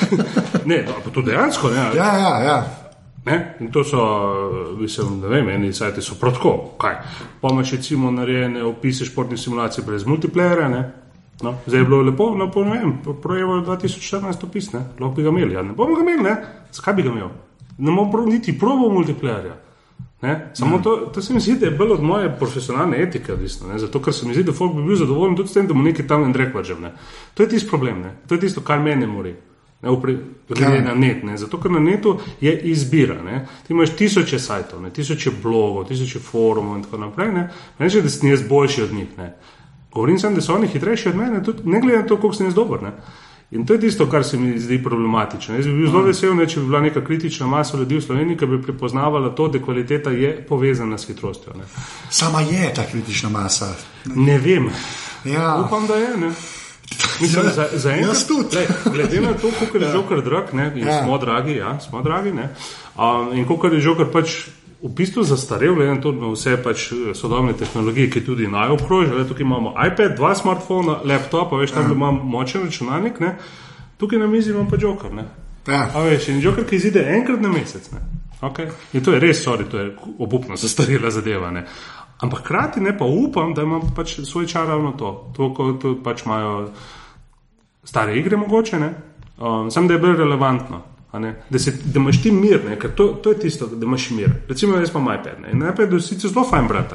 [0.74, 1.88] ne, no, pa to dejansko, ne.
[1.94, 2.87] Ja, ja, ja.
[3.24, 3.56] Ne?
[3.60, 3.98] In to so,
[4.78, 6.54] mislim, ne vem, eni sajti so protko.
[6.80, 6.94] Kaj?
[7.40, 10.68] Pomaš recimo narejene opise športnih simulacij brez multiplayera.
[11.42, 14.80] No, zdaj je bilo lepo, no, po, ne vem, projevo 2014 opis, ne?
[15.00, 15.54] lahko bi ga imeli.
[15.54, 16.36] Ja, ne bomo ga imeli, ne?
[16.72, 17.28] Zakaj bi ga imel?
[17.78, 19.54] Ne bomo prav niti probo multiplayerja.
[20.22, 20.50] Ne?
[20.54, 20.82] Samo mm.
[20.82, 23.78] to, to se mi zdi, da je bolj od moje profesionalne etike odvisno.
[23.78, 25.82] Zato, ker se mi zdi, da folk bi bil zadovoljen tudi s tem, da mu
[25.82, 26.88] nekaj tam ne rečem.
[27.34, 28.16] To je tisto problem, ne?
[28.26, 29.36] to je tisto, kar meni mori.
[29.82, 30.82] Glede ja.
[30.82, 31.36] na net, ne?
[31.38, 33.22] zato ker na netu je izbira.
[33.22, 33.46] Ne?
[33.66, 34.90] Ti imaš tisoče sajtov, ne?
[34.90, 37.32] tisoče blogov, tisoče forumov in tako naprej.
[37.32, 37.48] Ne,
[37.78, 39.18] ne že da si jaz boljši od njih.
[39.18, 39.36] Ne?
[39.92, 42.46] Govorim sem, da so oni hitrejši od mene, tudi ne glede na to, koliko sem
[42.46, 42.82] jaz dober.
[42.82, 42.92] Ne?
[43.50, 45.54] In to je tisto, kar se mi zdi problematično.
[45.54, 48.36] Jaz bi bil zelo vesel, ne, če bi bila neka kritična masa ljudi v Sloveniji,
[48.36, 51.54] ki bi prepoznavala to, da kvaliteta je povezana s hitrostjo.
[51.56, 51.64] Ne.
[52.10, 53.72] Sama je ta kritična masa.
[54.14, 54.68] Ne vem.
[55.24, 55.64] Ja.
[55.64, 56.16] Upam, da je.
[56.16, 56.32] Ne.
[57.20, 61.02] Mislim, Ja, za, za enkrat, lej, glede na to, kako je žoker drag, ne, Ja.
[61.02, 62.48] smo dragi, ja, smo dragi, ne,
[62.96, 64.46] um, in kako je žoker pač
[64.82, 68.70] v bistvu zastarel, glede na to, da vse pač eh, sodobne tehnologije, ki tudi naj
[68.78, 71.96] obkrožijo, tukaj imamo iPad, dva smartfona, laptop, veš, tam ja.
[71.96, 73.36] imam močen računalnik, ne,
[73.98, 75.26] tukaj na mizi imam pa žoker, ne.
[75.66, 75.90] Ja.
[75.94, 77.98] A veš, in žoker, ki izide enkrat na mesec, ne.
[78.40, 78.70] Okay.
[78.92, 81.50] In to je res, sorry, to je obupno zastarela zadeva.
[81.50, 81.64] Ne.
[82.18, 86.24] Ampak hkrati ne pa upam, da imam pač svoj čar ravno to, to kot pač
[86.26, 86.70] imajo
[87.84, 88.92] stare igre, mogoče, ne?
[89.38, 90.82] um, samo da je bolj relevantno.
[91.50, 92.76] Da, se, da imaš ti mir, ne?
[92.78, 94.28] ker to, to je tisto, da imaš mir.
[94.48, 95.40] Recimo, jaz imam iPad.
[95.40, 95.52] Ne?
[95.52, 96.94] In na iPadu si zelo fajn brati,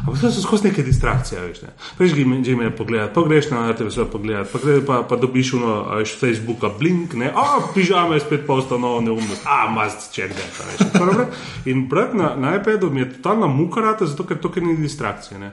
[0.00, 1.40] ampak to so skozi neke distrakcije.
[1.40, 1.74] Veš, ne?
[1.98, 2.14] Veš,
[2.46, 5.74] že me pogledati, pa greš na RTV svoj pogled, pa, gre, pa, pa dobiš uno,
[5.98, 10.64] veš, Facebooka, blink, ne, a pižama je spet postal novo neumnost, a must check that.
[10.64, 11.26] a veš, tako naprej.
[11.64, 15.38] In brati na, na iPadu mi je totalna mukarata, zato ker to ni distrakcije.
[15.38, 15.52] Ne?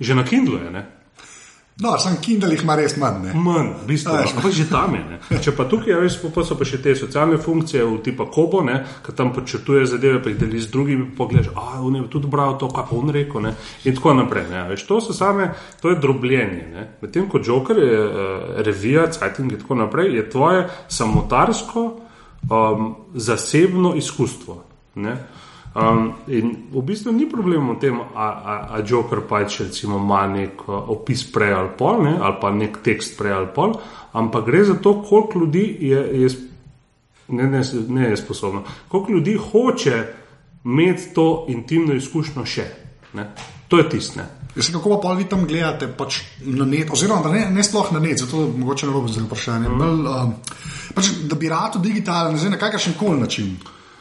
[0.00, 0.70] Že na Kindlu je.
[0.70, 0.86] Ne?
[1.78, 3.20] No, sem Kindle jih ima res manj.
[3.22, 3.32] Ne?
[3.38, 5.02] Manj, bistveno, ampak že tam je.
[5.06, 5.38] Ne.
[5.44, 8.64] Če pa tukaj, ja, veš, pa so pa še te socialne funkcije, v tipa Kobo,
[9.06, 12.58] ki tam počrtuje zadeve, pa jih deli z drugimi, pogledaš, a on je tudi bral
[12.58, 13.54] to, kaj pa on rekel, ne,
[13.86, 14.48] in tako naprej.
[14.50, 16.64] Ne, veš, to so same, to je drobljenje.
[16.74, 16.88] ne.
[16.98, 18.14] Medtem ko Joker je uh,
[18.66, 21.84] revija, Citing in tako naprej, je tvoje samotarsko,
[22.50, 24.64] um, zasebno izkustvo.
[24.98, 25.14] Ne.
[25.74, 30.88] Um, in v bistvu ni problem v tem, ali Joker pač recimo ima nek uh,
[30.90, 33.76] opis prej ali pol, ne, ali pa nek tekst prej ali pol,
[34.12, 36.28] ampak gre za to, koliko ljudi je, je
[37.28, 40.02] ne, ne, ne je sposobno, koliko ljudi hoče
[40.64, 42.66] imeti to intimno izkušnjo še.
[43.14, 43.30] Ne.
[43.68, 44.20] To je tisto.
[44.20, 44.26] ne.
[44.56, 48.00] Jaz se kako pa vi tam gledate pač na net, oziroma ne, ne sploh na
[48.00, 49.68] net, zato mogoče na robu za vprašanje.
[49.68, 49.78] Mm.
[49.78, 50.32] Bolj, um,
[50.94, 53.52] pač, da bi rad to digitalen, ne vem, na kakršen koli način.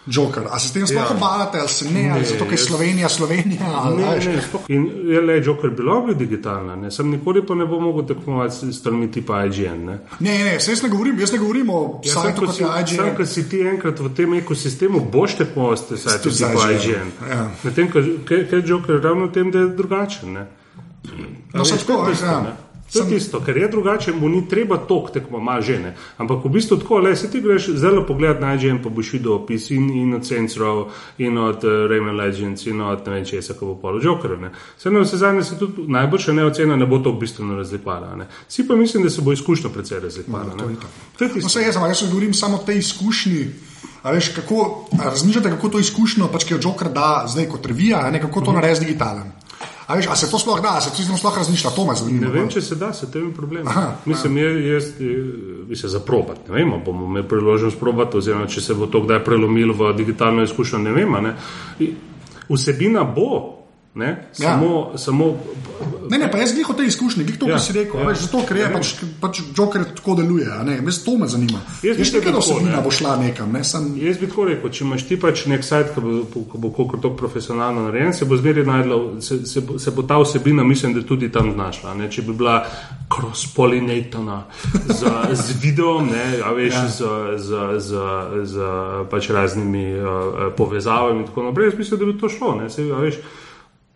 [0.08, 0.44] Joker.
[0.50, 1.12] A se s tem sploh Ja.
[1.12, 4.84] obadate, ali se ne, ali zato, ker je Slovenija, Slovenija, ali Ne, ne, sploh- In
[5.06, 6.92] je le Joker bila bi digitalna, ne.
[6.92, 9.86] sem nikoli pa ne bo mogel tekmovati s strani tipa IGN.
[9.86, 10.00] Ne.
[10.20, 12.64] Ne, ne, se jaz ne govorim, jaz ne govorim o Ja, sajtu, ko kot si,
[12.64, 13.16] IGN.
[13.16, 17.12] ko si ti enkrat v tem ekosistemu, boš tekmoval s sajtom, tipa IGN, IGN.
[17.30, 17.50] ja.
[17.64, 17.92] Medtem,
[18.26, 20.34] ker je Joker ravno v tem, da je drugačen.
[20.34, 20.48] Ne.
[21.54, 22.42] No, veš, tako, tisto, ja.
[22.42, 22.67] ne.
[22.98, 25.92] To je tisto, ker je drugače, mu ni treba tok tekmo, ima žene.
[26.18, 29.34] Ampak v bistvu tako, le se ti greš zelo pogled na IGN, pa boš videl
[29.34, 30.86] opis in, in od Saints Row,
[31.18, 34.38] in od uh, Rayman Legends, in od ne vem česa, ko bo polo Joker.
[34.78, 38.16] Vse na vse zadnje se tudi najboljša neocena ne bo to bistveno razlikovala.
[38.16, 38.28] Ne.
[38.48, 40.52] Vsi pa mislim, da se bo izkušnja precej razlikovala.
[40.52, 40.76] to je ne.
[40.76, 40.88] to.
[41.18, 41.50] To je No, tisto.
[41.50, 43.46] se jaz, jaz se govorim samo o tej izkušnji.
[44.04, 44.58] A veš, kako,
[45.04, 48.40] razmišljate, kako to izkušnjo, pač, ki jo Joker da zdaj kot revija, a ne kako
[48.40, 48.46] Mhm.
[48.46, 49.32] to narediti digitalen.
[49.88, 52.26] A veš, a se to sploh da, a se to sploh razmišlja, to me zanima.
[52.28, 53.68] Ne vem, če se da, se tem je problem.
[53.68, 54.90] Aha, Mislim, je, jaz
[55.68, 56.52] bi se zaprobati.
[56.52, 60.44] Ne vem, bomo imeli priložnost probati, oziroma če se bo to kdaj prelomilo v digitalno
[60.44, 61.16] izkušnjo, ne vem.
[61.24, 61.36] Ne.
[62.50, 63.57] Vsebina bo,
[63.98, 64.98] ne, samo, ja.
[64.98, 65.34] samo
[66.08, 68.04] Ne, ne, pa jaz glih o tej izkušnji, glih to, Ja, kar si rekel, ja.
[68.06, 68.10] ja.
[68.10, 68.92] veš, zato ker je pač,
[69.22, 71.60] pač Joker tako deluje, jaz to me zanima.
[71.84, 72.82] Jaz Jaz nekaj osebina ne.
[72.86, 75.92] bo šla nekam, ne, sem, Jaz bi tako rekel, če imaš ti pač nek sajt,
[75.94, 79.76] ki bo, ko bo kolikor to profesionalno narejen, se bo zmeraj najdla, se, se, bo-
[79.80, 81.94] se bo ta vsebina, mislim, da tudi tam znašla.
[82.00, 82.08] Ne?
[82.12, 82.62] Če bi bila
[83.12, 84.44] cross-pollinatorna
[84.88, 85.02] z,
[85.34, 86.88] z videom, ne, a veš, ja.
[86.88, 87.02] z,
[87.38, 87.92] z, z,
[88.48, 88.56] z
[89.12, 90.08] pač raznimi uh,
[90.58, 92.56] povezavami in tako naprej, jaz mislim, da bi to šlo.
[92.62, 92.70] Ne?
[92.70, 93.20] Se, a veš,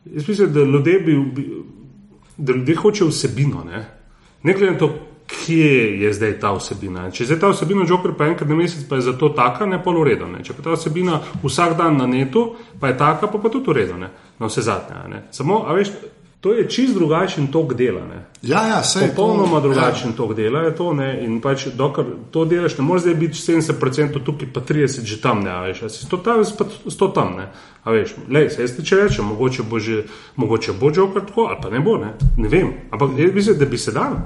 [0.06, 1.16] jaz mislim, da ljudje, bi,
[2.38, 3.64] da ljudje hočejo vsebino.
[3.64, 3.86] Ne,
[4.44, 4.94] ne glede na to,
[5.28, 7.10] kje je zdaj ta vsebina.
[7.12, 9.80] Če je zdaj ta vsebina Joker pa enkrat na mesec, pa je zato taka, ne
[9.84, 10.28] pol uredo.
[10.28, 10.44] Ne.
[10.44, 13.98] Če pa ta vsebina vsak dan na netu, pa je taka, pa, pa tudi uredo.
[13.98, 15.24] Na vse zadnje.
[15.32, 15.94] Samo, a veš,
[16.42, 18.02] to je čist drugačen tok dela.
[18.06, 18.26] Ne.
[18.42, 20.94] ja, ja, sej, Popolnoma to, drugačen tok dela je to.
[20.94, 21.10] Ne?
[21.26, 25.44] In pač, dokler to delaš, ne moreš zdaj biti 70% tukaj, pa 30% že tam,
[25.46, 25.84] ne veš.
[25.94, 27.36] Si 100 tam, pa 100 tam.
[27.38, 27.52] Ne?
[27.84, 30.04] A veš, lej, se jaz ti če rečem, mogoče bo že,
[30.36, 32.74] mogoče bo Joker tako, ali pa ne bo, ne, ne vem.
[32.92, 34.18] Ampak jaz mislim, da bi se dal.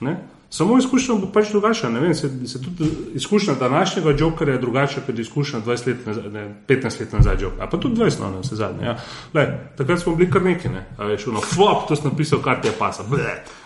[0.00, 0.16] Ne?
[0.54, 1.88] Samo izkušnja bo pač drugačna.
[1.90, 6.28] Ne vem, se, se tudi izkušnja današnjega Jokera je drugačna kot izkušnja 20 let nazaj,
[6.30, 7.64] ne, 15 let nazaj Jokera.
[7.64, 8.86] A pa tudi 20 no, na vse zadnje.
[8.86, 8.96] Ja.
[9.34, 9.46] Lej,
[9.76, 10.84] takrat smo bili kar neki, ne.
[10.98, 13.02] A veš, ono, flop, to sem napisal, kar ti je pasa.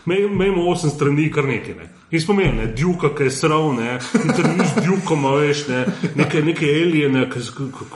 [0.07, 1.75] Imamo 8 strani, kar neki.
[1.75, 1.91] Ne.
[2.11, 5.85] In smo imeli, ne, Djuka, ki je srov, ne, intervju z Djukom, a veš, ne,
[6.15, 7.29] neke, neke alijene,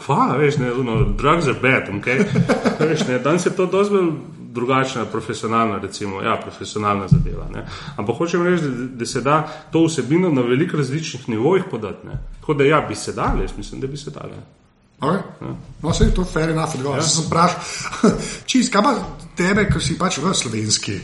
[0.05, 2.24] kva, veš, ne, ono, drugs are bad, okay?
[2.88, 4.12] veš, ne, danes je to bolj
[4.53, 7.48] drugačna, profesionalna, recimo, ja, profesionalna zadeva.
[7.55, 7.66] Ne.
[7.96, 9.36] Ampak hočem reči, da, da se da
[9.72, 12.07] to vsebino na veliko različnih nivojih podati.
[12.07, 12.18] Ne.
[12.40, 14.32] Tako da ja, bi se dali, jaz mislim, da bi se dali.
[15.00, 15.55] Okay.
[15.82, 16.98] No, se je to fair enough odgovor.
[16.98, 17.03] Ja.
[17.03, 17.61] Sem vprašal,
[18.50, 18.94] čist, kaj pa
[19.36, 21.00] tebe, ko si pač v slovenski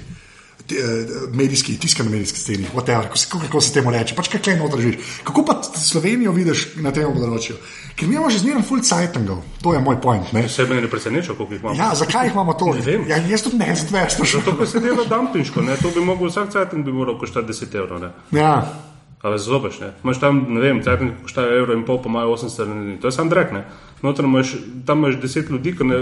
[1.32, 4.80] medijski, tiskani medijski sceni, whatever, kako, se- kako se temu reče, pač kaj kaj noter
[4.80, 4.96] živiš.
[5.24, 7.54] Kako pa Slovenijo vidiš na tem področju?
[7.96, 10.32] Ker mi imamo že zmeraj full cajtangov, to je moj point.
[10.32, 10.42] Ne?
[10.42, 11.76] Vse me ne preseneča, koliko jih imamo.
[11.76, 12.72] Ja, zakaj jih imamo to?
[12.74, 13.06] Ne vem.
[13.08, 15.76] Ja, jaz tudi ne znam, Zato, ker se dela dumpinško, ne?
[15.76, 18.00] to bi mogel vsak cajtnik bi moral koštati 10 evrov.
[18.00, 18.10] Ne?
[18.32, 18.74] Ja,
[19.18, 19.88] A veš, zlobeš, ne?
[20.04, 23.00] Imaš tam, ne vem, cajtnik košta evro in pol, pa imajo 8 strani.
[23.00, 23.64] To je sam drek, ne?
[24.02, 24.52] Noter imaš,
[24.86, 25.98] tam imaš 10 ljudi, ki ne...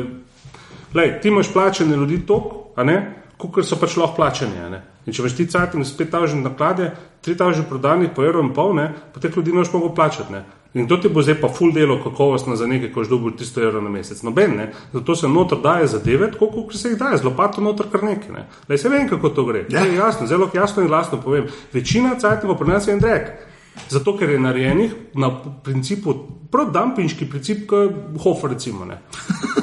[0.94, 2.96] Lej, ti imaš plačene ljudi toliko, a ne?
[3.38, 4.60] Kukor so pač lahko plačeni?
[5.06, 6.90] In če imaš ti cajtnik s 5000 naklade,
[7.26, 8.90] 3000 prodanih po evro in pol, ne?
[9.12, 10.44] Pa teh ljudi ne boš mogel plačati, ne?
[10.76, 13.62] In to ti bo zdaj pa full delo kakovostno za nekaj, ko boš dobil 300
[13.64, 14.22] evrov na mesec.
[14.26, 14.66] Noben, ne?
[14.92, 18.32] Zato se noter daje zadeve, tako kot se jih daje, z lopato noter kar nekaj,
[18.32, 18.46] ne?
[18.68, 19.64] Lej, se vem, kako to gre.
[19.72, 19.84] Ja.
[19.84, 20.06] Ja.
[20.06, 21.48] Jasno, zelo jasno in glasno povem.
[21.72, 23.30] Večina cajtnikov pri nas je en drek.
[23.88, 25.30] Zato, ker je narejenih na
[25.62, 26.14] principu,
[26.50, 28.86] prav dumpinški princip, kot Hofer, recimo.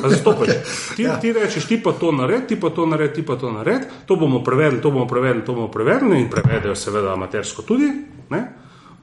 [0.03, 0.49] Zato pač.
[0.95, 1.17] Ti, Ja.
[1.19, 4.15] ti rečeš, ti pa to naredi, ti pa to naredi, ti pa to naredi, to
[4.15, 7.91] bomo prevedli, to bomo prevedli, to bomo prevedli in prevedejo seveda amatersko tudi.
[8.29, 8.41] ne.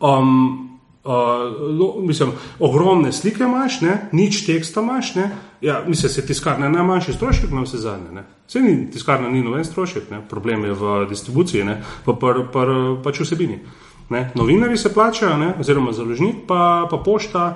[0.01, 0.67] Um,
[1.05, 4.09] Uh, mislim, ogromne slike imaš, ne?
[4.13, 5.15] nič teksta imaš.
[5.15, 5.31] Ne?
[5.61, 8.13] Ja, mislim, se tiskarna je najmanjši strošek, na vse zadnje.
[8.13, 8.25] Ne?
[8.49, 10.21] Vse ni, tiskarna ni noben strošek, ne?
[10.29, 11.79] problem je v distribuciji, ne?
[12.05, 12.73] pa pr, pr,
[13.05, 13.63] pač vsebini.
[14.11, 14.31] Ne?
[14.35, 15.53] Novinari se plačajo, ne?
[15.61, 17.55] oziroma založnik, pa, pa pošta,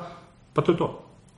[0.53, 0.89] pa to je to.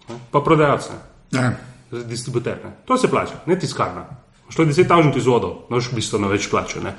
[0.09, 0.19] Ne?
[0.31, 0.93] Pa prodajalce,
[1.33, 1.53] ja.
[1.91, 2.61] distributer.
[2.65, 2.73] Ne?
[2.85, 4.05] To se plača, ne tiskarna.
[4.49, 6.81] Šlo je 10 tažnih izvodov, noš bistveno več plača.
[6.85, 6.93] Ne?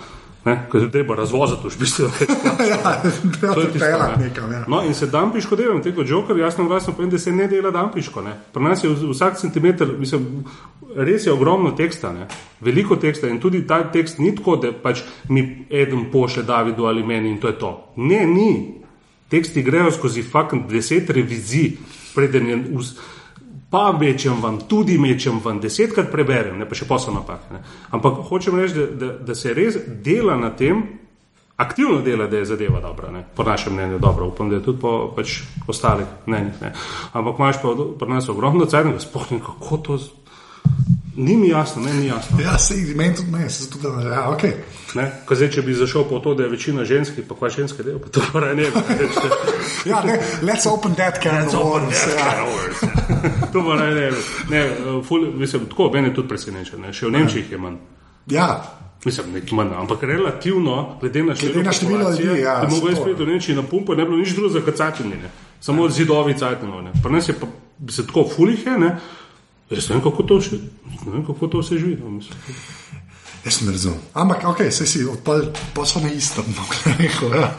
[0.72, 2.08] Ker je treba razvoziti, več plača.
[2.72, 2.94] ja,
[3.42, 4.52] To je to tisto, nekam.
[4.52, 4.64] Ja.
[4.68, 7.72] No, in se dampiško delam, tega Joker, jasno in glasno povem, da se ne dela
[7.72, 8.22] dampiško.
[8.22, 8.36] Ne.
[8.54, 10.46] Pri nas je vsak centimeter, mislim,
[10.96, 12.28] res je ogromno teksta, ne.
[12.62, 17.04] veliko teksta in tudi ta tekst ni tako, da pač mi eden pošle Davidu ali
[17.04, 17.76] meni in to je to.
[17.96, 18.52] Ne, ni.
[19.30, 21.78] Teksti grejo skozi fucking deset revizij,
[22.16, 22.58] preden je.
[22.72, 23.16] Vz,
[23.70, 27.50] Pa mečem vam, tudi mečem vam, desetkrat preberem, ne pa še posel napak.
[27.52, 27.60] Ne.
[27.92, 30.86] Ampak hočem reči, da, da, da se res dela na tem,
[31.58, 33.26] aktivno dela, da je zadeva dobra, ne?
[33.36, 36.62] po našem mnenju dobro, upam, da je tudi po pač, ostalih mnenjih.
[36.62, 36.72] Ne?
[37.14, 40.00] Ampak imaš pa pri nas ogromno cajtnega, sploh ne kako to.
[41.18, 42.38] Ni mi jasno, meni ni jasno.
[42.42, 44.44] Ja, se jih meni tudi ne, se tudi da, ja, ok.
[44.96, 45.12] Ne?
[45.26, 47.98] Ko Zdaj, če bi zašel po to, da je večina ženskih, pa kva ženske del,
[48.00, 48.84] pa to pa ne bi.
[49.90, 52.06] Ja, ne, let's open that can of worms.
[52.14, 52.46] Ja.
[53.54, 54.12] To pa ne, ne,
[54.50, 54.64] ne,
[55.08, 56.94] ful, mislim, tako, mene tudi preseneča, ne?
[56.94, 57.82] še v Nemčiji jih je manj.
[58.30, 58.50] ja,
[59.06, 63.02] Mislim, nekaj manj, ampak relativno, glede na število, na število ljudi, ja, bi mogel jaz
[63.04, 65.30] priti v Nemčiji na pumpo, ne bi bilo nič drugega kot cajtine,
[65.62, 66.92] samo zidovi cajtine.
[67.04, 68.98] Pri nas je pa bi se tako fulih je, ne.
[69.70, 70.58] Jaz ne vem, kako to, še,
[71.06, 71.98] ne vem, kako to vse živi.
[72.00, 72.20] no,
[73.46, 73.98] jaz sem razumel.
[74.14, 76.44] Ampak, ok, se si odpal, pa so na istem.
[77.22, 77.50] No, ja.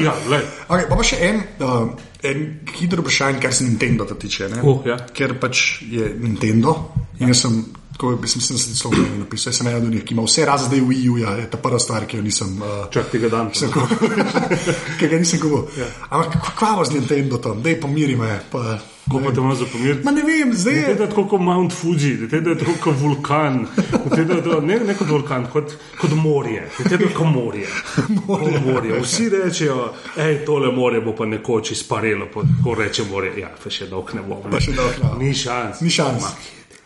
[0.00, 1.88] Ja, glej, Okay, pa, pa še en, uh,
[2.22, 2.44] en
[2.74, 4.48] hitro vprašanje, kar se Nintendo tiče.
[4.48, 4.60] ne.
[4.62, 4.96] Uh, ja.
[5.12, 7.64] Ker pač je Nintendo in jaz sem.
[7.94, 8.90] Tako, mislim, sem se celo
[9.20, 11.44] napisal, jaz sem eden od njih, ki ima vse razen zdaj v EU, ja, je
[11.46, 12.56] ta prva stvar, ki jo nisem.
[12.58, 13.52] Uh, čak tega dan.
[13.54, 13.86] Sem ko-
[14.98, 15.70] ki ga nisem govoril.
[15.78, 15.86] Ja.
[16.10, 18.40] Ampak kako je z Nintendo tam, da je pomiri me.
[18.50, 19.98] Pa, Kako pa te imaš za pomir?
[20.04, 20.94] Ma ne vem, zdaj Ne, je.
[20.94, 23.66] da je tako kot Mount Fuji, da je tako kot vulkan,
[24.10, 27.68] da je to ne, ne kot vulkan, kot, kot morje, da je kot morje.
[28.26, 28.60] morje.
[28.66, 29.00] morje.
[29.00, 33.70] Vsi rečejo, hej, tole morje bo pa nekoč izparelo, pa ko reče morje, ja, pa
[33.70, 34.40] še dolg ne bo.
[34.50, 35.18] Pa še dolgo ne bo.
[35.20, 35.80] Ni šans.
[35.80, 36.24] Ni šans.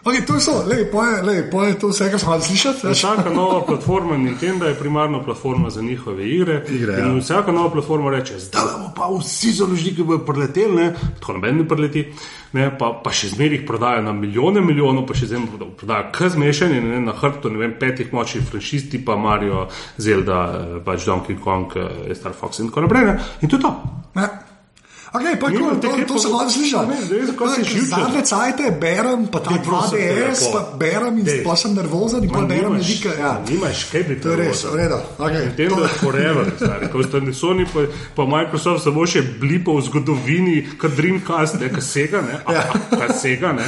[0.05, 2.65] Okay, to je so, lej, poje, lej, poje to vse, kar smo veš.
[2.95, 6.65] Vsaka nova platforma Nintendo je primarno platforma za njihove igre.
[6.71, 7.19] Igre, in ja.
[7.19, 10.95] vsaka nova platforma reče, zdaj bomo pa vsi založniki bojo preleteli, ne?
[11.21, 12.07] tako noben ne preleti,
[12.53, 12.71] ne?
[12.79, 16.29] pa, pa še zmeraj jih prodajo na milijone milijonov, pa še zmeraj prodajo- prodajo kar
[16.31, 17.01] zmešanje ne?
[17.01, 19.67] na hrbtu ne vem, petih močnih franšiz, tipa Mario,
[19.99, 23.05] Zelda, eh, pač Donkey Kong, eh, Star Fox in tako naprej.
[23.07, 23.19] Ne?
[23.43, 23.75] In to je to.
[24.15, 24.29] Ne.
[25.09, 26.93] Okay, pa, bilo to, to sem si živčen?
[27.89, 30.53] Zadnje cajte berem, pa ta Dej, prosim te, 2DS, lepo.
[30.53, 31.41] pa berem in Dej.
[31.41, 33.17] pa sem nervozen in pa Ma, berem nimaš- ljudi.
[33.19, 33.33] Ja.
[33.41, 34.99] Nimaš kaj bi To je res, v redu.
[35.19, 35.45] Okay.
[35.47, 36.87] Nintendo je forever, stari.
[36.89, 37.81] Ko sta Sony pa,
[38.15, 42.63] pa Microsoft samo še blipo v zgodovini, kot Dreamcast, ne, ka sega, ne, Ja.
[42.91, 43.65] ka sega, ne.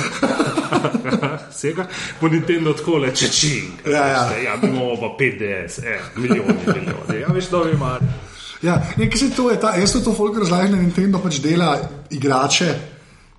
[1.52, 1.88] sega,
[2.20, 3.80] po Nintendo tako le čečing.
[3.86, 4.22] Ja, ja.
[4.36, 7.20] ja, imamo pa 5DS, eh, milijoni, milijoni.
[7.20, 8.00] Ja, veš, novi mar.
[8.62, 11.78] Ja, nekaj se to je, ta, jaz to folk razlagam, da Nintendo pač dela
[12.10, 12.74] igrače,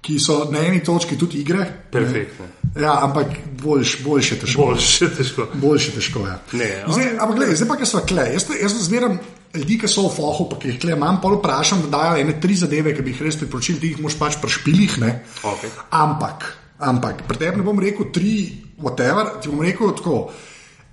[0.02, 1.66] ki so na eni točki tudi igre.
[1.92, 2.48] Perfektno.
[2.80, 4.66] Ja, ampak boljš, boljše težko.
[4.66, 5.46] Boljše, težko.
[5.54, 6.38] Boljše težko je.
[6.58, 8.26] Ne, zdaj, ampak gledaj, zdaj pa, ki so kle.
[8.34, 9.20] Jaz, jaz zmeram
[9.54, 12.40] ljudi, ki so v fohu, pa ki jih kle imam, pa vprašam, da dajo ene
[12.42, 14.98] tri zadeve, ki bi jih res priporočil, ti jih moš pač prešpilih.
[15.04, 15.12] ne.
[15.44, 15.76] Okej.
[16.00, 16.48] Ampak,
[16.80, 18.34] ampak, pri tebi ne bom rekel tri,
[18.82, 20.24] whatever, ti bom rekel tako.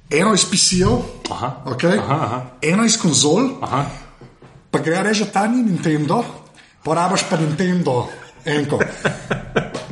[0.09, 1.01] Eno iz PC-jev,
[1.68, 1.99] okay?
[2.01, 2.37] Aha, aha.
[2.64, 4.07] eno iz konzol, Aha.
[4.70, 6.22] Pa gre reči, da ta ni Nintendo,
[6.84, 8.08] porabiš pa Nintendo,
[8.44, 8.80] enko.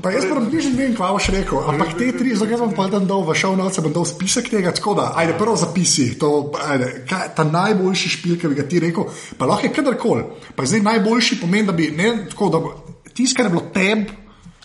[0.07, 1.65] Pa jaz pa bližje ne vem, kva boš rekel.
[1.67, 4.71] Ampak te tri, zdaj bom pa dan dol v šov noce, bom dal spisek tega.
[4.71, 8.83] Tako da, ajde, prvo zapisi, to, ajde, kaj, ta najboljši špil, ki bi ga ti
[8.85, 10.29] rekel, pa lahko je kadarkoli.
[10.55, 12.63] Pa zdaj najboljši pomeni, da bi, ne, tako da,
[13.11, 14.15] tisto, kar je bilo teb.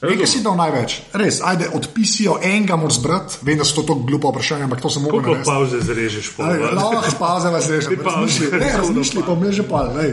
[0.01, 3.99] Nekaj si dal največ, res, ajde, odpisijo enega moraš zbrati, vem, da so to tako
[4.01, 5.45] glupo vprašanje, ampak to sem mogel narediti.
[5.45, 8.17] pauze zrežeš po Ajde, Lahko pauze vas režem, Ti pauze.
[8.17, 10.11] razmišli, ne, razmišli, pa mreže pa, lej.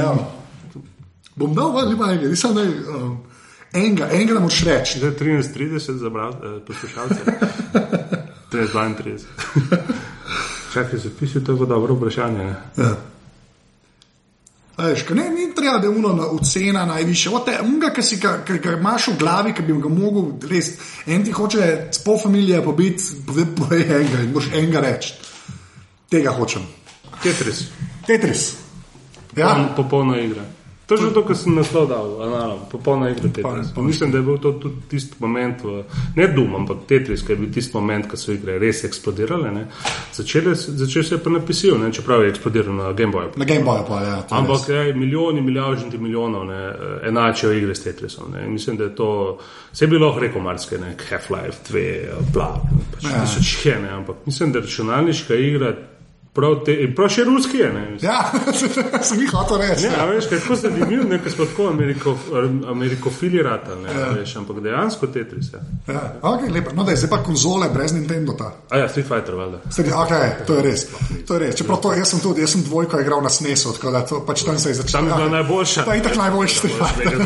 [0.00, 0.16] Evo.
[1.36, 3.16] Bom dal, vaj, lepa enega, nisem ne, um,
[3.74, 4.98] enega, enega ne moraš reči.
[4.98, 7.20] Zdaj 13.30 za bral, eh, poslušalce.
[8.48, 9.20] 13.32.
[10.72, 12.44] Čakaj, zapisal, to je dobro vprašanje.
[12.44, 12.56] Ne?
[12.76, 12.94] Ja.
[14.76, 17.30] Veš, ne, ni treba, da je uno na ocena najviše.
[17.30, 18.44] Ote, unga, ki si ga,
[18.78, 20.74] imaš v glavi, ki bi ga mogel res.
[21.06, 25.14] En ti hoče s pol familije pobiti, povej pove enega in moraš enega reči.
[26.10, 26.62] Tega hočem.
[27.22, 27.64] Tetris,
[28.06, 28.52] Tetris.
[29.36, 30.44] Ja, Popoln- popolna igra.
[30.86, 33.72] To je že to, kar sem naslov dal, analog, popolna igra Tetris.
[33.74, 35.82] Pa mislim, da je bil to tudi tisti moment, v,
[36.16, 39.50] ne Dum, ampak Tetris, ki je bil tisti moment, ko so igre res eksplodirale.
[39.50, 39.64] ne.
[40.12, 43.34] Začele, se- začel se je pa napisal, ne, čeprav je eksplodiral na Game Boyu.
[43.36, 44.06] na Game Boyu pa je.
[44.06, 46.72] Ja, je Ampak je, milijoni, milijardi milijonov ne,
[47.02, 48.30] enačijo igre s Tetrisom.
[48.32, 48.46] Ne.
[48.48, 49.38] Mislim, da je to,
[49.72, 52.60] vse bi lahko rekel marsikaj, ne, Half-Life 2, eh, bla,
[52.94, 53.10] pač Ja.
[53.10, 53.24] ja.
[53.24, 55.74] tisoč je, ne, ampak mislim, da računalniška igra,
[56.36, 57.90] prav, te, prav še ruski je, ne.
[57.90, 58.10] mislim.
[58.10, 58.30] Ja,
[59.08, 59.88] sem jih hotel reči.
[59.88, 62.10] Ne, a veš, kako se zanimivo, ne, ker smo tako ameriko,
[62.72, 64.06] amerikofili rata, ne, ja.
[64.18, 65.46] veš, ampak dejansko Tetris.
[65.54, 65.60] Ja.
[65.88, 66.70] Ja, okay, lepo.
[66.76, 68.32] No, da je zdaj pa konzole brez Nintendo.
[68.38, 68.48] Ta.
[68.70, 69.58] A ja, Street Fighter, valjda.
[69.72, 70.86] Sedi, okay, to je res.
[71.26, 71.54] To je res.
[71.58, 74.38] Čeprav to, jaz sem tudi, jaz sem dvojko igral na SNES-u, tako da to, pač
[74.46, 75.00] tam se je začelo.
[75.00, 75.80] Tam je bila najboljša.
[75.88, 76.90] To je itak najboljši stvar.
[77.00, 77.16] Mega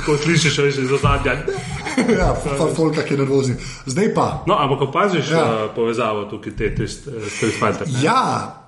[0.00, 1.34] Tako slišiš, veš, iz ozadja.
[2.18, 2.34] ja,
[2.76, 3.54] folka, ki je nervozni.
[3.86, 4.42] Zdaj pa.
[4.46, 5.36] No, ampak opaziš Ja.
[5.36, 5.64] ja.
[5.64, 7.86] uh, povezavo tukaj te te Street Fighter.
[7.86, 8.00] ne?
[8.02, 8.20] Ja,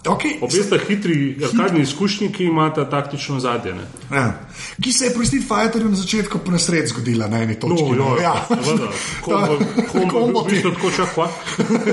[0.04, 0.36] okay.
[0.40, 3.74] Obe sta hitri, arkadni izkušnji, ki imata taktično zadje.
[3.74, 3.84] Ne?
[4.10, 4.32] ja.
[4.76, 7.90] Ki se je pri Street Fighterju na začetku po nesreč zgodila na eni točki.
[7.90, 7.96] ne?
[7.96, 8.34] jo, ja.
[8.48, 8.88] seveda.
[10.10, 10.62] Kombo, ti.
[10.62, 11.28] tako čakva.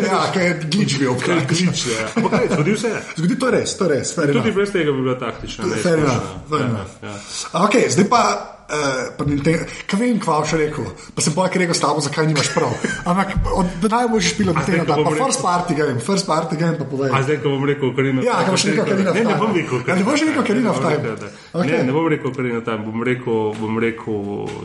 [0.04, 1.16] ja, kaj je glitch bil.
[1.16, 2.08] Kaj klič, ja.
[2.16, 3.02] Ampak kaj, zgodil se je.
[3.18, 4.16] Zgodi, to je res, to je res.
[4.16, 5.66] Tudi brez tega bi bila taktična.
[5.84, 6.94] Fair enough, fair Ja, enough.
[7.04, 7.14] ja.
[7.54, 8.22] Okay, zdaj pa,
[8.70, 10.86] uh, Nintendo, kaj vem, kva še rekel.
[11.16, 12.72] Pa sem pa rekel s tabo, zakaj nimaš prav.
[13.06, 16.78] Ampak od najboljših špilov na Nintendo, ko pa rekel- first party game, first party game
[16.78, 17.12] pa povej.
[17.12, 18.22] A zdaj, ko bom rekel, Karina.
[18.22, 19.78] Ja, ko boš rekel Ocarina of Ne, ne bom rekel.
[19.84, 21.04] Ja, ne boš rekel of Time.
[21.04, 21.20] Okay.
[21.20, 21.84] Ne, Okay.
[21.84, 24.18] ne bom rekel Karina tam, bom rekel, bom rekel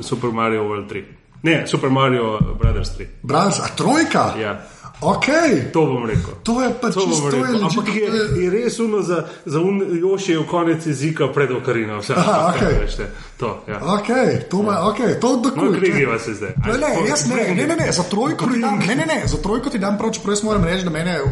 [0.03, 1.05] Super Mario World 3.
[1.45, 3.07] Ne, Super Mario Brothers 3.
[3.23, 4.33] Braz, a trojka?
[4.41, 4.65] Ja.
[5.01, 5.27] Ok,
[5.73, 6.35] To bom rekel.
[6.43, 7.65] to je pa To bom čisto, to je rekel.
[7.67, 8.09] Ampak je,
[8.45, 11.99] je res uno za, za un, Jošijev konec jezika pred Okarino.
[12.01, 12.79] Vse, Aha, ampak, okej.
[12.81, 12.97] veš,
[13.37, 13.81] to, ja.
[13.83, 14.09] Ok,
[14.51, 16.53] to ima, ok, to je No, krigiva se zdaj.
[16.67, 19.23] Ne, ne, Ajde, jaz ne, ne, ne, ne, za trojko ti dam, ne, ne, ne,
[19.27, 21.31] za trojko ti dam prav, čeprav jaz moram reči, da mene uh,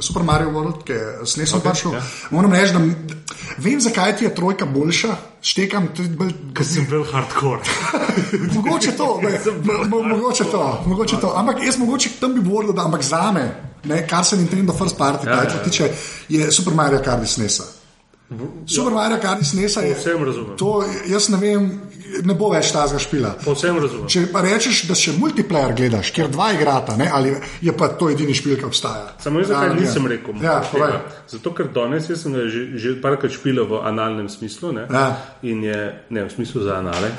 [0.00, 2.02] Super Mario World, ki je snesel okay, pač, ja.
[2.30, 2.80] moram reči, da
[3.58, 6.32] vem, zakaj ti je trojka boljša, štekam tudi bolj.
[6.54, 7.60] Ker sem bil hardcore.
[8.56, 9.34] Mogoče to, ne,
[9.64, 11.32] mo, mo, mogoče to, mogoče to.
[11.36, 13.44] Ampak jaz mogoče tam bi volil, da ampak za me,
[13.84, 15.50] ne, kar se Nintendo First Party Ja, ja, ja.
[15.50, 15.62] ja.
[15.64, 15.90] tiče,
[16.28, 17.64] je Super Mario Kart iz NES-a.
[18.66, 19.94] Super Mario Kart iz NES-a je.
[19.94, 20.56] Povsem razumem.
[20.56, 21.70] To, jaz ne vem,
[22.24, 23.34] ne bo več tazga špila.
[23.44, 24.08] Povsem razumem.
[24.08, 28.10] Če pa rečeš, da še multiplayer gledaš, kjer dva igrata, ne, ali je pa to
[28.10, 29.14] edini špil, ki obstaja.
[29.20, 30.08] Samo jaz zakaj Ja, nisem ja.
[30.08, 30.34] rekel?
[30.42, 31.00] Ja, tega?
[31.28, 34.72] Zato, ker danes sem že, že parkrat špilal v analnem smislu.
[34.72, 34.86] Ne?
[34.90, 35.16] Ja.
[35.42, 37.10] In je, ne v smislu za anale,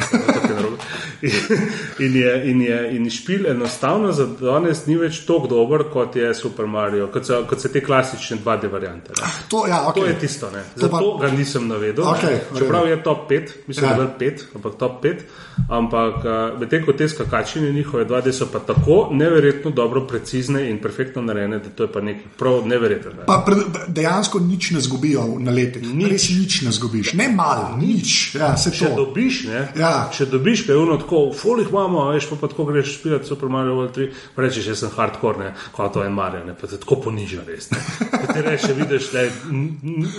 [1.99, 6.33] in, je, in, je, in špil enostavno za danes ni več tako dober, kot je
[6.35, 9.13] Super Mario, kot so, kot so te klasične 2D variante.
[9.17, 9.29] Ne?
[9.49, 10.01] To, ja, okay.
[10.01, 10.63] To je tisto, ne.
[10.77, 12.05] To pa- zato ga nisem navedel.
[12.05, 12.59] Okej, ne.
[12.59, 13.95] Čeprav je top 5, mislim, Ja.
[13.95, 15.25] da je 5, ampak top 5.
[15.69, 16.23] Ampak
[16.59, 21.59] medtem ko te skakačine njihove 2D so pa tako neverjetno dobro, precizne in perfektno narejene,
[21.59, 23.25] da to je pa nekaj prav neverjetnega.
[23.25, 25.85] Pa pre- dejansko nič ne zgubijo na letih.
[25.85, 26.09] Nič.
[26.09, 28.33] Res nič ne zgubiš, ne malo, nič.
[28.35, 28.95] Ja, se Če to.
[28.97, 30.09] dobiš, ne, Ja.
[30.11, 33.27] če dobiš, kaj je ono tako, v folih imamo, veš pa, pa tako greš špilati
[33.27, 36.55] Super Mario World 3, pa rečeš, jaz sem hardcore, ne, kot to je Mario, ne,
[36.55, 37.69] pa te tako poniža res.
[37.71, 37.77] Ne.
[38.11, 39.31] Pa ti rečeš, vidiš, da je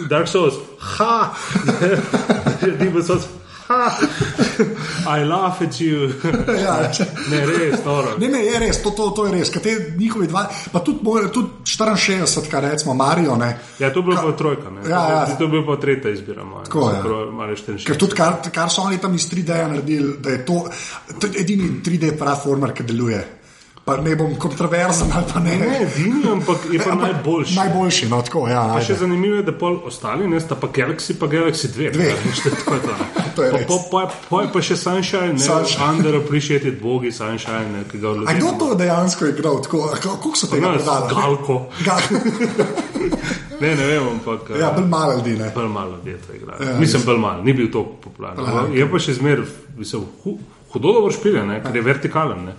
[0.09, 0.55] Dark Souls,
[0.95, 1.35] ha,
[2.79, 3.27] Demon Souls,
[5.17, 6.09] I laugh at you.
[6.65, 8.15] Ja, če, Ne, res, noro.
[8.19, 9.51] ne, ne, je res, to, to, to je res.
[9.51, 10.43] Te njihovi dva,
[10.73, 13.51] pa tudi, moj- tudi 64, kar recimo Mario, ne.
[13.79, 14.85] Ja, to je bila pa trojka, ne.
[14.85, 15.23] Ja, ja.
[15.37, 16.65] To je bila pa tretja izbira moja.
[16.65, 17.03] Tako, ja.
[17.33, 17.87] Mario 64.
[17.87, 20.61] Ker tudi kar, kar so oni tam iz 3D naredili, da je to,
[21.19, 23.23] to je edini 3D platformer, ki deluje.
[23.85, 25.57] Pa ne bom kontroverzen ali pa ne.
[25.57, 27.57] Ne, edini, ampak je pa Ampak najboljši.
[27.57, 28.63] Najboljši, no tako, ja.
[28.67, 29.01] Pa še ajde.
[29.01, 31.91] zanimivo je, da pol ostali, ne, sta pa Galaxy, pa Galaxy 2.
[31.93, 32.07] Dve.
[32.23, 32.95] veš, tako je to.
[33.35, 35.85] To je Pa- po- po- Po je pa še Sunshine, ne, Sunshine.
[35.91, 38.39] Under Appreciated Bogi, Sunshine, ne, ki ga A vložimo.
[38.39, 39.61] kdo to dejansko igral?
[39.61, 41.09] Tako, a kako so tega prodali?
[41.11, 41.55] Galko.
[41.83, 42.01] Ga-
[43.55, 44.51] Ne, ne vem, ampak.
[44.53, 45.37] Ja, bolj malo ljudi.
[45.37, 45.51] Ne.
[45.51, 46.57] Bolj malo ljudi je to igral.
[46.59, 48.41] Ja, Mislim, bolj malo, ni bil tako popularen.
[48.41, 49.45] Aha, Je pa še zmeraj,
[49.79, 50.35] mislim, hu,
[50.69, 52.45] hudo dobro špilje, ne, ker je vertikalen.
[52.45, 52.55] Ne.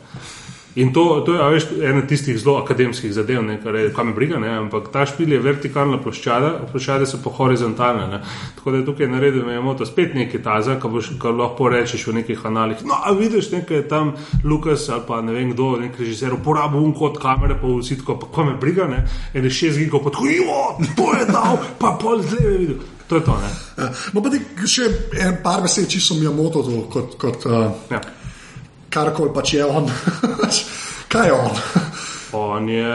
[0.75, 4.11] In to, to je a veš, ena tistih zelo akademskih zadev, ne, kar je, kam
[4.15, 8.07] briga, ne, ampak ta špil je vertikalna ploščada, ploščade so pa horizontalne.
[8.11, 8.19] Ne.
[8.57, 11.69] Tako da je tukaj naredil, da imamo to spet nekaj taza, kar, boš, kar lahko
[11.71, 12.83] rečeš v nekih analih.
[12.83, 14.11] No, a vidiš, nekaj tam
[14.43, 18.17] Lukas ali pa ne vem kdo, nek režiser, uporabil un kot kamere, pa vsi tako,
[18.25, 22.19] pa kam briga, ne, ene šest gigov, pa tako, jo, to je dal, pa pol
[22.19, 22.83] zleve je videl.
[23.07, 23.49] To je to, ne.
[23.77, 23.89] Ja.
[24.11, 24.89] No, pa ti še
[25.23, 28.03] en par besed, čisto mi je moto, to, kot, kot uh, Ja.
[28.95, 29.91] Karkoli pač je on.
[31.11, 31.63] Kaj je on?
[32.35, 32.91] On je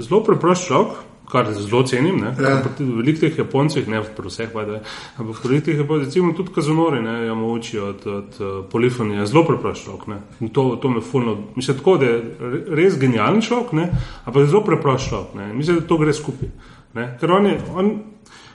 [0.00, 0.94] zelo preprost človek,
[1.28, 2.16] kar zelo cenim.
[2.22, 2.30] ne.
[2.40, 2.54] Ja.
[2.56, 4.78] Ampak tudi Veliko teh Japoncih, ne pri vseh, pa, da,
[5.20, 9.44] ampak pri teh Japoncih, recimo tudi kazunori, ne, ja, učijo od, od uh, polifonije, zelo
[9.44, 10.06] preprost človek.
[10.08, 10.20] ne.
[10.40, 13.90] In To, to me fulno, mislim, tako, da je re- res genijalen človek, ne,
[14.24, 15.34] ampak zelo preprost človek.
[15.34, 15.52] ne.
[15.52, 16.48] Mislim, da to gre skupaj.
[16.94, 17.10] ne.
[17.20, 17.92] Ker on je, on,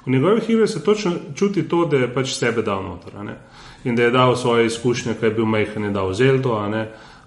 [0.06, 3.14] v njegovih igrah se točno čuti to, da je pač sebe dal noter.
[3.22, 3.38] ne.
[3.84, 6.60] In da je dal svoje izkušnje, kaj je bil majhen, je dal Zeldo.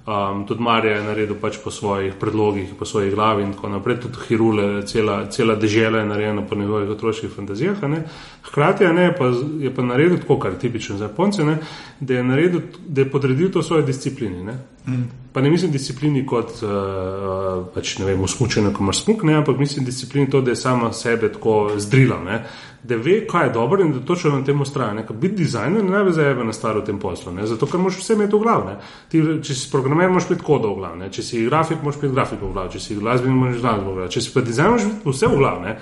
[0.07, 3.97] Um, tudi Marija je naredil pač po svojih predlogih, po svoji glavi in tako naprej.
[4.01, 7.77] Tudi Hirule, cela, cela dežela je narejena po njegovih otroških fantazijah.
[8.45, 11.59] Hkrati ne, pa, je pa naredil tako, kar je tipično za Japonce, ne,
[12.01, 14.45] da, je naredil, da je podredil to svoje disciplini.
[14.45, 14.55] Ne.
[14.87, 15.11] Mm.
[15.33, 19.59] Pa ne mislim disciplini kot uh, pač, ne vem, usmučenje, ko imaš smuk, ne, ampak
[19.59, 22.23] mislim disciplini to, da je sama sebe tako zdrila.
[22.25, 22.45] Ne.
[22.87, 25.05] Da ve, kaj je dobro in da točno na tem ustraja.
[25.11, 27.47] Biti dizajner ne bi za ebe na staro tem poslu, ne?
[27.47, 28.67] zato ker moraš vse imeti v glavi.
[28.67, 28.77] ne.
[29.11, 31.11] Ti, če si programer, moraš imeti kodo v glavi, ne?
[31.11, 34.11] če si grafik, moraš imeti grafiko v glavi, če si glasbenik, moraš glasbo v glavi,
[34.15, 35.65] če si pa dizajner, moraš imeti vse v glavi.
[35.67, 35.79] ne.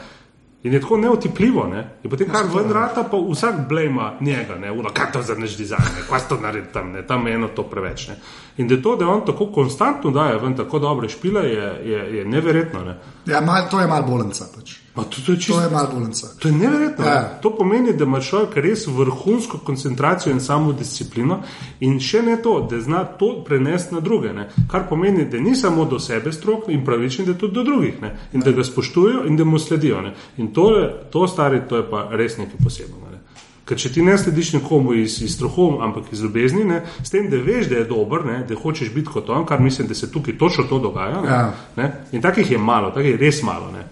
[0.65, 1.83] In je tako neotipljivo, ne?
[2.05, 5.59] in potem kar ven rata, pa vsak blejma njega, ne, Uno, kaj to za naš
[5.59, 6.05] dizajn, ne?
[6.09, 7.03] kaj to naredi tam, ne?
[7.07, 8.07] tam je eno to preveč.
[8.09, 8.17] Ne?
[8.57, 12.25] In da to, da on tako konstantno daje ven tako dobre špile, je, je, je
[12.25, 12.85] neverjetno.
[12.85, 12.97] Ne?
[13.27, 14.49] Ja, mal, to je mal bolenca.
[14.57, 14.84] Pač.
[14.95, 16.26] To, to je čisto To je mal bolenca.
[16.38, 17.05] To je neverjetno.
[17.05, 17.12] Ja.
[17.12, 17.38] Ja.
[17.42, 21.40] To pomeni, da ima človek res vrhunsko koncentracijo in samo disciplino,
[21.80, 24.32] in še ne to, da zna to prenesti na druge.
[24.32, 24.49] Ne?
[24.70, 28.12] Kar pomeni, da ni samo do sebe strok in pravičen, da tudi do drugih ne?
[28.32, 30.01] in da ga spoštujejo in da mu sledijo.
[30.01, 30.14] Ne?
[30.36, 30.70] In to,
[31.11, 33.11] to stari, to je pa res nekaj posebnega.
[33.11, 33.18] Ne?
[33.64, 37.30] Ker če ti ne slediš nekomu iz, iz strahu, ampak iz ljubezni, ne, s tem,
[37.32, 40.11] da veš, da je dober, ne, da hočeš biti kot on, kar mislim, da se
[40.12, 41.20] tukaj točno to dogaja.
[41.22, 41.53] Ne, Ja.
[41.76, 43.72] ne, in takih je malo, takih je res malo.
[43.72, 43.86] Ne.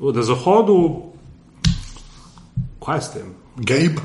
[0.00, 1.02] Na zahodu,
[2.86, 3.34] kaj je s tem?
[3.56, 4.00] Gabe.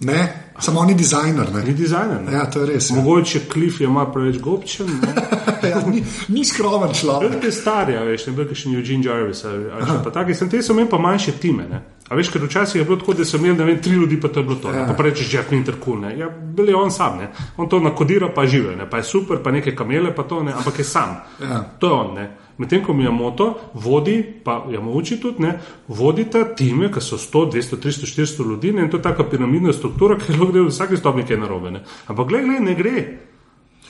[0.00, 1.54] Ne, samo ni dizajner.
[1.54, 1.64] Ne.
[1.64, 2.22] Ni dizajner.
[2.22, 2.32] Ne?
[2.32, 2.90] Ja, to je res.
[2.90, 2.96] Ja.
[2.96, 4.86] Mogoče Cliff je malo preveč gobčen.
[4.86, 5.14] ne.
[5.68, 7.30] Ja, ni, ni skromen človek.
[7.30, 9.40] Velike stari, a veš, ne bil še Eugene Jarvis.
[9.44, 11.66] Ali, ali pa taki, sem te so imeli pa manjše time.
[11.66, 11.80] Ne?
[12.08, 14.30] A veš, ker včasih je bilo tako, da sem imel ne vem, tri ljudi, pa
[14.30, 14.70] to je bilo to.
[14.72, 14.86] Ja.
[14.96, 15.98] Pa rečeš, Jeff Winter cool.
[16.06, 16.14] Ne?
[16.16, 17.32] Ja, bil je on sam, ne?
[17.58, 18.86] on to nakodira, pa žive, ne?
[18.90, 21.18] pa je super, pa neke kamele, pa to ne, ampak je sam.
[21.42, 21.58] Ja.
[21.82, 22.14] To je on.
[22.14, 22.28] Ne?
[22.58, 25.52] Medtem ko Miyamoto vodi, pa Yamauchi tudi, ne,
[25.88, 29.72] vodita time, ki so 100, 200, 300, 400 ljudi ne, in to je taka piramidna
[29.72, 31.70] struktura, ki lahko gre v vsaki stopni kaj narobe.
[31.70, 31.84] Ne.
[32.10, 33.04] Ampak gled, gled, ne gre.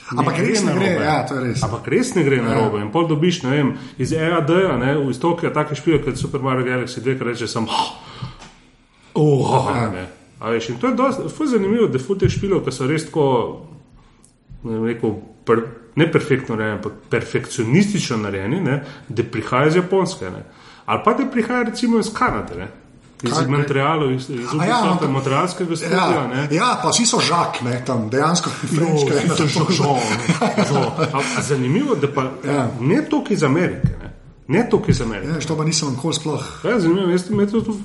[0.09, 1.63] Ampak res ne gre, ja, to je res.
[1.65, 2.79] Ampak res ne gre na robe.
[2.81, 3.67] In pol dobiš, ne vem,
[4.01, 7.67] iz EAD-ja, ne, v istokaj take špile, kot Super Mario Galaxy 2, ki reče sem.
[9.13, 9.89] Oh, Ja.
[9.89, 10.07] ne.
[10.39, 13.25] A veš, in to je dosti zanimivo, da ful teh špilov, ki so res tako,
[14.63, 15.61] ne vem, rekel, per,
[15.95, 20.25] ne perfektno narejeni, ampak perfekcionistično narejeni, ne, da prihaja iz Japonske.
[20.29, 20.43] Ne.
[20.85, 22.55] Ali pa da prihaja recimo iz Kanade.
[22.55, 22.67] Ne.
[23.23, 23.47] Iz Kaj?
[23.47, 25.97] materialov, iz, iz ja, ampak- materialskega studia.
[25.97, 26.47] Ja, ne.
[26.51, 29.13] ja, pa vsi so žak, ne, tam dejansko franške.
[29.27, 29.97] Jo, to je že žal.
[31.13, 32.67] A- a Zanimivo, da pa Ja.
[32.79, 33.87] ne toliko iz Amerike.
[34.01, 34.13] Ne,
[34.47, 35.27] ne toliko iz Amerike.
[35.29, 36.43] Ja, to pa nisem nikoli sploh.
[36.63, 37.75] Ja, zanimivo, jaz to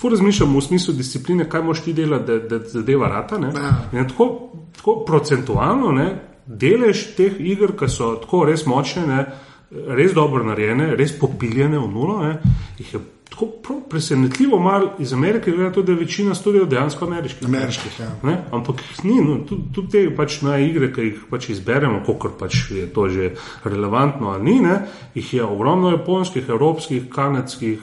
[0.00, 3.38] fu razmišljam v smislu discipline, kaj moš ti delati, da, da zadeva rata.
[3.38, 3.52] Ne?
[3.54, 4.00] Ja.
[4.00, 9.24] In tako, tako procentualno ne, delež teh iger, ki so tako res močne, ne,
[9.70, 12.36] res dobro narejene, res popiljene v nulo, ne,
[12.80, 17.04] jih je tako presenetljivo malo iz Amerike, glede na to, da je večina študijev dejansko
[17.04, 17.48] ameriških.
[17.48, 18.10] Ameriških, ja.
[18.22, 18.36] Ne?
[18.50, 22.32] Ampak jih ni, no, tudi, tudi te pač na igre, ki jih pač izberemo, koliko
[22.38, 23.30] pač je to že
[23.64, 24.80] relevantno ali ni, ne?
[25.14, 27.78] jih je ogromno japonskih, evropskih, kanadskih,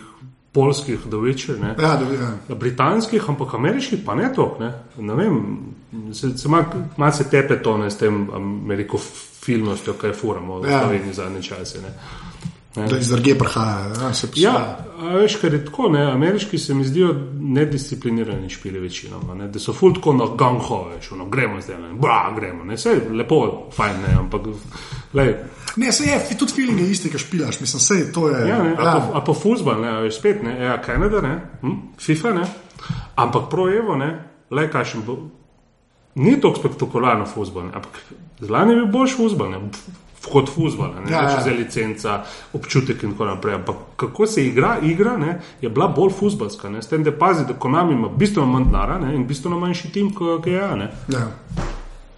[0.57, 1.59] polskih, do večer.
[1.61, 1.75] Ne?
[1.77, 2.05] Ja, da,
[2.49, 2.55] ja.
[2.55, 4.63] Britanskih, ampak ameriških pa ne toliko.
[4.63, 4.71] Ne?
[4.97, 5.35] ne vem,
[6.13, 8.97] se, se malo se tepe to ne s tem ameriko
[9.45, 10.81] filmostjo, kaj furamo v Ja.
[10.81, 11.81] Sloveniji zadnje čase.
[11.81, 11.93] Ne?
[12.85, 13.93] Da iz druge prihajajo.
[14.01, 14.77] Ja, Ja,
[15.13, 19.73] veš, kar je tako, ne, ameriški se mi zdijo nedisciplinirani špili večinoma, ne, da so
[19.73, 23.69] ful tako na gangho, veš, ono, gremo zdaj, ne, bra, gremo, ne, vse je lepo,
[23.75, 24.41] fajn, ne, ampak,
[25.13, 25.35] lej,
[25.77, 28.47] Ne, se je, tudi feeling je isti, ki špilaš, mislim, sej to je.
[28.49, 31.75] ja, ne, a, pa, a pa fuzbal, ne, veš, spet, ne, ja, Kanada, ne, hm,
[32.01, 32.47] FIFA, ne,
[33.15, 34.09] ampak pro Evo, ne,
[34.51, 35.19] lej, kakšen bo,
[36.15, 38.01] ni tako spektakularno fuzbal, ne, ampak
[38.41, 39.61] zlani je bil boljši fuzbal, ne,
[40.31, 41.31] kot fuzbol, ne Ja, ja, ja.
[41.37, 41.43] ja.
[41.43, 42.23] za licenca,
[42.53, 43.55] občutek in tako naprej.
[43.55, 46.69] Ampak kako se igra, igra ne, je bila bolj fuzbalska.
[46.81, 50.47] S tem, da pazi, da Konami ima bistveno manj denarja in bistveno manjši tim, kot
[50.47, 50.75] je ja.
[50.75, 50.91] Ne.
[51.07, 51.27] Ja.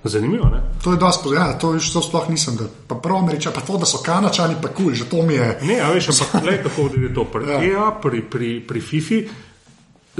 [0.04, 0.62] Zanimivo, ne?
[0.84, 2.56] To je dosti, ja, to, viš, to sploh nisem.
[2.56, 5.60] Da, pa prvo američani, pa to, da so kanačani, pa kul, že to mi je.
[5.68, 7.54] Ne, a veš, ampak gledaj, kako je to pri Ja.
[7.54, 7.72] ja.
[7.72, 9.28] EA, pri, pri, pri FIFI.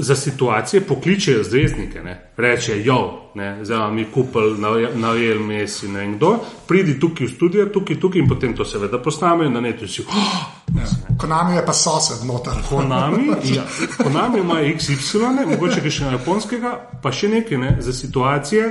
[0.00, 2.14] Za situacije pokličejo zvezdnike, ne?
[2.36, 4.56] reče: Jo, ne, zdaj je kupil,
[4.94, 6.38] navel Messi ne in kdo,
[6.68, 9.88] pridi tukaj v studio, tukaj, tukaj in potem to seveda posnamejo na netu.
[9.88, 11.16] Si, oh, Ja.
[11.18, 12.52] Konami je pa sosed noter.
[12.68, 13.62] Konami, ja,
[14.02, 18.68] Konami ima XY, ne, mogoče še na japonskega, pa še nekaj ne, za situacije,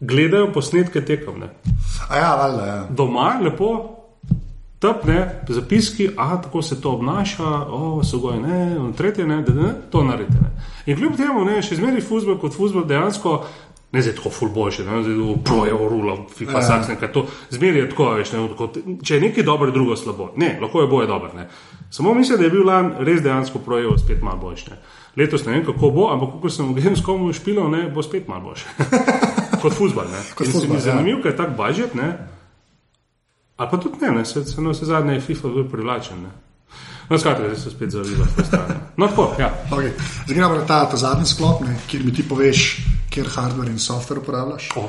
[0.00, 1.40] gledajo posnetke tekom.
[1.44, 1.50] Ne.
[2.08, 2.80] A ja, valjda, ja.
[2.90, 3.74] Doma lepo.
[4.84, 9.54] Tpne, zapiski, a tako se to obnaša, o, so goji, ne, in tretje, ne, da
[9.54, 10.40] ne, to naredite.
[10.42, 10.50] Ne.
[10.86, 13.38] In kljub temu, ne, še zmeraj futbol kot futbol dejansko,
[13.94, 16.62] ne zdaj tako fulboljše, ne, zdaj v projo rula, FIFA, Ja.
[16.62, 18.68] saksen, kaj to, zmeraj je tako, veš, ne, tako,
[19.02, 20.32] če je nekaj dobro, drugo slabo.
[20.36, 21.30] Ne, lahko je boje dobro.
[21.90, 24.76] Samo mislim, da je bil lan res dejansko projo spet malo boljše.
[25.16, 28.50] Letos ne vem, kako bo, ampak ko sem v Gamescomu špilal, ne, bo spet malo
[28.50, 28.66] boljše.
[29.62, 30.20] kot futbol, ne.
[30.34, 30.80] Kot mi ja.
[30.90, 32.33] zanimivo, ker je tak budžet, ne.
[33.56, 34.24] Ali pa tudi ne, ne?
[34.24, 36.22] se, se na vse zadnje je FIFA bil privlačen.
[36.22, 36.30] Ne?
[37.10, 38.80] No, skratka, zdaj se spet zavila stran.
[38.96, 39.50] No, tako, ja.
[39.70, 39.90] Okay.
[40.24, 42.78] Zdaj gremo na ta, ta zadnji sklop, ne, kjer mi ti poveš,
[43.10, 44.70] kjer hardware in software uporabljaš.
[44.76, 44.88] O.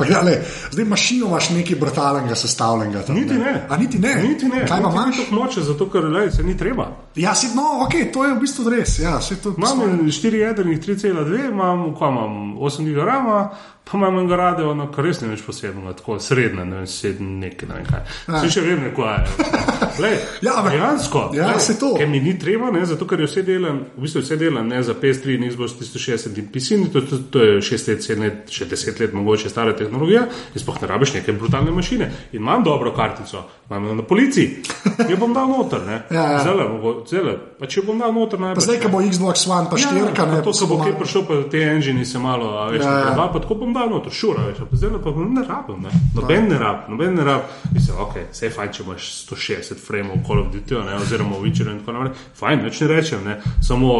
[0.00, 0.36] Pa, gledaj, le,
[0.70, 3.02] zdaj mašino imaš nekaj brutalnega, sestavljenega.
[3.06, 3.54] Tam, Niti ne.
[3.68, 4.14] A niti ne.
[4.28, 4.64] Niti ne.
[4.66, 5.16] Kaj pa ni imaš?
[5.16, 6.88] tako moče, zato ker lej, se ni treba.
[7.16, 8.98] Ja, si, no, ok, to je v bistvu res.
[8.98, 9.18] Ja,
[9.56, 13.50] Imam 4 jedrnih 3,2, imam, kaj imam 8 GB rama,
[13.84, 17.38] pa imam enega radio, no, kar res ne veš posebno, tako srednje, ne vem, sedem
[17.40, 18.04] nekaj, ne vem kaj.
[18.40, 19.59] Se še vem, kaj je.
[19.98, 20.16] Lej,
[20.46, 21.90] Ja, ampak- dejansko, ja, lej, saj to.
[21.98, 24.94] Ker mi ni treba, ne, zato ker vse delam, v bistvu vse delam ne za
[24.94, 28.36] PS3 in Xbox 360 in PC, in to, to, to je 6 let, 7 let,
[28.50, 30.22] še 10 let mogoče stara tehnologija
[30.54, 32.10] in sploh ne rabiš neke brutalne mašine.
[32.32, 34.62] In imam dobro kartico, imam jo na policiji,
[35.08, 36.00] jo bom dal noter, ne.
[36.16, 36.38] Ja, ja.
[36.44, 36.64] Zelo,
[37.06, 38.64] zelo, pa če bom dal noter, najbolj.
[38.64, 41.22] zdaj, ko bo Xbox One, pa štirka, ne, Ja, to, pa ko bo malo- prišel,
[41.24, 43.12] pa te engine se malo, a veš, Ja, ja.
[43.14, 45.90] ja, pa tako bom dal noter, šura, veš, pa zdaj pa ne rabim, ne.
[46.16, 47.42] Noben ne rab, noben ne rab.
[47.72, 51.70] Mislim, ok, vse je fajn, če imaš 160 frameov Call of Duty, ne, oziroma Witcher
[51.70, 52.16] in tako naprej.
[52.40, 53.36] Fajn, več ne rečem, ne.
[53.62, 53.92] Samo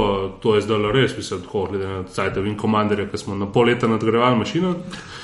[0.42, 3.70] to je zdaj res, mislim, tako, glede na Cajtov in komanderje, ki smo na pol
[3.70, 4.74] leta nadgrajevali mašino.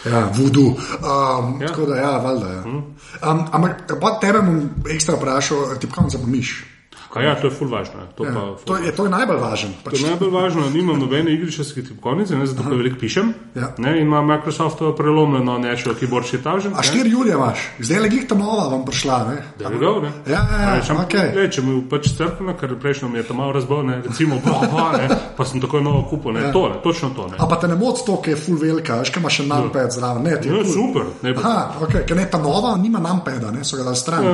[0.04, 0.76] Ja, voodoo.
[0.76, 1.68] Um, ja.
[1.68, 2.52] Tako da, ja, valjda.
[2.52, 2.62] Ja.
[2.62, 6.75] Um, ampak pa tebe bom ekstra vprašal, tipkovnica pa miš.
[7.16, 7.94] Kaj ja, to je ful važno.
[7.96, 8.06] ne.
[8.12, 8.32] To, Ja.
[8.32, 9.68] pa, To, je, to je najbolj važno.
[9.74, 13.34] To Pač, je najbolj važno, nimam nobene igriščarske tipkovnice, ne, zato ker veliko pišem.
[13.54, 13.72] Ja.
[13.78, 16.72] Ne, in ima Microsoft prelomljeno nešo keyboard še tažen.
[16.72, 19.18] a 4 julija imaš, zdaj le glihta nova vam prišla.
[19.24, 19.36] Ne?
[19.56, 20.10] Da bi ga, ne?
[20.26, 21.28] Ja, ja, ja, Rečem, okej.
[21.34, 24.60] le, če mi pač strpno, ker prejšnjo mi je to malo razbil, ne, recimo, ba,
[24.68, 25.06] ba, ne,
[25.36, 27.36] pa sem takoj novo kupil, ne, to, ne, točno to, ne.
[27.38, 29.90] A pa te ne moti to, ki je full velika, veš, kaj imaš še numpad
[29.90, 30.22] zraven.
[30.22, 30.72] Ne, No, cool.
[30.72, 34.24] super, ne, Aha, okay, ker ne ta nova, nima numpada, ne so ga dali stran.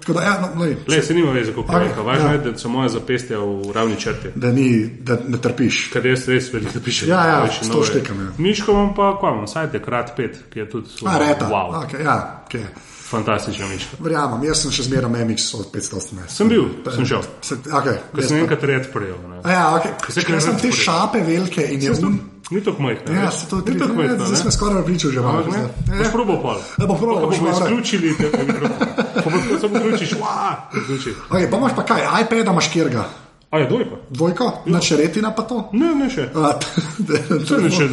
[0.00, 2.29] Tako da, ja, no, lej, le, se nima veze, kako je rekel, važno ja.
[2.32, 4.28] Je, da so moje zapestja v ravni črti.
[4.34, 5.90] da, ni, da ne trpiš.
[5.92, 7.08] Ker jaz res veliko pišem.
[7.08, 8.30] Ja, ja, to štekam, ja.
[8.38, 11.48] Miško imam pa, kaj imam, sajte krat pet, ki je tudi A, reta.
[11.50, 12.64] wow, Okay, ja, okay.
[13.10, 13.96] fantastična miška.
[14.00, 16.30] Verjamem, jaz sem še zmeraj MX od 518.
[16.30, 17.22] Sem bil, sem šel.
[17.42, 19.40] Se, okay, Ker sem enkrat red prejel, ne.
[19.44, 19.96] A ja, okay.
[20.06, 20.72] Ker sem te razpore.
[20.84, 22.20] šape velike in je un.
[22.50, 23.14] Ni tako majhno.
[23.14, 24.36] Ja, se to ni tako majhno, Zdaj ne.
[24.36, 25.36] smo skoraj pričali že malo.
[25.36, 25.98] Ne, zdaj.
[25.98, 26.12] boš Ja.
[26.12, 26.56] probal pol.
[26.78, 28.86] Ja, bom probal, Pa boš bomo izključili te mikrofone.
[29.14, 31.14] Pa bo samo vključiš, wow, vključi.
[31.30, 33.04] Okay, pa imaš pa kaj, iPad imaš kjerga.
[33.50, 33.96] A je dvojka?
[34.10, 35.70] Dvojko, na čeretina pa to.
[35.72, 36.28] Ne, ne še.
[36.34, 36.52] A,
[37.62, 37.86] ne še.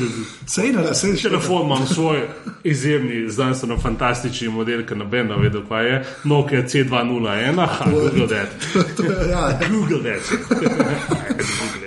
[0.45, 1.31] Sej ne, sej še.
[1.31, 2.27] Telefon imam svoj
[2.63, 5.95] izjemni, znanstveno fantastični model, ki noben ne ve, kaj je.
[6.29, 8.67] Nokia C201, ha, Google that.
[9.31, 9.59] Ja, ja.
[9.73, 10.29] Google that.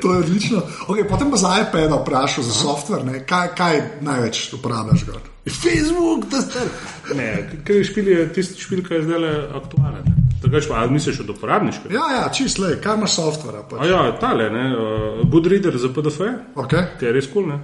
[0.03, 0.63] To je odlično.
[0.89, 3.23] Okay, potem pa za iPad vprašal za software, ne?
[3.27, 5.05] kaj, kaj največ uporabljaš.
[5.07, 5.23] Gor?
[5.47, 6.67] Facebook, da ste.
[7.15, 7.31] Ne,
[7.63, 10.03] ker je špil, je tisti špil, ki je zdaj le aktualen.
[10.11, 10.20] ne.
[10.41, 11.95] Drugače pa, ali misliš od uporabniškega?
[11.95, 13.61] Ja, ja, čist le, kaj imaš software.
[13.61, 13.85] A Pač.
[13.89, 16.21] ja, tale, ne, uh, Boodreader za PDF,
[16.55, 16.87] Okay.
[16.99, 17.61] ki je res kul, cool, ne.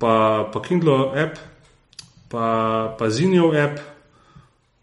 [0.00, 1.36] Pa, pa Kindle app,
[2.32, 2.46] pa,
[2.98, 3.78] pa Zinjo app,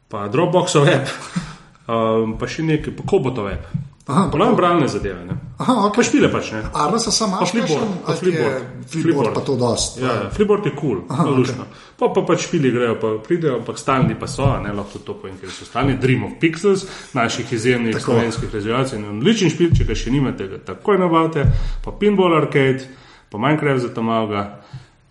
[0.07, 1.09] pa Dropboxov app,
[1.89, 3.86] um, pa še nekaj, pa Kobotov app.
[4.07, 5.35] Aha, pa Pravno bralne zadeve, ne.
[5.57, 6.03] Aha, Pa okay.
[6.07, 6.61] špile pač, ne.
[6.73, 8.63] Arnesa sem Pa Flipboard, pa Flipboard.
[8.87, 9.97] Flipboard pa to dost.
[9.99, 11.65] Ja, ja, Flipboard je kul, cool, lušno.
[11.99, 15.17] Pa, pa pač špili grejo, pa pridejo, ampak stalni pa so, a ne lahko to
[15.17, 16.85] povem, ker so stalni Dream of Pixels,
[17.17, 18.05] naših izjemnih Tako.
[18.05, 21.43] slovenskih razvijalcev in odličen špil, če ga še nimate, ga takoj nabavite,
[21.83, 22.87] pa Pinball Arcade,
[23.27, 24.61] pa Minecraft za tam malga,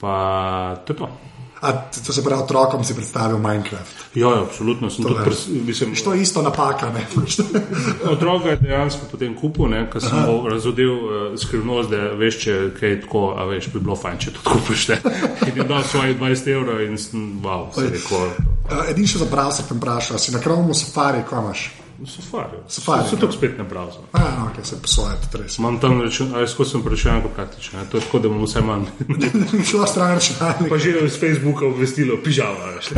[0.01, 0.15] pa
[0.87, 1.11] to je to.
[1.61, 1.73] A
[2.07, 3.97] to se pravi, otrokom si predstavil Minecraft.
[4.15, 5.25] Ja, ja, absolutno sem je.
[5.25, 6.93] pres, mislim, To je isto napaka?
[8.13, 12.91] Otroka je dejansko potem kupil, ker sem mu razodel uh, skrivnost, da veš, če kaj
[12.91, 14.89] je tako, a veš, bi bilo fajn, če to kupiš.
[15.49, 18.29] In je dal svoje 20 evrov in sem, wow, se rekel.
[18.69, 21.67] Uh, Edini še za browser te vpraša, si na Chromu Safari, kaj imaš?
[22.07, 22.59] Safari.
[22.69, 24.01] Safari, Se tako spet ne browser.
[24.13, 25.59] A, no, ok, se posojate, res.
[25.59, 27.79] Imam tam račun, ali skozi sem računalnik praktično.
[27.79, 27.87] ne.
[27.87, 28.85] To je tako, da imam vse manj.
[29.71, 30.69] Šlo stran računalnik.
[30.69, 32.87] Pa že iz Facebooka obvestilo, veš.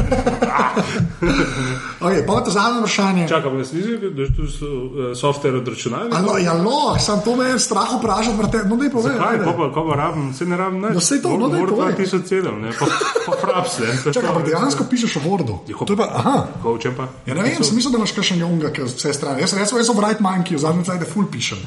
[2.01, 3.28] Okay, pa te zadnje vprašanje.
[3.28, 4.86] Čakam, jaz nisem videl, da je tu so-
[5.16, 6.16] software od računalnika.
[6.16, 9.16] Alo, ja, no, sam to me je strah vprašati, vrte, no, daj povej.
[9.18, 10.94] Kaj, pa pa, pa rabim, se ne rabim nič.
[10.94, 11.94] No, saj to, no, daj povej.
[11.96, 12.86] 2007, ne, pa,
[13.26, 14.12] pa fraps, ne.
[14.12, 15.59] Čakaj, pa dejansko pišeš v Wordu.
[15.66, 16.36] Jako- To je pa, aha.
[16.62, 17.09] Ko učem pa?
[17.26, 19.41] Ja, ne vem, sem mislil, da imaš kakšnega unga, ki vse strani.
[19.41, 21.59] Jaz, jaz, jaz sem Bright Monkey, v zadnjem času full pišem.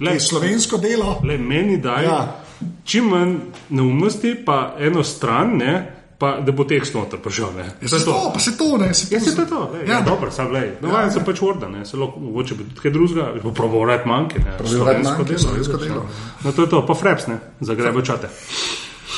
[0.00, 1.20] Le- Lej, slovensko delo.
[1.24, 2.10] Le, meni daj Ja.
[2.10, 2.36] ja.
[2.84, 3.36] čim manj
[3.70, 7.50] neumnosti, pa eno stran, ne, pa da bo tekst noter prišel.
[7.52, 7.64] Ne.
[7.82, 9.14] Ja, se to, pa se to, ne, se to.
[9.14, 9.70] Ja, se to je to.
[9.74, 10.70] Lej, Ja, ja, dobro, sam lej.
[10.80, 14.06] Navajen sem pač Worda, ne, se lahko, mogoče bi tudi kaj drugega, bo probal red
[14.06, 14.56] manjke, ne.
[14.56, 16.02] Monkey, slovensko delo.
[16.02, 16.08] ne.
[16.42, 18.28] No, to je to, pa fraps, ne, za grebe čate.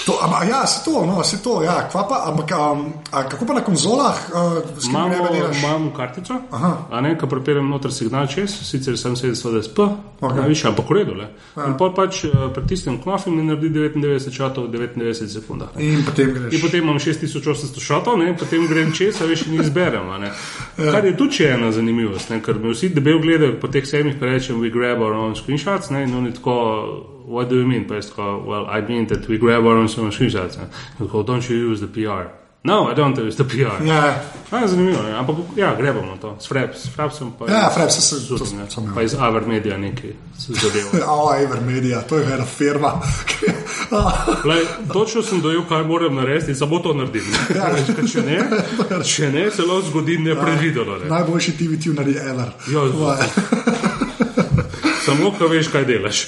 [0.07, 1.89] To, ama, ja, se to, no, se to, ja.
[1.93, 5.59] Kva pa, ampak, um, a, kako pa na konzolah, uh, s Imamo, grebe delaš?
[5.63, 6.73] imam kartico, Aha.
[6.91, 10.23] a ne, ko prepeljem noter signal čez, sicer sem 720p, Ok.
[10.23, 10.37] okay.
[10.41, 11.15] najvišji, ampak v redu.
[11.15, 11.27] Le.
[11.67, 15.69] In pol pač uh, pritisnem knop in mi naredi 99 šatov v 99 sekundah.
[15.77, 15.85] ne.
[15.85, 16.55] In potem greš.
[16.55, 20.09] In potem imam 6800 šatov, ne, potem grem čez, a veš, in izberem.
[20.21, 20.31] ne.
[20.77, 24.17] Kar je tudi še ena zanimivost, ne, ker me vsi debel gledajo po teh sedmih,
[24.19, 27.18] pa rečem, we grab our own screenshots, ne, in oni tako.
[27.29, 27.85] What do you mean?
[27.89, 30.57] Pa jaz tako, well, I mean that we grab our own screenshots.
[30.57, 30.65] ne.
[31.01, 32.25] In Tako, don't you use the PR?
[32.65, 33.85] No, I don't use the PR.
[33.87, 36.37] Ja, A, zanimivo je, ampak ja, grebamo to.
[36.41, 38.17] S Fraps, s Frapsom pa Ja, Fraps, se-
[38.57, 38.67] ne.
[38.79, 38.95] imel.
[38.95, 40.89] Pa iz Aver Media nekaj se zadevo.
[41.07, 42.93] Oh, Evermedia, to je ena firma.
[44.51, 47.23] Lej, točno sem dojel, kaj moram narediti samo to naredim.
[47.57, 47.71] Ja.
[48.13, 48.41] Če, ne,
[49.05, 50.97] če ne, se lahko zgodi nepredvideno.
[50.99, 51.07] Ne.
[51.09, 52.51] Najboljši TV tuneri ever.
[52.73, 52.81] Ja,
[55.05, 56.27] Samo, ko veš, kaj delaš.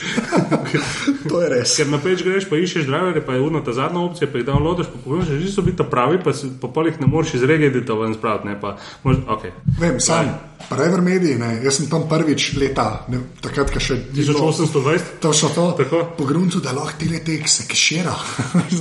[1.30, 1.76] to je res.
[1.76, 4.46] Ker na peč greš, pa iščeš driverje, pa je ura ta zadnja opcija, pa jih
[4.48, 7.46] downloadiš, pa povem, že so biti pravi, pa, si, pa pol jih ne moreš iz
[7.48, 8.48] regedita ven spraviti.
[8.50, 9.52] Ne, pa, mož, okay.
[9.80, 10.32] Vem, sam,
[10.68, 13.98] pa Evermedia, ne, jaz sem tam prvič leta, ne, takrat, ko še.
[14.12, 15.20] ni bilo- 1820?
[15.20, 15.66] Točno to.
[15.80, 16.02] Tako.
[16.18, 18.14] Po gruntu, da lahko ti le tekse kešira.
[18.54, 18.78] Veš,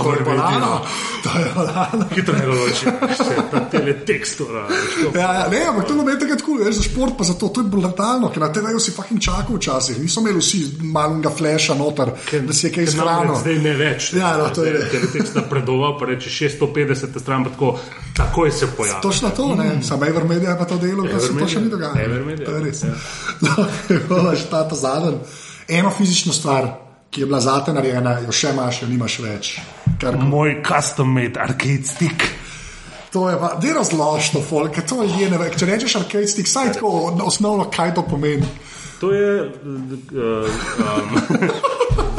[0.00, 0.80] to je banana.
[1.22, 2.06] To je banana.
[2.14, 2.86] Hitro je loči,
[3.70, 4.40] teletekst.
[5.14, 7.60] Ja, ja, ne, ampak to je takrat kul, veš, za šport pa za to, to
[7.64, 12.14] je brutalno, ker na TV-ju si fucking čakal včasih, niso imeli vsi malnega flasha noter,
[12.46, 13.34] da si je kaj shranil.
[13.42, 14.12] Zdaj ne več.
[14.14, 14.86] Ja, no, to je res.
[14.92, 17.74] Ker je tekst napredoval, pa reče 650 stran, pa tako,
[18.16, 19.02] takoj se pojavi.
[19.02, 19.82] Točno to, ne, mm.
[19.82, 22.06] sam Evermedia je pa to delo, da se to še ni dogajalo.
[22.06, 22.82] Evermedia, To je res.
[22.86, 22.94] ja.
[24.08, 25.18] Hvala, že ta ta zadnji.
[25.68, 26.68] Eno fizično stvar,
[27.10, 29.54] ki je bila zate narejena, jo še imaš, jo nimaš več.
[30.00, 32.22] Kar, Moj custom-made arcade stick.
[33.12, 35.50] to je pa, da razložiš to, folk, ker to ljudje ne ve.
[35.56, 38.44] Če rečeš arcade stick, saj tako osnovno, kaj to pomeni.
[39.00, 40.48] To je uh, um,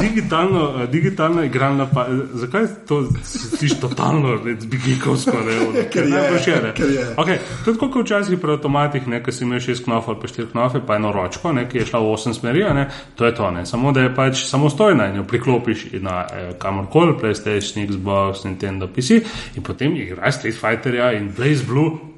[0.00, 1.86] digitalno, uh, digitalna igralna.
[1.94, 4.38] Pa, zakaj to slišiš totalno,
[4.70, 5.32] bigikovsko?
[5.46, 5.88] Ne, je, ne.
[6.76, 7.06] ker je.
[7.16, 10.20] Okay, to je tako kot včasih pri avtomatih, ne, ki si imel šest knofov ali
[10.20, 13.26] pa štiri knofe, pa eno ročko, ne, ki je šla v osem smeri, ne, to
[13.26, 13.50] je to.
[13.50, 13.66] Ne.
[13.66, 19.22] Samo da je pač samostojna in jo priklopiš na eh, kamorkoli, PlayStation, Xbox, Nintendo, PC
[19.56, 22.17] in potem igraš Street Fighterja in Blaze Blue.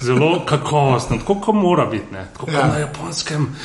[0.00, 2.26] Zelo kakovostno, tako kot mora biti, ne.
[2.32, 2.66] tako kot Ja.
[2.66, 3.56] na japonskem.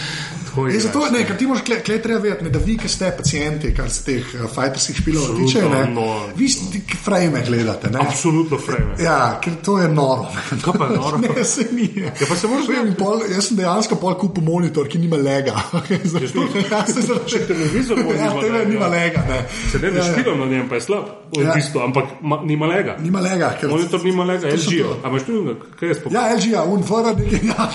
[0.65, 0.83] E, igraš.
[0.83, 3.73] zato, ne, ker ti moraš, kle, kle treba vedeti, ne, da vi, ki ste pacijenti,
[3.75, 6.07] kar se teh uh, fighterskih špilov Absolutno, tiče, ne, no.
[6.35, 7.89] vi ste frame gledate.
[7.89, 7.99] Ne?
[8.01, 8.95] Absolutno frame.
[9.03, 10.27] Ja, ker to je noro.
[10.63, 11.17] Kaj pa je noro?
[11.27, 11.87] Ne, se ni.
[11.95, 12.97] Ja, pa se moraš Vem, gledati.
[13.03, 15.53] pol, jaz sem dejansko pol kupil monitor, ki nima lega.
[16.71, 19.23] ja, se Če televizor bolj ja, nima tebe nima lega.
[19.29, 19.39] Ne.
[19.71, 21.05] Se ne, da špilam na njem, pa je slab,
[21.37, 21.53] v Ja.
[21.55, 22.95] bistvu, ampak ma, nima lega.
[22.99, 23.51] Nima lega.
[23.59, 24.81] Ker, Monitor nima lega, LG.
[25.03, 26.13] A imaš tu, kaj je spopad?
[26.13, 27.67] Ja, LG, ja, un vrn, ja,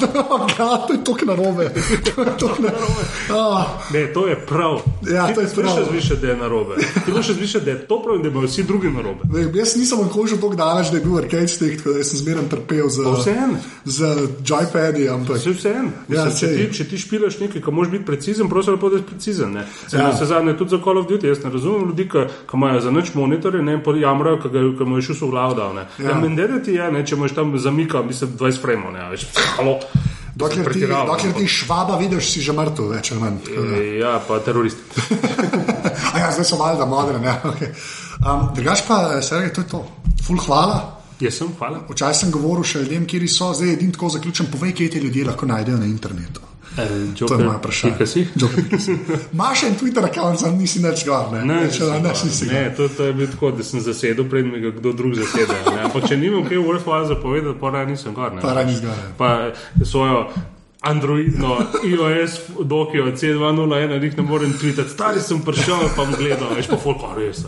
[0.87, 1.69] to je tok narobe.
[2.15, 2.72] To je tok narobe.
[3.31, 4.81] Ah, Ne, to je prav.
[5.05, 5.67] Ja, Ti to je ne prav.
[5.67, 6.75] smeš razmišljati, da je narobe.
[6.97, 9.21] Ti moraš razmišljati, da je to prav in da imajo vsi drugi narobe.
[9.27, 12.45] Vem, jaz nisem onkožil tako daleč, da je bil arcade stick, tako da sem zmeraj
[12.45, 13.57] trpel z, vseeno.
[13.87, 13.99] z
[14.43, 15.91] joypadi, ampak Vse vseeno.
[16.09, 18.99] Ja, Mislim, če, ti, če ti špilaš nekaj, kar moraš biti precizen, prosim, lepo, da
[18.99, 19.53] si precizen.
[19.53, 19.67] Ne?
[19.87, 20.03] Se Ja.
[20.03, 20.17] ja.
[20.17, 21.27] se zadnje tudi za Call of Duty.
[21.27, 24.79] Jaz ne razumem ljudi, ki ki imajo za noč monitorje ne, potem jamrajo, ki ga-
[24.79, 25.75] ki mu je šel v glavo dal.
[25.75, 25.87] Ne.
[25.99, 26.11] Ja.
[26.11, 29.27] Ja, meni da ti je, ne, če imaš tam zamika, mislim, 20 fremov, ne, veš,
[29.57, 29.79] halo.
[30.35, 33.39] Dokler ti, dokler ti švaba vidiš, si že mrtev, več ali manj.
[33.49, 33.83] da.
[34.01, 34.81] Ja, pa teroristi.
[36.13, 37.37] A ja, zdaj so valjda modre, ne.
[37.53, 37.73] Okay.
[38.23, 39.85] Um, drugač pa, Sergej, to je to.
[40.23, 40.79] Ful hvala.
[41.21, 41.83] Jaz sem, hvala.
[41.91, 45.27] Včasih sem govoril še ljudem, kje so, zdaj edin tako zaključen, povej, kje te ljudje
[45.27, 46.52] lahko najdejo na internetu.
[46.73, 46.89] E,
[47.19, 47.95] To je moje vprašanje.
[48.35, 48.97] Joker, pika si.
[49.33, 51.45] Imaš en Twitter račun, sam nisi več gor, ne?
[51.45, 52.55] Ne, ali manj nisi gor.
[52.55, 55.55] ne to, to je bilo tako, da sem zasedel, preden mi ga kdo drug zasede.
[55.67, 55.83] ne.
[55.83, 58.33] Ampak če nimam kaj worthwhile zapovedati, pa raje nisem gor.
[58.33, 58.41] ne.
[58.41, 59.13] Pa raje gor, ja.
[59.19, 59.51] Pa
[59.85, 60.29] svojo
[60.83, 61.57] Androidno,
[61.87, 64.91] iOS, Dokio C201, jih ne morem tvitati.
[64.91, 67.45] Stari sem prišel, pa bom gledal, veš pa folk, a res.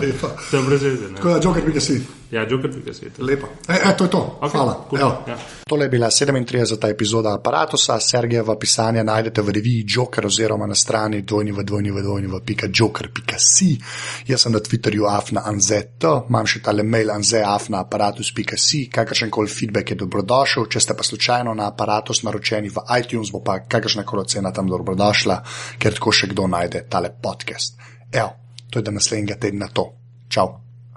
[0.00, 0.32] Lepa.
[0.50, 1.14] To je brez veze.
[1.14, 2.00] Tako da, Joker, pika si.
[2.32, 3.06] Ja, joker.si.
[3.18, 3.46] Lepo.
[3.68, 4.38] E, e, to je to.
[4.40, 4.86] Okay, Hvala.
[4.90, 5.00] cool.
[5.00, 5.24] Evo.
[5.28, 5.38] Ja.
[5.68, 6.90] Tole je bila 37.
[6.90, 7.76] epizoda aparata.
[8.00, 13.78] Sergejeva pisanja najdete v reviji Joker oziroma na strani www.joker.si.
[14.26, 18.88] Jaz sem na Twitterju afna.anzet, imam še tale mail anzeafna.aparatus.si.
[18.88, 20.66] Kakršen koli feedback je dobrodošel.
[20.72, 24.70] Če ste pa slučajno na aparatus naročeni v iTunes, bo pa kakršna koli cena tam
[24.72, 25.42] dobrodošla,
[25.78, 27.78] ker tako še kdo najde tale podcast.
[28.12, 28.32] Evo,
[28.70, 29.90] to je do naslednjega tedna to.
[30.28, 30.71] Čau.